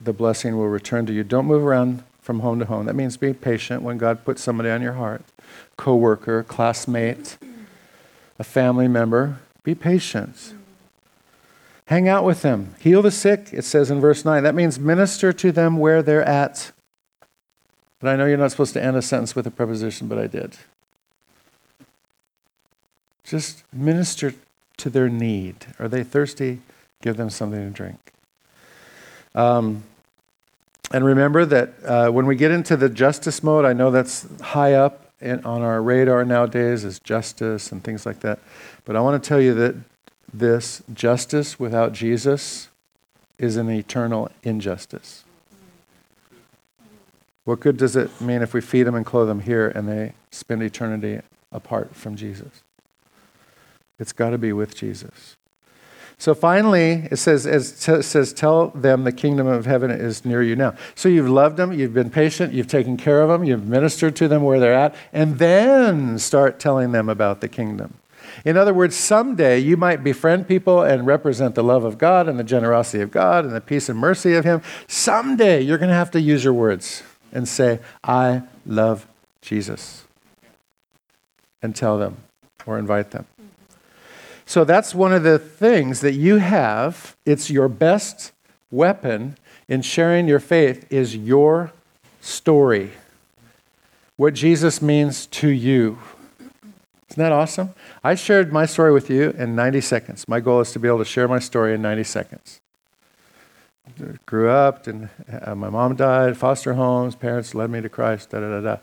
the 0.00 0.12
blessing 0.12 0.56
will 0.56 0.68
return 0.68 1.06
to 1.06 1.12
you. 1.12 1.24
Don't 1.24 1.46
move 1.46 1.64
around 1.64 2.04
from 2.20 2.40
home 2.40 2.58
to 2.58 2.66
home. 2.66 2.86
That 2.86 2.94
means 2.94 3.16
be 3.16 3.32
patient 3.32 3.82
when 3.82 3.98
God 3.98 4.24
puts 4.24 4.42
somebody 4.42 4.70
on 4.70 4.82
your 4.82 4.94
heart 4.94 5.22
coworker, 5.76 6.42
classmate, 6.42 7.38
a 8.38 8.44
family 8.44 8.88
member. 8.88 9.38
Be 9.64 9.74
patient. 9.74 10.54
Hang 11.86 12.08
out 12.08 12.24
with 12.24 12.42
them. 12.42 12.74
Heal 12.80 13.02
the 13.02 13.10
sick, 13.10 13.50
it 13.52 13.64
says 13.64 13.90
in 13.90 14.00
verse 14.00 14.24
9. 14.24 14.42
That 14.42 14.54
means 14.54 14.78
minister 14.78 15.32
to 15.32 15.52
them 15.52 15.78
where 15.78 16.02
they're 16.02 16.24
at. 16.24 16.72
But 18.00 18.10
I 18.10 18.16
know 18.16 18.26
you're 18.26 18.38
not 18.38 18.50
supposed 18.50 18.72
to 18.74 18.82
end 18.82 18.96
a 18.96 19.02
sentence 19.02 19.34
with 19.34 19.46
a 19.46 19.50
preposition, 19.50 20.08
but 20.08 20.18
I 20.18 20.26
did. 20.26 20.56
Just 23.24 23.64
minister 23.72 24.34
to 24.82 24.90
their 24.90 25.08
need. 25.08 25.54
Are 25.78 25.86
they 25.86 26.02
thirsty? 26.02 26.60
Give 27.02 27.16
them 27.16 27.30
something 27.30 27.60
to 27.60 27.70
drink. 27.70 28.12
Um, 29.34 29.84
and 30.92 31.04
remember 31.04 31.46
that 31.46 31.72
uh, 31.84 32.10
when 32.10 32.26
we 32.26 32.34
get 32.34 32.50
into 32.50 32.76
the 32.76 32.88
justice 32.88 33.42
mode, 33.44 33.64
I 33.64 33.72
know 33.72 33.92
that's 33.92 34.26
high 34.40 34.74
up 34.74 35.06
in, 35.20 35.44
on 35.44 35.62
our 35.62 35.80
radar 35.80 36.24
nowadays 36.24 36.84
is 36.84 36.98
justice 36.98 37.70
and 37.70 37.82
things 37.82 38.04
like 38.04 38.20
that. 38.20 38.40
But 38.84 38.96
I 38.96 39.00
want 39.00 39.22
to 39.22 39.26
tell 39.26 39.40
you 39.40 39.54
that 39.54 39.76
this 40.34 40.82
justice 40.92 41.60
without 41.60 41.92
Jesus 41.92 42.68
is 43.38 43.56
an 43.56 43.70
eternal 43.70 44.30
injustice. 44.42 45.24
What 47.44 47.60
good 47.60 47.76
does 47.76 47.94
it 47.94 48.20
mean 48.20 48.42
if 48.42 48.52
we 48.52 48.60
feed 48.60 48.82
them 48.82 48.96
and 48.96 49.06
clothe 49.06 49.28
them 49.28 49.40
here 49.40 49.68
and 49.68 49.88
they 49.88 50.14
spend 50.32 50.62
eternity 50.62 51.20
apart 51.52 51.94
from 51.94 52.16
Jesus? 52.16 52.62
It's 54.02 54.12
got 54.12 54.30
to 54.30 54.38
be 54.38 54.52
with 54.52 54.74
Jesus. 54.74 55.36
So 56.18 56.34
finally, 56.34 57.08
it 57.10 57.16
says, 57.16 57.46
it 57.46 57.62
says, 57.62 58.32
tell 58.32 58.68
them 58.68 59.04
the 59.04 59.12
kingdom 59.12 59.46
of 59.46 59.66
heaven 59.66 59.90
is 59.90 60.24
near 60.24 60.42
you 60.42 60.54
now. 60.54 60.74
So 60.94 61.08
you've 61.08 61.28
loved 61.28 61.56
them, 61.56 61.72
you've 61.72 61.94
been 61.94 62.10
patient, 62.10 62.52
you've 62.52 62.68
taken 62.68 62.96
care 62.96 63.22
of 63.22 63.28
them, 63.28 63.44
you've 63.44 63.66
ministered 63.66 64.14
to 64.16 64.28
them 64.28 64.42
where 64.42 64.60
they're 64.60 64.74
at, 64.74 64.94
and 65.12 65.38
then 65.38 66.18
start 66.18 66.60
telling 66.60 66.92
them 66.92 67.08
about 67.08 67.40
the 67.40 67.48
kingdom. 67.48 67.94
In 68.44 68.56
other 68.56 68.74
words, 68.74 68.96
someday 68.96 69.58
you 69.58 69.76
might 69.76 70.04
befriend 70.04 70.48
people 70.48 70.82
and 70.82 71.06
represent 71.06 71.54
the 71.54 71.64
love 71.64 71.84
of 71.84 71.98
God 71.98 72.28
and 72.28 72.38
the 72.38 72.44
generosity 72.44 73.02
of 73.02 73.10
God 73.10 73.44
and 73.44 73.54
the 73.54 73.60
peace 73.60 73.88
and 73.88 73.98
mercy 73.98 74.34
of 74.34 74.44
Him. 74.44 74.62
Someday 74.86 75.60
you're 75.60 75.78
going 75.78 75.90
to 75.90 75.94
have 75.94 76.10
to 76.12 76.20
use 76.20 76.44
your 76.44 76.54
words 76.54 77.02
and 77.32 77.48
say, 77.48 77.80
I 78.04 78.42
love 78.66 79.06
Jesus. 79.40 80.04
And 81.62 81.74
tell 81.74 81.98
them 81.98 82.16
or 82.64 82.78
invite 82.78 83.10
them. 83.10 83.26
So 84.52 84.64
that's 84.64 84.94
one 84.94 85.14
of 85.14 85.22
the 85.22 85.38
things 85.38 86.02
that 86.02 86.12
you 86.12 86.36
have. 86.36 87.16
It's 87.24 87.48
your 87.48 87.68
best 87.68 88.32
weapon 88.70 89.38
in 89.66 89.80
sharing 89.80 90.28
your 90.28 90.40
faith 90.40 90.92
is 90.92 91.16
your 91.16 91.72
story. 92.20 92.90
What 94.16 94.34
Jesus 94.34 94.82
means 94.82 95.24
to 95.28 95.48
you. 95.48 96.00
Isn't 97.08 97.16
that 97.16 97.32
awesome? 97.32 97.72
I 98.04 98.14
shared 98.14 98.52
my 98.52 98.66
story 98.66 98.92
with 98.92 99.08
you 99.08 99.30
in 99.30 99.56
90 99.56 99.80
seconds. 99.80 100.28
My 100.28 100.38
goal 100.38 100.60
is 100.60 100.70
to 100.72 100.78
be 100.78 100.86
able 100.86 100.98
to 100.98 101.06
share 101.06 101.28
my 101.28 101.38
story 101.38 101.72
in 101.72 101.80
90 101.80 102.04
seconds. 102.04 102.60
Grew 104.26 104.50
up, 104.50 104.86
and 104.86 105.08
uh, 105.46 105.54
my 105.54 105.70
mom 105.70 105.96
died, 105.96 106.36
foster 106.36 106.74
homes, 106.74 107.16
parents 107.16 107.54
led 107.54 107.70
me 107.70 107.80
to 107.80 107.88
Christ, 107.88 108.28
da 108.28 108.40
da 108.40 108.50
da 108.50 108.60
da. 108.60 108.76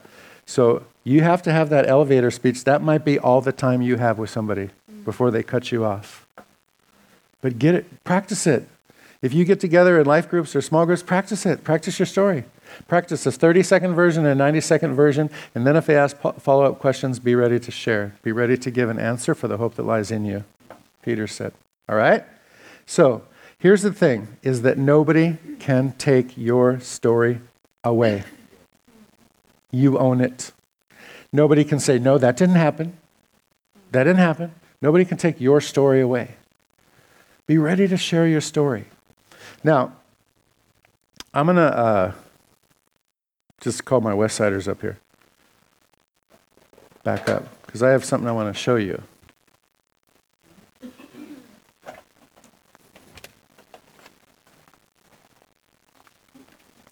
So 0.48 0.88
you 1.04 1.22
have 1.22 1.44
to 1.44 1.52
have 1.52 1.70
that 1.70 1.88
elevator 1.88 2.32
speech. 2.32 2.64
That 2.64 2.82
might 2.82 3.06
be 3.06 3.20
all 3.20 3.42
the 3.42 3.52
time 3.52 3.84
you 3.84 3.98
have 3.98 4.18
with 4.18 4.32
somebody 4.32 4.72
before 5.06 5.32
they 5.32 5.44
cut 5.44 5.72
you 5.72 5.86
off. 5.86 6.28
But 7.42 7.60
get 7.60 7.76
it, 7.76 8.04
practice 8.04 8.46
it. 8.46 8.68
If 9.22 9.34
you 9.34 9.44
get 9.44 9.60
together 9.60 10.00
in 10.00 10.06
life 10.06 10.30
groups 10.30 10.56
or 10.56 10.62
small 10.62 10.86
groups, 10.86 11.04
practice 11.04 11.46
it. 11.46 11.64
Practice 11.64 12.00
your 12.00 12.06
story. 12.06 12.46
Practice 12.88 13.26
a 13.26 13.32
30 13.32 13.64
second 13.64 13.96
version 13.96 14.26
and 14.26 14.40
a 14.40 14.44
90 14.44 14.62
second 14.62 14.96
version. 14.96 15.30
And 15.54 15.68
then 15.68 15.76
if 15.76 15.86
they 15.86 15.98
ask 15.98 16.18
follow 16.40 16.66
up 16.66 16.80
questions, 16.80 17.20
be 17.20 17.36
ready 17.36 17.60
to 17.60 17.72
share. 17.72 18.16
Be 18.24 18.32
ready 18.32 18.58
to 18.58 18.72
give 18.72 18.90
an 18.90 19.00
answer 19.00 19.36
for 19.36 19.48
the 19.48 19.58
hope 19.58 19.76
that 19.76 19.84
lies 19.84 20.12
in 20.12 20.26
you, 20.26 20.46
Peter 21.02 21.28
said. 21.28 21.54
All 21.90 21.96
right? 21.96 22.24
So 22.86 23.24
here's 23.58 23.82
the 23.82 23.92
thing 23.92 24.38
is 24.42 24.62
that 24.62 24.78
nobody 24.78 25.38
can 25.60 25.94
take 25.94 26.38
your 26.38 26.80
story 26.80 27.42
away. 27.84 28.24
You 29.72 29.98
own 29.98 30.22
it. 30.22 30.52
Nobody 31.32 31.64
can 31.64 31.80
say, 31.80 32.00
no, 32.00 32.18
that 32.18 32.38
didn't 32.38 32.56
happen. 32.56 32.98
That 33.92 34.06
didn't 34.06 34.20
happen. 34.20 34.54
Nobody 34.82 35.06
can 35.06 35.18
take 35.18 35.42
your 35.42 35.60
story 35.60 36.02
away. 36.02 36.36
Be 37.48 37.58
ready 37.58 37.88
to 37.88 37.98
share 37.98 38.28
your 38.28 38.42
story. 38.42 38.86
Now, 39.64 39.94
I'm 41.34 41.46
going 41.46 41.58
to 41.58 41.78
uh, 41.78 42.12
just 43.60 43.86
call 43.86 44.02
my 44.02 44.14
Westsiders 44.14 44.68
up 44.68 44.82
here. 44.82 45.00
Back 47.04 47.28
up, 47.28 47.44
because 47.66 47.84
I 47.84 47.90
have 47.90 48.06
something 48.06 48.28
I 48.28 48.32
want 48.32 48.54
to 48.54 48.60
show 48.60 48.76
you. 48.76 49.02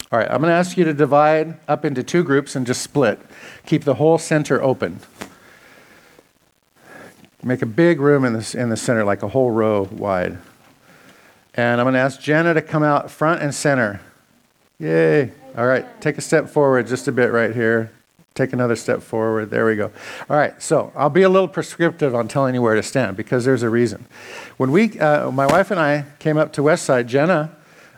All 0.09 0.17
right, 0.17 0.31
I'm 0.31 0.39
going 0.39 0.49
to 0.49 0.55
ask 0.55 0.77
you 0.77 0.85
to 0.85 0.93
divide 0.93 1.59
up 1.67 1.83
into 1.83 2.01
two 2.01 2.23
groups 2.23 2.55
and 2.55 2.65
just 2.65 2.81
split. 2.81 3.19
Keep 3.65 3.83
the 3.83 3.95
whole 3.95 4.17
center 4.17 4.61
open. 4.63 5.01
Make 7.43 7.61
a 7.61 7.67
big 7.67 7.99
room 7.99 8.25
in 8.25 8.33
the, 8.33 8.55
in 8.57 8.69
the 8.69 8.77
center, 8.77 9.03
like 9.03 9.23
a 9.23 9.27
whole 9.27 9.51
row 9.51 9.87
wide. 9.91 10.37
And 11.53 11.81
I'm 11.81 11.85
going 11.85 11.93
to 11.93 11.99
ask 11.99 12.19
Jenna 12.19 12.53
to 12.53 12.61
come 12.61 12.83
out 12.83 13.09
front 13.09 13.41
and 13.41 13.53
center. 13.53 14.01
Yay. 14.79 15.31
All 15.57 15.65
right, 15.65 15.85
take 16.01 16.17
a 16.17 16.21
step 16.21 16.49
forward 16.49 16.87
just 16.87 17.07
a 17.07 17.11
bit 17.11 17.31
right 17.31 17.53
here. 17.53 17.91
Take 18.35 18.53
another 18.53 18.75
step 18.75 19.01
forward. 19.01 19.49
There 19.49 19.65
we 19.65 19.75
go. 19.75 19.91
All 20.29 20.37
right, 20.37 20.61
so 20.61 20.91
I'll 20.95 21.09
be 21.09 21.23
a 21.23 21.29
little 21.29 21.47
prescriptive 21.47 22.13
on 22.13 22.27
telling 22.27 22.53
you 22.53 22.61
where 22.61 22.75
to 22.75 22.83
stand 22.83 23.17
because 23.17 23.43
there's 23.43 23.63
a 23.63 23.69
reason. 23.69 24.05
When 24.57 24.71
we, 24.71 24.99
uh, 24.99 25.31
my 25.31 25.47
wife 25.47 25.71
and 25.71 25.79
I 25.79 26.05
came 26.19 26.37
up 26.37 26.53
to 26.53 26.61
Westside, 26.61 27.07
Jenna 27.07 27.55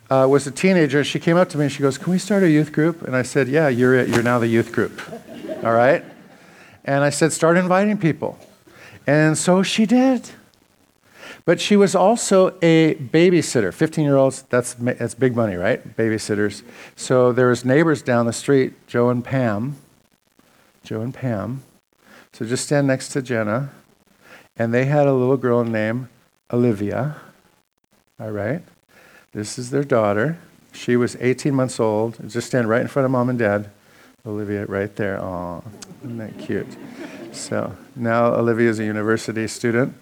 uh, 0.10 0.26
was 0.30 0.48
a 0.48 0.52
teenager. 0.52 1.04
She 1.04 1.20
came 1.20 1.36
up 1.36 1.50
to 1.50 1.58
me 1.58 1.66
and 1.66 1.72
she 1.72 1.82
goes, 1.82 1.98
Can 1.98 2.14
we 2.14 2.20
start 2.20 2.44
a 2.44 2.50
youth 2.50 2.72
group? 2.72 3.02
And 3.02 3.16
I 3.16 3.24
said, 3.24 3.50
Yeah, 3.50 3.68
you're 3.68 3.96
it. 3.96 4.08
You're 4.08 4.24
now 4.24 4.40
the 4.40 4.48
youth 4.48 4.72
group. 4.72 5.02
All 5.64 5.74
right? 5.74 6.06
And 6.86 7.04
I 7.04 7.10
said, 7.10 7.34
Start 7.34 7.58
inviting 7.58 7.98
people. 7.98 8.40
And 9.10 9.36
so 9.36 9.64
she 9.64 9.88
did. 9.88 10.30
But 11.44 11.60
she 11.60 11.76
was 11.76 11.96
also 11.96 12.50
a 12.62 12.94
babysitter. 12.94 13.74
15 13.74 14.06
year 14.06 14.16
olds, 14.16 14.44
that's, 14.44 14.76
that's 14.76 15.16
big 15.16 15.36
money, 15.36 15.56
right? 15.56 15.82
Babysitters. 15.98 16.62
So 16.96 17.32
there 17.32 17.48
was 17.48 17.66
neighbors 17.66 18.04
down 18.04 18.28
the 18.28 18.34
street, 18.34 18.74
Joe 18.86 19.10
and 19.10 19.26
Pam. 19.26 19.78
Joe 20.84 21.02
and 21.02 21.12
Pam. 21.12 21.64
So 22.34 22.46
just 22.46 22.66
stand 22.66 22.86
next 22.86 23.10
to 23.10 23.24
Jenna. 23.24 23.72
And 24.56 24.72
they 24.72 24.86
had 24.86 25.08
a 25.08 25.14
little 25.14 25.38
girl 25.38 25.64
named 25.64 26.08
Olivia. 26.54 27.16
All 28.20 28.30
right? 28.30 28.62
This 29.32 29.58
is 29.58 29.72
their 29.72 29.84
daughter. 29.84 30.38
She 30.72 30.96
was 30.96 31.18
18 31.20 31.56
months 31.56 31.80
old. 31.80 32.30
Just 32.30 32.46
stand 32.46 32.70
right 32.70 32.82
in 32.82 32.88
front 32.88 33.06
of 33.06 33.12
mom 33.12 33.28
and 33.28 33.40
dad. 33.40 33.72
Olivia 34.24 34.68
right 34.68 34.96
there. 34.98 35.20
Oh, 35.20 35.64
isn't 36.04 36.20
that 36.20 36.38
cute? 36.38 36.68
So 37.32 37.76
now 38.00 38.34
Olivia 38.34 38.70
is 38.70 38.80
a 38.80 38.86
university 38.86 39.48
student. 39.48 39.96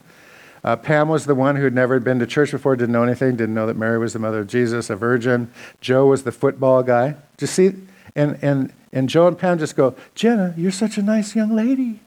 Uh, 0.63 0.75
Pam 0.75 1.07
was 1.07 1.25
the 1.25 1.35
one 1.35 1.55
who 1.55 1.63
had 1.63 1.73
never 1.73 1.99
been 1.99 2.19
to 2.19 2.27
church 2.27 2.51
before, 2.51 2.75
didn't 2.75 2.91
know 2.91 3.03
anything, 3.03 3.35
didn't 3.35 3.55
know 3.55 3.67
that 3.67 3.77
Mary 3.77 3.97
was 3.97 4.13
the 4.13 4.19
mother 4.19 4.39
of 4.39 4.47
Jesus, 4.47 4.89
a 4.89 4.95
virgin. 4.95 5.51
Joe 5.81 6.07
was 6.07 6.23
the 6.23 6.31
football 6.31 6.83
guy. 6.83 7.15
Just 7.37 7.53
see, 7.53 7.73
and, 8.15 8.37
and, 8.41 8.73
and 8.91 9.07
Joe 9.07 9.27
and 9.27 9.37
Pam 9.37 9.59
just 9.59 9.75
go, 9.75 9.95
Jenna, 10.15 10.53
you're 10.57 10.71
such 10.71 10.97
a 10.97 11.01
nice 11.01 11.35
young 11.35 11.55
lady. 11.55 12.01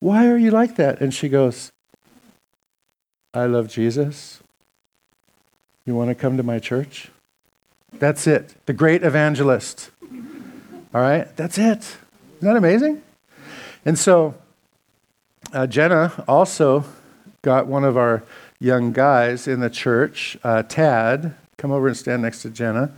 Why 0.00 0.26
are 0.26 0.36
you 0.36 0.50
like 0.50 0.76
that? 0.76 1.00
And 1.00 1.14
she 1.14 1.28
goes, 1.28 1.70
I 3.32 3.46
love 3.46 3.68
Jesus. 3.68 4.42
You 5.86 5.94
want 5.94 6.10
to 6.10 6.14
come 6.14 6.36
to 6.36 6.42
my 6.42 6.58
church? 6.58 7.08
That's 7.92 8.26
it. 8.26 8.54
The 8.66 8.72
great 8.72 9.02
evangelist. 9.02 9.90
All 10.94 11.00
right? 11.00 11.34
That's 11.36 11.56
it. 11.56 11.96
Isn't 12.38 12.48
that 12.48 12.56
amazing? 12.56 13.02
And 13.84 13.98
so 13.98 14.34
uh, 15.52 15.66
Jenna 15.66 16.24
also 16.26 16.84
got 17.42 17.66
one 17.66 17.84
of 17.84 17.96
our 17.96 18.22
young 18.58 18.92
guys 18.92 19.48
in 19.48 19.60
the 19.60 19.70
church, 19.70 20.38
uh, 20.44 20.62
Tad, 20.62 21.34
come 21.56 21.72
over 21.72 21.88
and 21.88 21.96
stand 21.96 22.22
next 22.22 22.42
to 22.42 22.50
Jenna. 22.50 22.92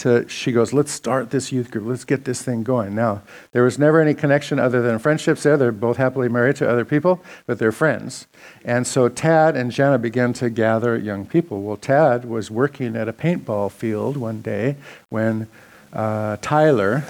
To, 0.00 0.28
she 0.28 0.52
goes, 0.52 0.74
let's 0.74 0.92
start 0.92 1.30
this 1.30 1.52
youth 1.52 1.70
group. 1.70 1.86
Let's 1.86 2.04
get 2.04 2.26
this 2.26 2.42
thing 2.42 2.64
going. 2.64 2.94
Now, 2.94 3.22
there 3.52 3.62
was 3.62 3.78
never 3.78 4.02
any 4.02 4.12
connection 4.12 4.58
other 4.58 4.82
than 4.82 4.98
friendships 4.98 5.44
there. 5.44 5.56
They're 5.56 5.72
both 5.72 5.96
happily 5.96 6.28
married 6.28 6.56
to 6.56 6.68
other 6.68 6.84
people, 6.84 7.22
but 7.46 7.58
they're 7.58 7.72
friends. 7.72 8.26
And 8.62 8.86
so 8.86 9.08
Tad 9.08 9.56
and 9.56 9.70
Jenna 9.70 9.98
began 9.98 10.34
to 10.34 10.50
gather 10.50 10.98
young 10.98 11.24
people. 11.24 11.62
Well, 11.62 11.78
Tad 11.78 12.26
was 12.26 12.50
working 12.50 12.94
at 12.94 13.08
a 13.08 13.12
paintball 13.14 13.72
field 13.72 14.18
one 14.18 14.42
day 14.42 14.76
when 15.08 15.48
uh, 15.94 16.36
Tyler, 16.42 17.04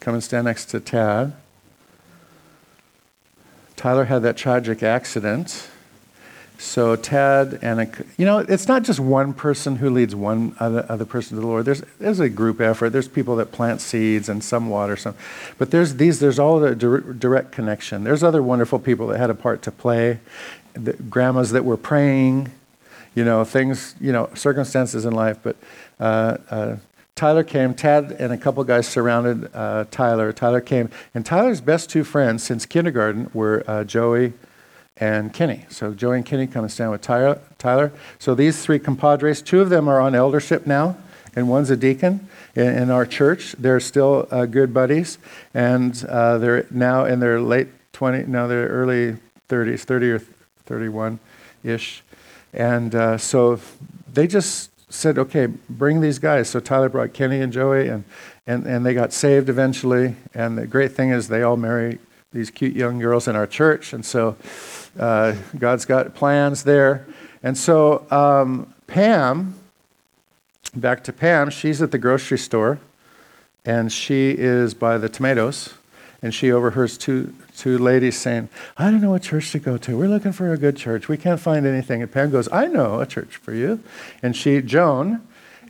come 0.00 0.12
and 0.12 0.22
stand 0.22 0.44
next 0.44 0.66
to 0.66 0.80
Tad, 0.80 1.32
Tyler 3.78 4.06
had 4.06 4.22
that 4.24 4.36
tragic 4.36 4.82
accident. 4.82 5.68
So 6.58 6.96
Tad 6.96 7.60
and 7.62 8.04
you 8.16 8.26
know, 8.26 8.38
it's 8.38 8.66
not 8.66 8.82
just 8.82 8.98
one 8.98 9.32
person 9.32 9.76
who 9.76 9.88
leads 9.88 10.16
one 10.16 10.56
other, 10.58 10.84
other 10.88 11.04
person 11.04 11.36
to 11.36 11.40
the 11.40 11.46
Lord. 11.46 11.64
There's 11.64 11.82
there's 12.00 12.18
a 12.18 12.28
group 12.28 12.60
effort. 12.60 12.90
There's 12.90 13.06
people 13.06 13.36
that 13.36 13.52
plant 13.52 13.80
seeds 13.80 14.28
and 14.28 14.42
some 14.42 14.68
water 14.68 14.96
some, 14.96 15.14
but 15.56 15.70
there's 15.70 15.94
these. 15.94 16.18
There's 16.18 16.40
all 16.40 16.58
the 16.58 16.74
direct 16.74 17.52
connection. 17.52 18.02
There's 18.02 18.24
other 18.24 18.42
wonderful 18.42 18.80
people 18.80 19.06
that 19.06 19.18
had 19.18 19.30
a 19.30 19.34
part 19.34 19.62
to 19.62 19.70
play. 19.70 20.18
The 20.74 20.94
grandmas 20.94 21.52
that 21.52 21.64
were 21.64 21.76
praying, 21.76 22.50
you 23.14 23.24
know, 23.24 23.44
things, 23.44 23.94
you 24.00 24.10
know, 24.10 24.28
circumstances 24.34 25.04
in 25.04 25.12
life. 25.12 25.38
But 25.40 25.54
uh, 26.00 26.38
uh, 26.50 26.76
Tyler 27.18 27.42
came. 27.42 27.74
Tad 27.74 28.12
and 28.12 28.32
a 28.32 28.36
couple 28.36 28.62
guys 28.62 28.86
surrounded 28.86 29.50
uh, 29.52 29.86
Tyler. 29.90 30.32
Tyler 30.32 30.60
came, 30.60 30.88
and 31.12 31.26
Tyler's 31.26 31.60
best 31.60 31.90
two 31.90 32.04
friends 32.04 32.44
since 32.44 32.64
kindergarten 32.64 33.28
were 33.34 33.64
uh, 33.66 33.82
Joey 33.82 34.34
and 34.96 35.32
Kenny. 35.32 35.66
So 35.68 35.94
Joey 35.94 36.18
and 36.18 36.24
Kenny 36.24 36.46
come 36.46 36.62
and 36.62 36.72
stand 36.72 36.92
with 36.92 37.02
Tyler. 37.02 37.92
So 38.20 38.36
these 38.36 38.62
three 38.62 38.78
compadres, 38.78 39.42
two 39.42 39.60
of 39.60 39.68
them 39.68 39.88
are 39.88 40.00
on 40.00 40.14
eldership 40.14 40.64
now, 40.64 40.96
and 41.34 41.48
one's 41.48 41.70
a 41.70 41.76
deacon 41.76 42.28
in, 42.54 42.68
in 42.68 42.90
our 42.90 43.04
church. 43.04 43.56
They're 43.58 43.80
still 43.80 44.28
uh, 44.30 44.46
good 44.46 44.72
buddies, 44.72 45.18
and 45.52 46.04
uh, 46.08 46.38
they're 46.38 46.66
now 46.70 47.04
in 47.04 47.18
their 47.18 47.40
late 47.40 47.66
20, 47.94 48.26
no, 48.28 48.46
they're 48.46 48.68
early 48.68 49.16
30s, 49.48 49.80
30 49.80 50.10
or 50.12 50.18
31 50.66 51.18
ish. 51.64 52.04
And 52.52 52.94
uh, 52.94 53.18
so 53.18 53.58
they 54.12 54.28
just 54.28 54.70
said, 54.90 55.18
okay, 55.18 55.46
bring 55.46 56.00
these 56.00 56.18
guys. 56.18 56.48
So 56.48 56.60
Tyler 56.60 56.88
brought 56.88 57.12
Kenny 57.12 57.40
and 57.40 57.52
Joey, 57.52 57.88
and, 57.88 58.04
and, 58.46 58.66
and 58.66 58.86
they 58.86 58.94
got 58.94 59.12
saved 59.12 59.48
eventually. 59.48 60.16
And 60.34 60.56
the 60.56 60.66
great 60.66 60.92
thing 60.92 61.10
is 61.10 61.28
they 61.28 61.42
all 61.42 61.56
marry 61.56 61.98
these 62.32 62.50
cute 62.50 62.74
young 62.74 62.98
girls 62.98 63.28
in 63.28 63.36
our 63.36 63.46
church. 63.46 63.92
And 63.92 64.04
so 64.04 64.36
uh, 64.98 65.34
God's 65.58 65.84
got 65.84 66.14
plans 66.14 66.64
there. 66.64 67.06
And 67.42 67.56
so 67.56 68.06
um, 68.10 68.74
Pam, 68.86 69.54
back 70.74 71.04
to 71.04 71.12
Pam, 71.12 71.50
she's 71.50 71.80
at 71.80 71.90
the 71.90 71.98
grocery 71.98 72.38
store 72.38 72.78
and 73.64 73.92
she 73.92 74.30
is 74.30 74.74
by 74.74 74.98
the 74.98 75.08
tomatoes 75.08 75.74
and 76.22 76.34
she 76.34 76.50
overhears 76.50 76.98
two, 76.98 77.34
two 77.58 77.76
ladies 77.78 78.16
saying, 78.16 78.48
I 78.76 78.90
don't 78.90 79.00
know 79.00 79.10
what 79.10 79.22
church 79.22 79.52
to 79.52 79.58
go 79.58 79.76
to. 79.78 79.98
We're 79.98 80.08
looking 80.08 80.32
for 80.32 80.52
a 80.52 80.58
good 80.58 80.76
church. 80.76 81.08
We 81.08 81.16
can't 81.16 81.40
find 81.40 81.66
anything. 81.66 82.02
And 82.02 82.10
Pam 82.10 82.30
goes, 82.30 82.48
I 82.52 82.66
know 82.66 83.00
a 83.00 83.06
church 83.06 83.36
for 83.36 83.52
you. 83.52 83.82
And 84.22 84.36
she, 84.36 84.62
Joan, 84.62 85.20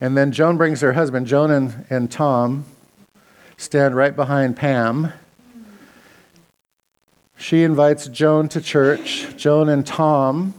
and 0.01 0.17
then 0.17 0.31
Joan 0.31 0.57
brings 0.57 0.81
her 0.83 0.93
husband. 0.93 1.27
Joan 1.27 1.51
and, 1.51 1.87
and 1.91 2.11
Tom 2.11 2.65
stand 3.57 3.97
right 3.97 4.15
behind 4.15 4.57
Pam 4.57 5.13
she 7.39 7.63
invites 7.63 8.09
Joan 8.09 8.49
to 8.51 8.61
church. 8.61 9.29
Joan 9.37 9.69
and 9.69 9.87
Tom 9.87 10.55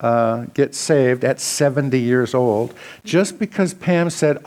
uh, 0.00 0.46
get 0.54 0.74
saved 0.74 1.24
at 1.24 1.38
70 1.38 1.98
years 1.98 2.34
old. 2.34 2.74
Just 3.04 3.38
because 3.38 3.74
Pam 3.74 4.10
said, 4.10 4.38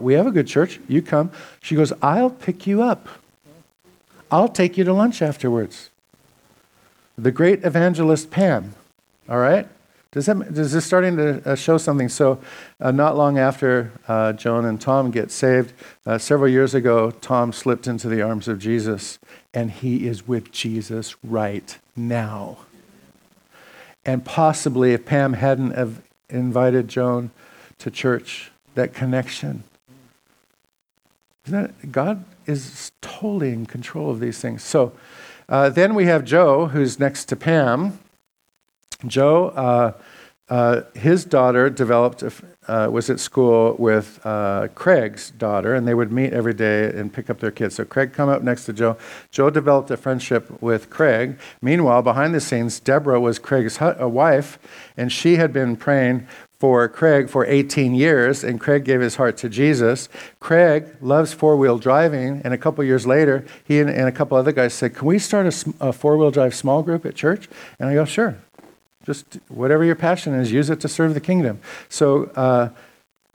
We 0.00 0.14
have 0.14 0.26
a 0.26 0.30
good 0.30 0.46
church, 0.46 0.80
you 0.88 1.00
come. 1.00 1.32
She 1.62 1.74
goes, 1.74 1.92
I'll 2.02 2.30
pick 2.30 2.66
you 2.66 2.82
up. 2.82 3.08
I'll 4.32 4.48
take 4.48 4.78
you 4.78 4.84
to 4.84 4.94
lunch 4.94 5.20
afterwards. 5.20 5.90
The 7.18 7.30
great 7.30 7.64
evangelist 7.64 8.30
Pam, 8.30 8.74
all 9.28 9.38
right? 9.38 9.68
Does, 10.10 10.24
that, 10.24 10.38
is 10.56 10.72
this 10.72 10.86
starting 10.86 11.18
to 11.18 11.42
uh, 11.44 11.54
show 11.54 11.76
something? 11.76 12.08
So, 12.08 12.40
uh, 12.80 12.90
not 12.90 13.14
long 13.14 13.38
after 13.38 13.92
uh, 14.08 14.32
Joan 14.32 14.64
and 14.64 14.80
Tom 14.80 15.10
get 15.10 15.30
saved, 15.30 15.74
uh, 16.06 16.16
several 16.16 16.50
years 16.50 16.74
ago, 16.74 17.10
Tom 17.10 17.52
slipped 17.52 17.86
into 17.86 18.08
the 18.08 18.22
arms 18.22 18.48
of 18.48 18.58
Jesus, 18.58 19.18
and 19.52 19.70
he 19.70 20.06
is 20.06 20.26
with 20.26 20.50
Jesus 20.50 21.14
right 21.22 21.78
now. 21.94 22.58
And 24.04 24.24
possibly, 24.24 24.94
if 24.94 25.04
Pam 25.04 25.34
hadn't 25.34 25.72
have 25.72 26.00
invited 26.30 26.88
Joan 26.88 27.30
to 27.78 27.90
church, 27.90 28.50
that 28.74 28.94
connection. 28.94 29.64
Isn't 31.46 31.80
that, 31.80 31.92
God 31.92 32.24
is 32.46 32.92
totally 33.00 33.52
in 33.52 33.66
control 33.66 34.10
of 34.10 34.20
these 34.20 34.38
things. 34.40 34.62
So, 34.62 34.92
uh, 35.48 35.68
then 35.70 35.94
we 35.94 36.06
have 36.06 36.24
Joe, 36.24 36.66
who's 36.66 36.98
next 36.98 37.26
to 37.26 37.36
Pam 37.36 37.98
Joe, 39.06 39.48
uh, 39.48 39.92
uh, 40.48 40.82
his 40.94 41.24
daughter 41.24 41.70
developed, 41.70 42.22
uh, 42.68 42.88
was 42.90 43.08
at 43.08 43.18
school 43.18 43.74
with 43.78 44.20
uh, 44.24 44.68
Craig's 44.74 45.30
daughter, 45.30 45.74
and 45.74 45.88
they 45.88 45.94
would 45.94 46.12
meet 46.12 46.32
every 46.32 46.52
day 46.52 46.84
and 46.90 47.12
pick 47.12 47.30
up 47.30 47.40
their 47.40 47.50
kids. 47.50 47.76
So 47.76 47.84
Craig 47.84 48.12
come 48.12 48.28
up 48.28 48.42
next 48.42 48.66
to 48.66 48.72
Joe. 48.72 48.98
Joe 49.30 49.50
developed 49.50 49.90
a 49.90 49.96
friendship 49.96 50.60
with 50.60 50.90
Craig. 50.90 51.38
Meanwhile, 51.62 52.02
behind 52.02 52.34
the 52.34 52.40
scenes, 52.40 52.80
Deborah 52.80 53.20
was 53.20 53.38
Craig's 53.38 53.78
hu- 53.78 54.08
wife, 54.08 54.58
and 54.96 55.10
she 55.10 55.36
had 55.36 55.52
been 55.52 55.76
praying 55.76 56.26
for 56.62 56.88
Craig 56.88 57.28
for 57.28 57.44
18 57.44 57.92
years, 57.92 58.44
and 58.44 58.60
Craig 58.60 58.84
gave 58.84 59.00
his 59.00 59.16
heart 59.16 59.36
to 59.38 59.48
Jesus. 59.48 60.08
Craig 60.38 60.86
loves 61.00 61.32
four 61.32 61.56
wheel 61.56 61.76
driving, 61.76 62.40
and 62.44 62.54
a 62.54 62.56
couple 62.56 62.84
years 62.84 63.04
later, 63.04 63.44
he 63.64 63.80
and, 63.80 63.90
and, 63.90 64.06
a 64.06 64.12
couple 64.12 64.36
other 64.36 64.52
guys 64.52 64.72
said, 64.72 64.94
Can 64.94 65.08
we 65.08 65.18
start 65.18 65.46
a, 65.46 65.74
a 65.88 65.92
four 65.92 66.16
wheel 66.16 66.30
drive 66.30 66.54
small 66.54 66.84
group 66.84 67.04
at 67.04 67.16
church? 67.16 67.48
And 67.80 67.88
I 67.88 67.94
go, 67.94 68.04
Sure. 68.04 68.36
Just 69.04 69.40
whatever 69.48 69.82
your 69.82 69.96
passion 69.96 70.34
is, 70.34 70.52
use 70.52 70.70
it 70.70 70.78
to 70.82 70.88
serve 70.88 71.14
the 71.14 71.20
kingdom. 71.20 71.58
So 71.88 72.26
uh, 72.36 72.68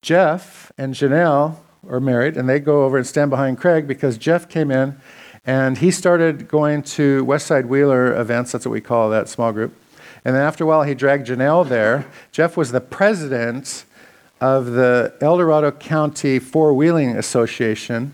Jeff 0.01 0.71
and 0.77 0.93
Janelle 0.93 1.57
are 1.89 1.99
married, 1.99 2.37
and 2.37 2.47
they 2.47 2.61
go 2.61 2.85
over 2.85 2.97
and 2.97 3.05
stand 3.05 3.29
behind 3.29 3.57
Craig 3.57 3.89
because 3.89 4.17
Jeff 4.17 4.47
came 4.47 4.71
in 4.71 4.95
and 5.45 5.79
he 5.79 5.91
started 5.91 6.47
going 6.47 6.81
to 6.95 7.25
Westside 7.25 7.65
Wheeler 7.65 8.15
events. 8.15 8.53
That's 8.53 8.65
what 8.65 8.71
we 8.71 8.79
call 8.79 9.09
that 9.09 9.27
small 9.27 9.51
group. 9.51 9.73
And 10.27 10.35
then 10.35 10.43
after 10.43 10.65
a 10.65 10.67
while, 10.67 10.83
he 10.83 10.93
dragged 10.93 11.27
Janelle 11.29 11.65
there. 11.69 12.05
Jeff 12.33 12.57
was 12.57 12.73
the 12.73 12.81
president 12.81 13.85
of 14.41 14.65
the 14.65 15.15
El 15.21 15.37
Dorado 15.37 15.71
County 15.71 16.37
Four 16.37 16.73
Wheeling 16.73 17.15
Association. 17.15 18.13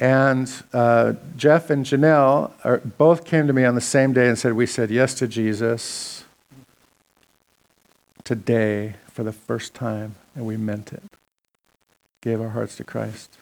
And 0.00 0.52
uh, 0.72 1.12
Jeff 1.36 1.70
and 1.70 1.86
Janelle 1.86 2.50
are, 2.64 2.78
both 2.78 3.24
came 3.24 3.46
to 3.46 3.52
me 3.52 3.64
on 3.64 3.76
the 3.76 3.80
same 3.80 4.12
day 4.12 4.26
and 4.26 4.36
said, 4.36 4.54
We 4.54 4.66
said 4.66 4.90
yes 4.90 5.14
to 5.14 5.28
Jesus 5.28 6.24
today 8.24 8.96
for 9.06 9.22
the 9.22 9.30
first 9.32 9.72
time, 9.72 10.16
and 10.34 10.44
we 10.44 10.56
meant 10.56 10.92
it. 10.92 11.04
Gave 12.22 12.40
our 12.40 12.48
hearts 12.48 12.74
to 12.78 12.84
Christ. 12.84 13.38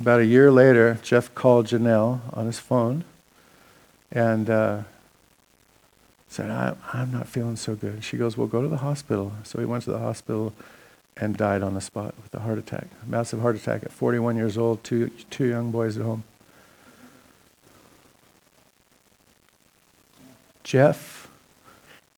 About 0.00 0.18
a 0.18 0.26
year 0.26 0.50
later, 0.50 0.98
Jeff 1.00 1.32
called 1.32 1.66
Janelle 1.66 2.22
on 2.36 2.46
his 2.46 2.58
phone 2.58 3.04
and 4.10 4.50
uh, 4.50 4.82
said, 6.34 6.50
I, 6.50 6.74
am 7.00 7.12
not 7.12 7.28
feeling 7.28 7.54
so 7.54 7.76
good. 7.76 8.02
She 8.02 8.16
goes, 8.16 8.36
Well, 8.36 8.48
go 8.48 8.60
to 8.60 8.66
the 8.66 8.78
hospital. 8.78 9.32
So 9.44 9.60
he 9.60 9.64
went 9.64 9.84
to 9.84 9.92
the 9.92 10.00
hospital 10.00 10.52
and 11.16 11.36
died 11.36 11.62
on 11.62 11.74
the 11.74 11.80
spot 11.80 12.12
with 12.20 12.34
a 12.34 12.40
heart 12.40 12.58
attack, 12.58 12.88
a 13.04 13.08
massive 13.08 13.40
heart 13.40 13.54
attack 13.54 13.84
at 13.84 13.92
41 13.92 14.34
years 14.36 14.58
old, 14.58 14.82
two, 14.82 15.10
two 15.30 15.44
young 15.44 15.70
boys 15.70 15.96
at 15.96 16.04
home. 16.04 16.24
Jeff 20.64 21.28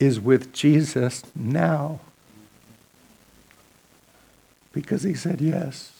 is 0.01 0.19
with 0.19 0.51
Jesus 0.55 1.23
now 1.35 2.01
because 4.73 5.03
he 5.03 5.12
said 5.12 5.43
yes. 5.43 5.93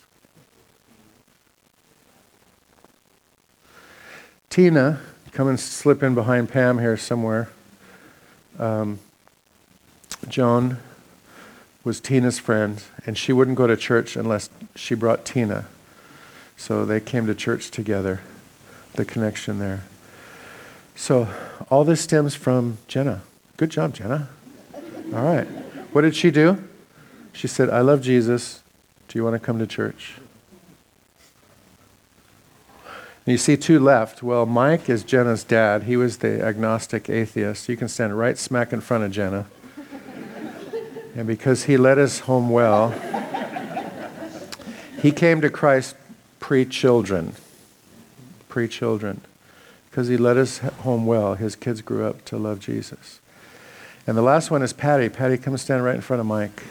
Tina, 4.49 5.01
come 5.33 5.49
and 5.49 5.61
slip 5.61 6.03
in 6.03 6.15
behind 6.15 6.49
Pam 6.49 6.79
here 6.79 6.97
somewhere. 6.97 7.51
Um, 8.59 8.99
Joan 10.29 10.79
was 11.85 12.01
Tina's 12.01 12.39
friend, 12.39 12.83
and 13.07 13.17
she 13.17 13.33
wouldn't 13.33 13.57
go 13.57 13.67
to 13.67 13.77
church 13.77 14.17
unless 14.17 14.51
she 14.75 14.95
brought 14.95 15.25
Tina. 15.25 15.67
So 16.57 16.85
they 16.85 17.01
came 17.01 17.27
to 17.27 17.35
church 17.35 17.71
together, 17.71 18.21
the 18.95 19.05
connection 19.05 19.59
there. 19.59 19.85
So 20.95 21.29
all 21.71 21.85
this 21.85 22.01
stems 22.01 22.35
from 22.35 22.79
Jenna. 22.89 23.23
Good 23.57 23.71
job, 23.71 23.95
Jenna. 23.95 24.29
All 25.15 25.23
right. 25.23 25.47
What 25.93 26.01
did 26.03 26.17
she 26.17 26.31
do? 26.31 26.63
She 27.33 27.47
said, 27.47 27.71
I 27.71 27.83
love 27.83 28.01
Jesus. 28.01 28.63
Do 29.09 29.19
you 29.19 29.25
want 29.25 29.35
to 29.35 29.39
come 29.41 29.59
to 29.59 29.67
church? 29.67 30.15
You 33.27 33.39
see 33.39 33.57
two 33.57 33.81
left. 33.81 34.23
Well, 34.23 34.47
Mike 34.47 34.89
is 34.89 35.03
Jenna's 35.03 35.43
dad. 35.43 35.83
He 35.83 35.97
was 35.97 36.19
the 36.19 36.41
agnostic 36.41 37.11
atheist. 37.11 37.69
You 37.69 37.77
can 37.77 37.89
stand 37.89 38.17
right 38.17 38.39
smack 38.39 38.73
in 38.73 38.81
front 38.81 39.03
of 39.03 39.11
Jenna. 39.11 39.47
and 41.17 41.27
because 41.27 41.65
he 41.65 41.77
led 41.77 41.99
us 41.99 42.21
home 42.21 42.51
well, 42.51 42.95
he 45.03 45.11
came 45.11 45.41
to 45.41 45.51
Christ 45.51 45.97
pre 46.39 46.65
children. 46.65 47.33
Pre 48.49 48.69
children. 48.69 49.23
Because 49.91 50.07
he 50.07 50.17
led 50.17 50.37
us 50.37 50.59
home 50.59 51.05
well, 51.05 51.35
his 51.35 51.57
kids 51.57 51.81
grew 51.81 52.07
up 52.07 52.25
to 52.27 52.37
love 52.37 52.61
Jesus. 52.61 53.19
And 54.07 54.17
the 54.17 54.23
last 54.23 54.53
one 54.53 54.63
is 54.63 54.73
Patty. 54.73 55.09
Patty, 55.09 55.37
come 55.37 55.57
stand 55.57 55.83
right 55.83 55.97
in 55.97 56.01
front 56.01 56.21
of 56.21 56.27
Mike. 56.27 56.63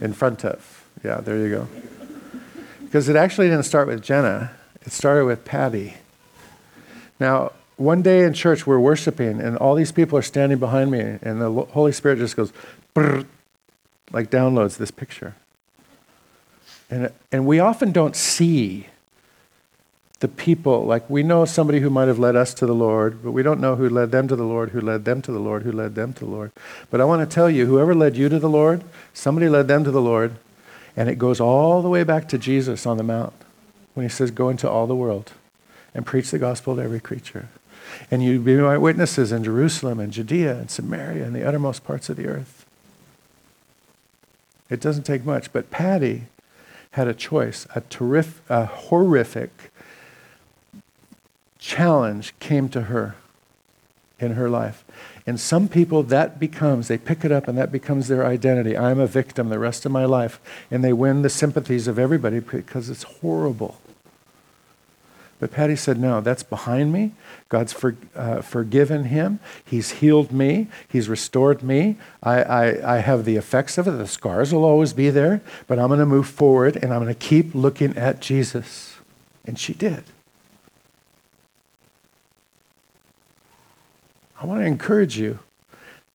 In 0.00 0.12
front 0.12 0.44
of. 0.44 0.84
Yeah, 1.02 1.20
there 1.20 1.38
you 1.38 1.48
go. 1.48 1.68
Because 2.94 3.08
it 3.08 3.16
actually 3.16 3.48
didn't 3.48 3.64
start 3.64 3.88
with 3.88 4.04
Jenna, 4.04 4.52
it 4.82 4.92
started 4.92 5.24
with 5.24 5.44
Patty. 5.44 5.94
Now, 7.18 7.50
one 7.76 8.02
day 8.02 8.22
in 8.22 8.34
church, 8.34 8.68
we're 8.68 8.78
worshiping, 8.78 9.40
and 9.40 9.56
all 9.56 9.74
these 9.74 9.90
people 9.90 10.16
are 10.16 10.22
standing 10.22 10.60
behind 10.60 10.92
me, 10.92 11.18
and 11.20 11.40
the 11.40 11.50
Holy 11.50 11.90
Spirit 11.90 12.20
just 12.20 12.36
goes, 12.36 12.52
like 12.94 14.30
downloads 14.30 14.76
this 14.76 14.92
picture. 14.92 15.34
And, 16.88 17.10
and 17.32 17.46
we 17.46 17.58
often 17.58 17.90
don't 17.90 18.14
see 18.14 18.86
the 20.20 20.28
people. 20.28 20.84
Like 20.84 21.10
we 21.10 21.24
know 21.24 21.44
somebody 21.46 21.80
who 21.80 21.90
might 21.90 22.06
have 22.06 22.20
led 22.20 22.36
us 22.36 22.54
to 22.54 22.64
the 22.64 22.76
Lord, 22.76 23.24
but 23.24 23.32
we 23.32 23.42
don't 23.42 23.58
know 23.58 23.74
who 23.74 23.88
led 23.88 24.12
them 24.12 24.28
to 24.28 24.36
the 24.36 24.44
Lord, 24.44 24.70
who 24.70 24.80
led 24.80 25.04
them 25.04 25.20
to 25.22 25.32
the 25.32 25.40
Lord, 25.40 25.64
who 25.64 25.72
led 25.72 25.96
them 25.96 26.12
to 26.12 26.20
the 26.20 26.30
Lord. 26.30 26.52
But 26.92 27.00
I 27.00 27.04
want 27.06 27.28
to 27.28 27.34
tell 27.34 27.50
you, 27.50 27.66
whoever 27.66 27.92
led 27.92 28.16
you 28.16 28.28
to 28.28 28.38
the 28.38 28.48
Lord, 28.48 28.84
somebody 29.12 29.48
led 29.48 29.66
them 29.66 29.82
to 29.82 29.90
the 29.90 30.00
Lord. 30.00 30.36
And 30.96 31.08
it 31.08 31.18
goes 31.18 31.40
all 31.40 31.82
the 31.82 31.88
way 31.88 32.04
back 32.04 32.28
to 32.28 32.38
Jesus 32.38 32.86
on 32.86 32.96
the 32.96 33.02
Mount 33.02 33.34
when 33.94 34.04
he 34.04 34.10
says, 34.10 34.30
Go 34.30 34.48
into 34.48 34.68
all 34.68 34.86
the 34.86 34.94
world 34.94 35.32
and 35.94 36.06
preach 36.06 36.30
the 36.30 36.38
gospel 36.38 36.76
to 36.76 36.82
every 36.82 37.00
creature. 37.00 37.48
And 38.10 38.22
you 38.22 38.40
be 38.40 38.56
my 38.56 38.78
witnesses 38.78 39.32
in 39.32 39.44
Jerusalem 39.44 40.00
and 40.00 40.12
Judea 40.12 40.58
and 40.58 40.70
Samaria 40.70 41.24
and 41.24 41.34
the 41.34 41.46
uttermost 41.46 41.84
parts 41.84 42.08
of 42.08 42.16
the 42.16 42.26
earth. 42.26 42.64
It 44.70 44.80
doesn't 44.80 45.04
take 45.04 45.24
much, 45.24 45.52
but 45.52 45.70
Patty 45.70 46.24
had 46.92 47.06
a 47.06 47.14
choice. 47.14 47.66
A, 47.74 47.80
terrific, 47.82 48.42
a 48.48 48.66
horrific 48.66 49.50
challenge 51.58 52.34
came 52.38 52.68
to 52.70 52.82
her 52.82 53.16
in 54.18 54.32
her 54.32 54.48
life. 54.48 54.84
And 55.26 55.40
some 55.40 55.68
people, 55.68 56.02
that 56.04 56.38
becomes, 56.38 56.88
they 56.88 56.98
pick 56.98 57.24
it 57.24 57.32
up 57.32 57.48
and 57.48 57.56
that 57.56 57.72
becomes 57.72 58.08
their 58.08 58.26
identity. 58.26 58.76
I'm 58.76 59.00
a 59.00 59.06
victim 59.06 59.48
the 59.48 59.58
rest 59.58 59.86
of 59.86 59.92
my 59.92 60.04
life. 60.04 60.38
And 60.70 60.84
they 60.84 60.92
win 60.92 61.22
the 61.22 61.30
sympathies 61.30 61.88
of 61.88 61.98
everybody 61.98 62.40
because 62.40 62.90
it's 62.90 63.04
horrible. 63.04 63.80
But 65.40 65.50
Patty 65.50 65.76
said, 65.76 65.98
No, 65.98 66.20
that's 66.20 66.42
behind 66.42 66.92
me. 66.92 67.12
God's 67.48 67.72
for, 67.72 67.96
uh, 68.14 68.40
forgiven 68.40 69.04
him. 69.04 69.40
He's 69.64 69.92
healed 69.92 70.30
me. 70.30 70.68
He's 70.88 71.08
restored 71.08 71.62
me. 71.62 71.96
I, 72.22 72.42
I, 72.42 72.96
I 72.96 72.98
have 72.98 73.24
the 73.24 73.36
effects 73.36 73.76
of 73.76 73.88
it. 73.88 73.92
The 73.92 74.06
scars 74.06 74.52
will 74.52 74.64
always 74.64 74.92
be 74.92 75.10
there, 75.10 75.42
but 75.66 75.78
I'm 75.78 75.88
going 75.88 76.00
to 76.00 76.06
move 76.06 76.28
forward 76.28 76.76
and 76.76 76.92
I'm 76.92 77.02
going 77.02 77.12
to 77.12 77.18
keep 77.18 77.54
looking 77.54 77.96
at 77.96 78.20
Jesus. 78.20 78.96
And 79.44 79.58
she 79.58 79.74
did. 79.74 80.04
I 84.44 84.46
want 84.46 84.60
to 84.60 84.66
encourage 84.66 85.16
you. 85.16 85.38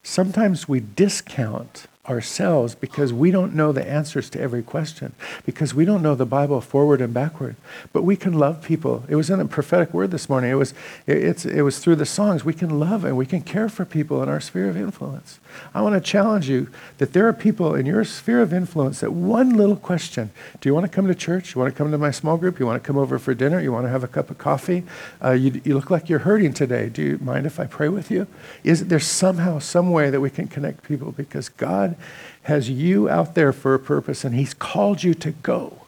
Sometimes 0.04 0.70
we 0.70 0.82
discount 0.82 1.88
ourselves 2.10 2.76
because 2.76 3.14
we 3.14 3.32
don't 3.32 3.54
know 3.54 3.72
the 3.72 3.88
answers 3.88 4.30
to 4.32 4.42
every 4.42 4.64
question, 4.64 5.14
because 5.46 5.74
we 5.74 5.86
don't 5.86 6.02
know 6.02 6.16
the 6.16 6.26
Bible 6.26 6.60
forward 6.62 7.02
and 7.02 7.14
backward. 7.14 7.56
But 7.94 8.04
we 8.04 8.16
can 8.16 8.34
love 8.34 8.64
people. 8.64 9.04
It 9.08 9.16
was 9.16 9.30
in 9.30 9.40
a 9.40 9.46
prophetic 9.46 9.94
word 9.94 10.12
this 10.12 10.28
morning. 10.28 10.52
It 10.52 10.56
was, 10.56 10.74
it, 11.06 11.46
it 11.46 11.62
was 11.62 11.80
through 11.80 11.98
the 11.98 12.06
songs. 12.06 12.44
We 12.44 12.54
can 12.54 12.80
love 12.80 13.06
and 13.06 13.16
we 13.16 13.26
can 13.26 13.42
care 13.42 13.70
for 13.70 13.86
people 13.86 14.24
in 14.24 14.30
our 14.30 14.40
sphere 14.40 14.70
of 14.70 14.78
influence. 14.78 15.40
I 15.74 15.82
want 15.82 15.96
to 15.96 16.02
challenge 16.02 16.50
you 16.50 16.70
that 16.98 17.14
there 17.14 17.28
are 17.28 17.34
people 17.34 17.76
in 17.76 17.86
your 17.86 18.04
sphere 18.04 18.42
of 18.42 18.54
influence 18.54 19.00
that 19.02 19.14
one 19.14 19.56
little 19.56 19.76
question 19.76 20.32
do 20.62 20.70
you 20.70 20.74
want 20.74 20.86
to 20.86 20.92
come 20.92 21.08
to 21.08 21.16
church? 21.16 21.56
You 21.56 21.62
want 21.62 21.74
to 21.74 21.78
come 21.78 21.92
to 21.92 21.98
my 21.98 22.12
small 22.12 22.38
group? 22.38 22.60
You 22.60 22.66
want 22.66 22.82
to 22.82 22.86
come 22.86 22.98
over 22.98 23.20
for 23.20 23.34
dinner? 23.34 23.60
You 23.60 23.72
want 23.72 23.86
to 23.86 23.90
have 23.90 24.04
a 24.04 24.08
cup 24.08 24.30
of 24.30 24.38
coffee? 24.38 24.84
Uh, 25.24 25.32
you, 25.32 25.62
you 25.64 25.74
look 25.74 25.90
like 25.90 26.10
you're 26.10 26.20
hurting 26.20 26.54
today. 26.54 26.90
Do 26.90 27.02
you 27.02 27.18
mind 27.22 27.46
if 27.46 27.60
I 27.60 27.66
pray 27.66 27.90
with 27.90 28.12
you? 28.12 28.28
Is 28.64 28.88
there 28.88 29.00
somehow, 29.00 29.60
some 29.60 29.92
way 29.92 30.10
that 30.10 30.22
we 30.22 30.30
can 30.30 30.48
connect 30.48 30.84
people 30.84 31.12
because 31.12 31.50
God 31.50 31.96
has 32.44 32.70
you 32.70 33.10
out 33.10 33.36
there 33.36 33.54
for 33.54 33.74
a 33.74 33.80
purpose 33.80 34.24
and 34.24 34.36
He's 34.36 34.54
called 34.54 35.04
you 35.04 35.14
to 35.16 35.32
go 35.32 35.86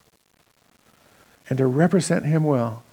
and 1.50 1.58
to 1.58 1.66
represent 1.66 2.26
Him 2.26 2.44
well. 2.44 2.84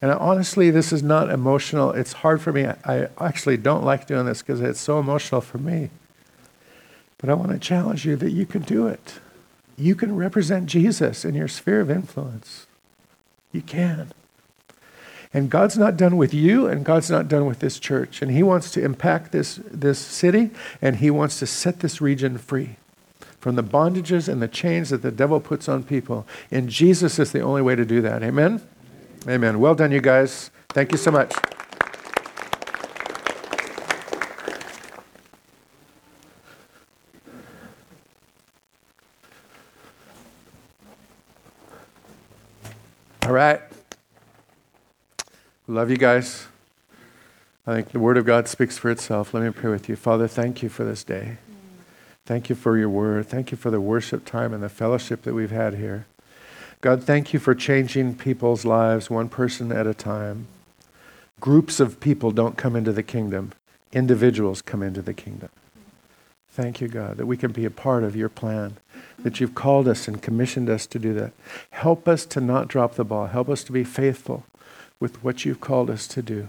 And 0.00 0.12
honestly, 0.12 0.70
this 0.70 0.92
is 0.92 1.02
not 1.02 1.30
emotional. 1.30 1.90
It's 1.90 2.12
hard 2.14 2.40
for 2.40 2.52
me. 2.52 2.66
I 2.84 3.08
actually 3.18 3.56
don't 3.56 3.84
like 3.84 4.06
doing 4.06 4.26
this 4.26 4.42
because 4.42 4.60
it's 4.60 4.80
so 4.80 5.00
emotional 5.00 5.40
for 5.40 5.58
me. 5.58 5.90
But 7.18 7.30
I 7.30 7.34
want 7.34 7.50
to 7.50 7.58
challenge 7.58 8.06
you 8.06 8.14
that 8.16 8.30
you 8.30 8.46
can 8.46 8.62
do 8.62 8.86
it. 8.86 9.18
You 9.76 9.94
can 9.96 10.14
represent 10.14 10.66
Jesus 10.66 11.24
in 11.24 11.34
your 11.34 11.48
sphere 11.48 11.80
of 11.80 11.90
influence. 11.90 12.66
You 13.52 13.62
can. 13.62 14.12
And 15.32 15.50
God's 15.50 15.76
not 15.76 15.96
done 15.96 16.16
with 16.16 16.32
you, 16.32 16.66
and 16.66 16.84
God's 16.84 17.10
not 17.10 17.28
done 17.28 17.46
with 17.46 17.58
this 17.58 17.78
church. 17.78 18.22
And 18.22 18.30
He 18.30 18.42
wants 18.42 18.70
to 18.72 18.82
impact 18.82 19.32
this, 19.32 19.60
this 19.70 19.98
city, 19.98 20.50
and 20.80 20.96
He 20.96 21.10
wants 21.10 21.38
to 21.40 21.46
set 21.46 21.80
this 21.80 22.00
region 22.00 22.38
free 22.38 22.76
from 23.38 23.54
the 23.54 23.62
bondages 23.62 24.28
and 24.28 24.42
the 24.42 24.48
chains 24.48 24.90
that 24.90 25.02
the 25.02 25.10
devil 25.10 25.40
puts 25.40 25.68
on 25.68 25.82
people. 25.84 26.26
And 26.50 26.68
Jesus 26.68 27.18
is 27.18 27.32
the 27.32 27.40
only 27.40 27.62
way 27.62 27.76
to 27.76 27.84
do 27.84 28.00
that. 28.00 28.22
Amen? 28.22 28.62
Amen. 29.28 29.60
Well 29.60 29.74
done, 29.74 29.92
you 29.92 30.00
guys. 30.00 30.50
Thank 30.70 30.92
you 30.92 30.98
so 30.98 31.10
much. 31.10 31.32
All 43.24 43.34
right. 43.34 43.67
Love 45.70 45.90
you 45.90 45.98
guys. 45.98 46.46
I 47.66 47.74
think 47.74 47.90
the 47.90 47.98
Word 47.98 48.16
of 48.16 48.24
God 48.24 48.48
speaks 48.48 48.78
for 48.78 48.90
itself. 48.90 49.34
Let 49.34 49.42
me 49.42 49.50
pray 49.50 49.70
with 49.70 49.86
you. 49.86 49.96
Father, 49.96 50.26
thank 50.26 50.62
you 50.62 50.70
for 50.70 50.82
this 50.82 51.04
day. 51.04 51.36
Thank 52.24 52.48
you 52.48 52.54
for 52.54 52.78
your 52.78 52.88
Word. 52.88 53.26
Thank 53.26 53.50
you 53.50 53.58
for 53.58 53.70
the 53.70 53.78
worship 53.78 54.24
time 54.24 54.54
and 54.54 54.62
the 54.62 54.70
fellowship 54.70 55.22
that 55.22 55.34
we've 55.34 55.50
had 55.50 55.74
here. 55.74 56.06
God, 56.80 57.04
thank 57.04 57.34
you 57.34 57.38
for 57.38 57.54
changing 57.54 58.14
people's 58.14 58.64
lives 58.64 59.10
one 59.10 59.28
person 59.28 59.70
at 59.70 59.86
a 59.86 59.92
time. 59.92 60.46
Groups 61.38 61.80
of 61.80 62.00
people 62.00 62.30
don't 62.30 62.56
come 62.56 62.74
into 62.74 62.92
the 62.92 63.02
kingdom, 63.02 63.52
individuals 63.92 64.62
come 64.62 64.82
into 64.82 65.02
the 65.02 65.12
kingdom. 65.12 65.50
Thank 66.50 66.80
you, 66.80 66.88
God, 66.88 67.18
that 67.18 67.26
we 67.26 67.36
can 67.36 67.52
be 67.52 67.66
a 67.66 67.70
part 67.70 68.04
of 68.04 68.16
your 68.16 68.30
plan, 68.30 68.78
that 69.18 69.38
you've 69.38 69.54
called 69.54 69.86
us 69.86 70.08
and 70.08 70.22
commissioned 70.22 70.70
us 70.70 70.86
to 70.86 70.98
do 70.98 71.12
that. 71.12 71.32
Help 71.72 72.08
us 72.08 72.24
to 72.24 72.40
not 72.40 72.68
drop 72.68 72.94
the 72.94 73.04
ball. 73.04 73.26
Help 73.26 73.50
us 73.50 73.62
to 73.64 73.72
be 73.72 73.84
faithful 73.84 74.46
with 75.00 75.22
what 75.22 75.44
you've 75.44 75.60
called 75.60 75.90
us 75.90 76.06
to 76.08 76.22
do. 76.22 76.48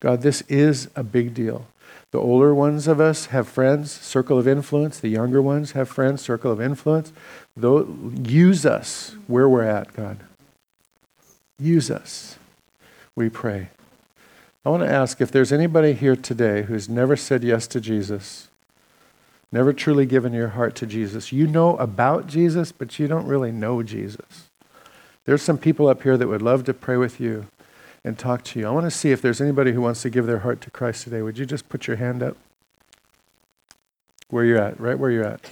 God, 0.00 0.22
this 0.22 0.42
is 0.42 0.88
a 0.96 1.02
big 1.02 1.34
deal. 1.34 1.66
The 2.10 2.18
older 2.18 2.54
ones 2.54 2.86
of 2.88 3.00
us 3.00 3.26
have 3.26 3.48
friends, 3.48 3.90
circle 3.90 4.38
of 4.38 4.46
influence. 4.46 5.00
The 5.00 5.08
younger 5.08 5.40
ones 5.40 5.72
have 5.72 5.88
friends, 5.88 6.20
circle 6.20 6.52
of 6.52 6.60
influence. 6.60 7.12
Though, 7.56 7.86
use 8.22 8.66
us 8.66 9.16
where 9.26 9.48
we're 9.48 9.62
at, 9.62 9.94
God. 9.94 10.18
Use 11.58 11.90
us, 11.90 12.38
we 13.16 13.30
pray. 13.30 13.68
I 14.64 14.70
want 14.70 14.82
to 14.82 14.92
ask 14.92 15.20
if 15.20 15.32
there's 15.32 15.52
anybody 15.52 15.92
here 15.92 16.16
today 16.16 16.62
who's 16.62 16.88
never 16.88 17.16
said 17.16 17.42
yes 17.42 17.66
to 17.68 17.80
Jesus, 17.80 18.48
never 19.50 19.72
truly 19.72 20.06
given 20.06 20.32
your 20.32 20.48
heart 20.48 20.74
to 20.76 20.86
Jesus. 20.86 21.32
You 21.32 21.46
know 21.46 21.76
about 21.76 22.26
Jesus, 22.26 22.72
but 22.72 22.98
you 22.98 23.08
don't 23.08 23.26
really 23.26 23.52
know 23.52 23.82
Jesus. 23.82 24.50
There's 25.24 25.42
some 25.42 25.58
people 25.58 25.88
up 25.88 26.02
here 26.02 26.16
that 26.16 26.28
would 26.28 26.42
love 26.42 26.64
to 26.64 26.74
pray 26.74 26.96
with 26.96 27.20
you 27.20 27.46
and 28.04 28.18
talk 28.18 28.42
to 28.42 28.58
you. 28.58 28.66
I 28.66 28.70
want 28.70 28.86
to 28.86 28.90
see 28.90 29.12
if 29.12 29.22
there's 29.22 29.40
anybody 29.40 29.72
who 29.72 29.80
wants 29.80 30.02
to 30.02 30.10
give 30.10 30.26
their 30.26 30.40
heart 30.40 30.60
to 30.62 30.70
Christ 30.70 31.04
today. 31.04 31.22
Would 31.22 31.38
you 31.38 31.46
just 31.46 31.68
put 31.68 31.86
your 31.86 31.96
hand 31.96 32.22
up? 32.22 32.36
Where 34.28 34.44
you're 34.44 34.58
at, 34.58 34.80
right 34.80 34.98
where 34.98 35.10
you're 35.10 35.24
at. 35.24 35.50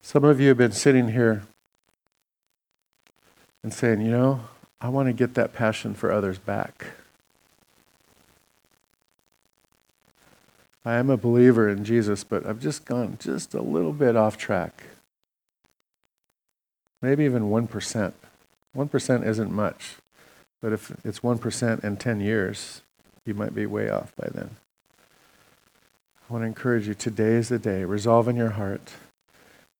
Some 0.00 0.24
of 0.24 0.40
you 0.40 0.48
have 0.48 0.58
been 0.58 0.72
sitting 0.72 1.08
here 1.08 1.42
and 3.62 3.72
saying, 3.72 4.00
you 4.00 4.10
know, 4.10 4.40
I 4.80 4.88
want 4.88 5.08
to 5.08 5.12
get 5.12 5.34
that 5.34 5.52
passion 5.52 5.94
for 5.94 6.10
others 6.10 6.38
back. 6.38 6.86
I 10.84 10.94
am 10.94 11.10
a 11.10 11.16
believer 11.16 11.68
in 11.68 11.84
Jesus, 11.84 12.24
but 12.24 12.44
I've 12.44 12.58
just 12.58 12.84
gone 12.84 13.16
just 13.20 13.54
a 13.54 13.62
little 13.62 13.92
bit 13.92 14.16
off 14.16 14.36
track. 14.36 14.82
Maybe 17.00 17.24
even 17.24 17.50
1%. 17.50 18.12
1% 18.76 19.26
isn't 19.26 19.52
much, 19.52 19.96
but 20.60 20.72
if 20.72 20.92
it's 21.04 21.20
1% 21.20 21.84
in 21.84 21.96
10 21.96 22.20
years, 22.20 22.82
you 23.24 23.34
might 23.34 23.54
be 23.54 23.66
way 23.66 23.90
off 23.90 24.12
by 24.16 24.28
then. 24.32 24.56
I 26.28 26.32
want 26.32 26.42
to 26.42 26.46
encourage 26.46 26.88
you 26.88 26.94
today 26.94 27.34
is 27.34 27.48
the 27.48 27.58
day. 27.58 27.84
Resolve 27.84 28.26
in 28.26 28.36
your 28.36 28.50
heart 28.50 28.92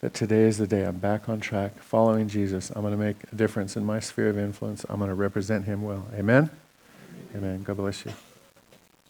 that 0.02 0.12
today 0.14 0.42
is 0.42 0.58
the 0.58 0.66
day 0.66 0.84
I'm 0.84 0.98
back 0.98 1.28
on 1.28 1.38
track, 1.38 1.80
following 1.80 2.26
Jesus. 2.28 2.70
I'm 2.70 2.82
going 2.82 2.92
to 2.92 2.98
make 2.98 3.16
a 3.32 3.36
difference 3.36 3.76
in 3.76 3.84
my 3.84 4.00
sphere 4.00 4.28
of 4.28 4.36
influence. 4.36 4.84
I'm 4.88 4.98
going 4.98 5.08
to 5.08 5.14
represent 5.14 5.64
him 5.64 5.82
well. 5.82 6.08
Amen? 6.12 6.50
Amen. 7.36 7.62
God 7.62 7.76
bless 7.76 8.04
you. 8.04 8.12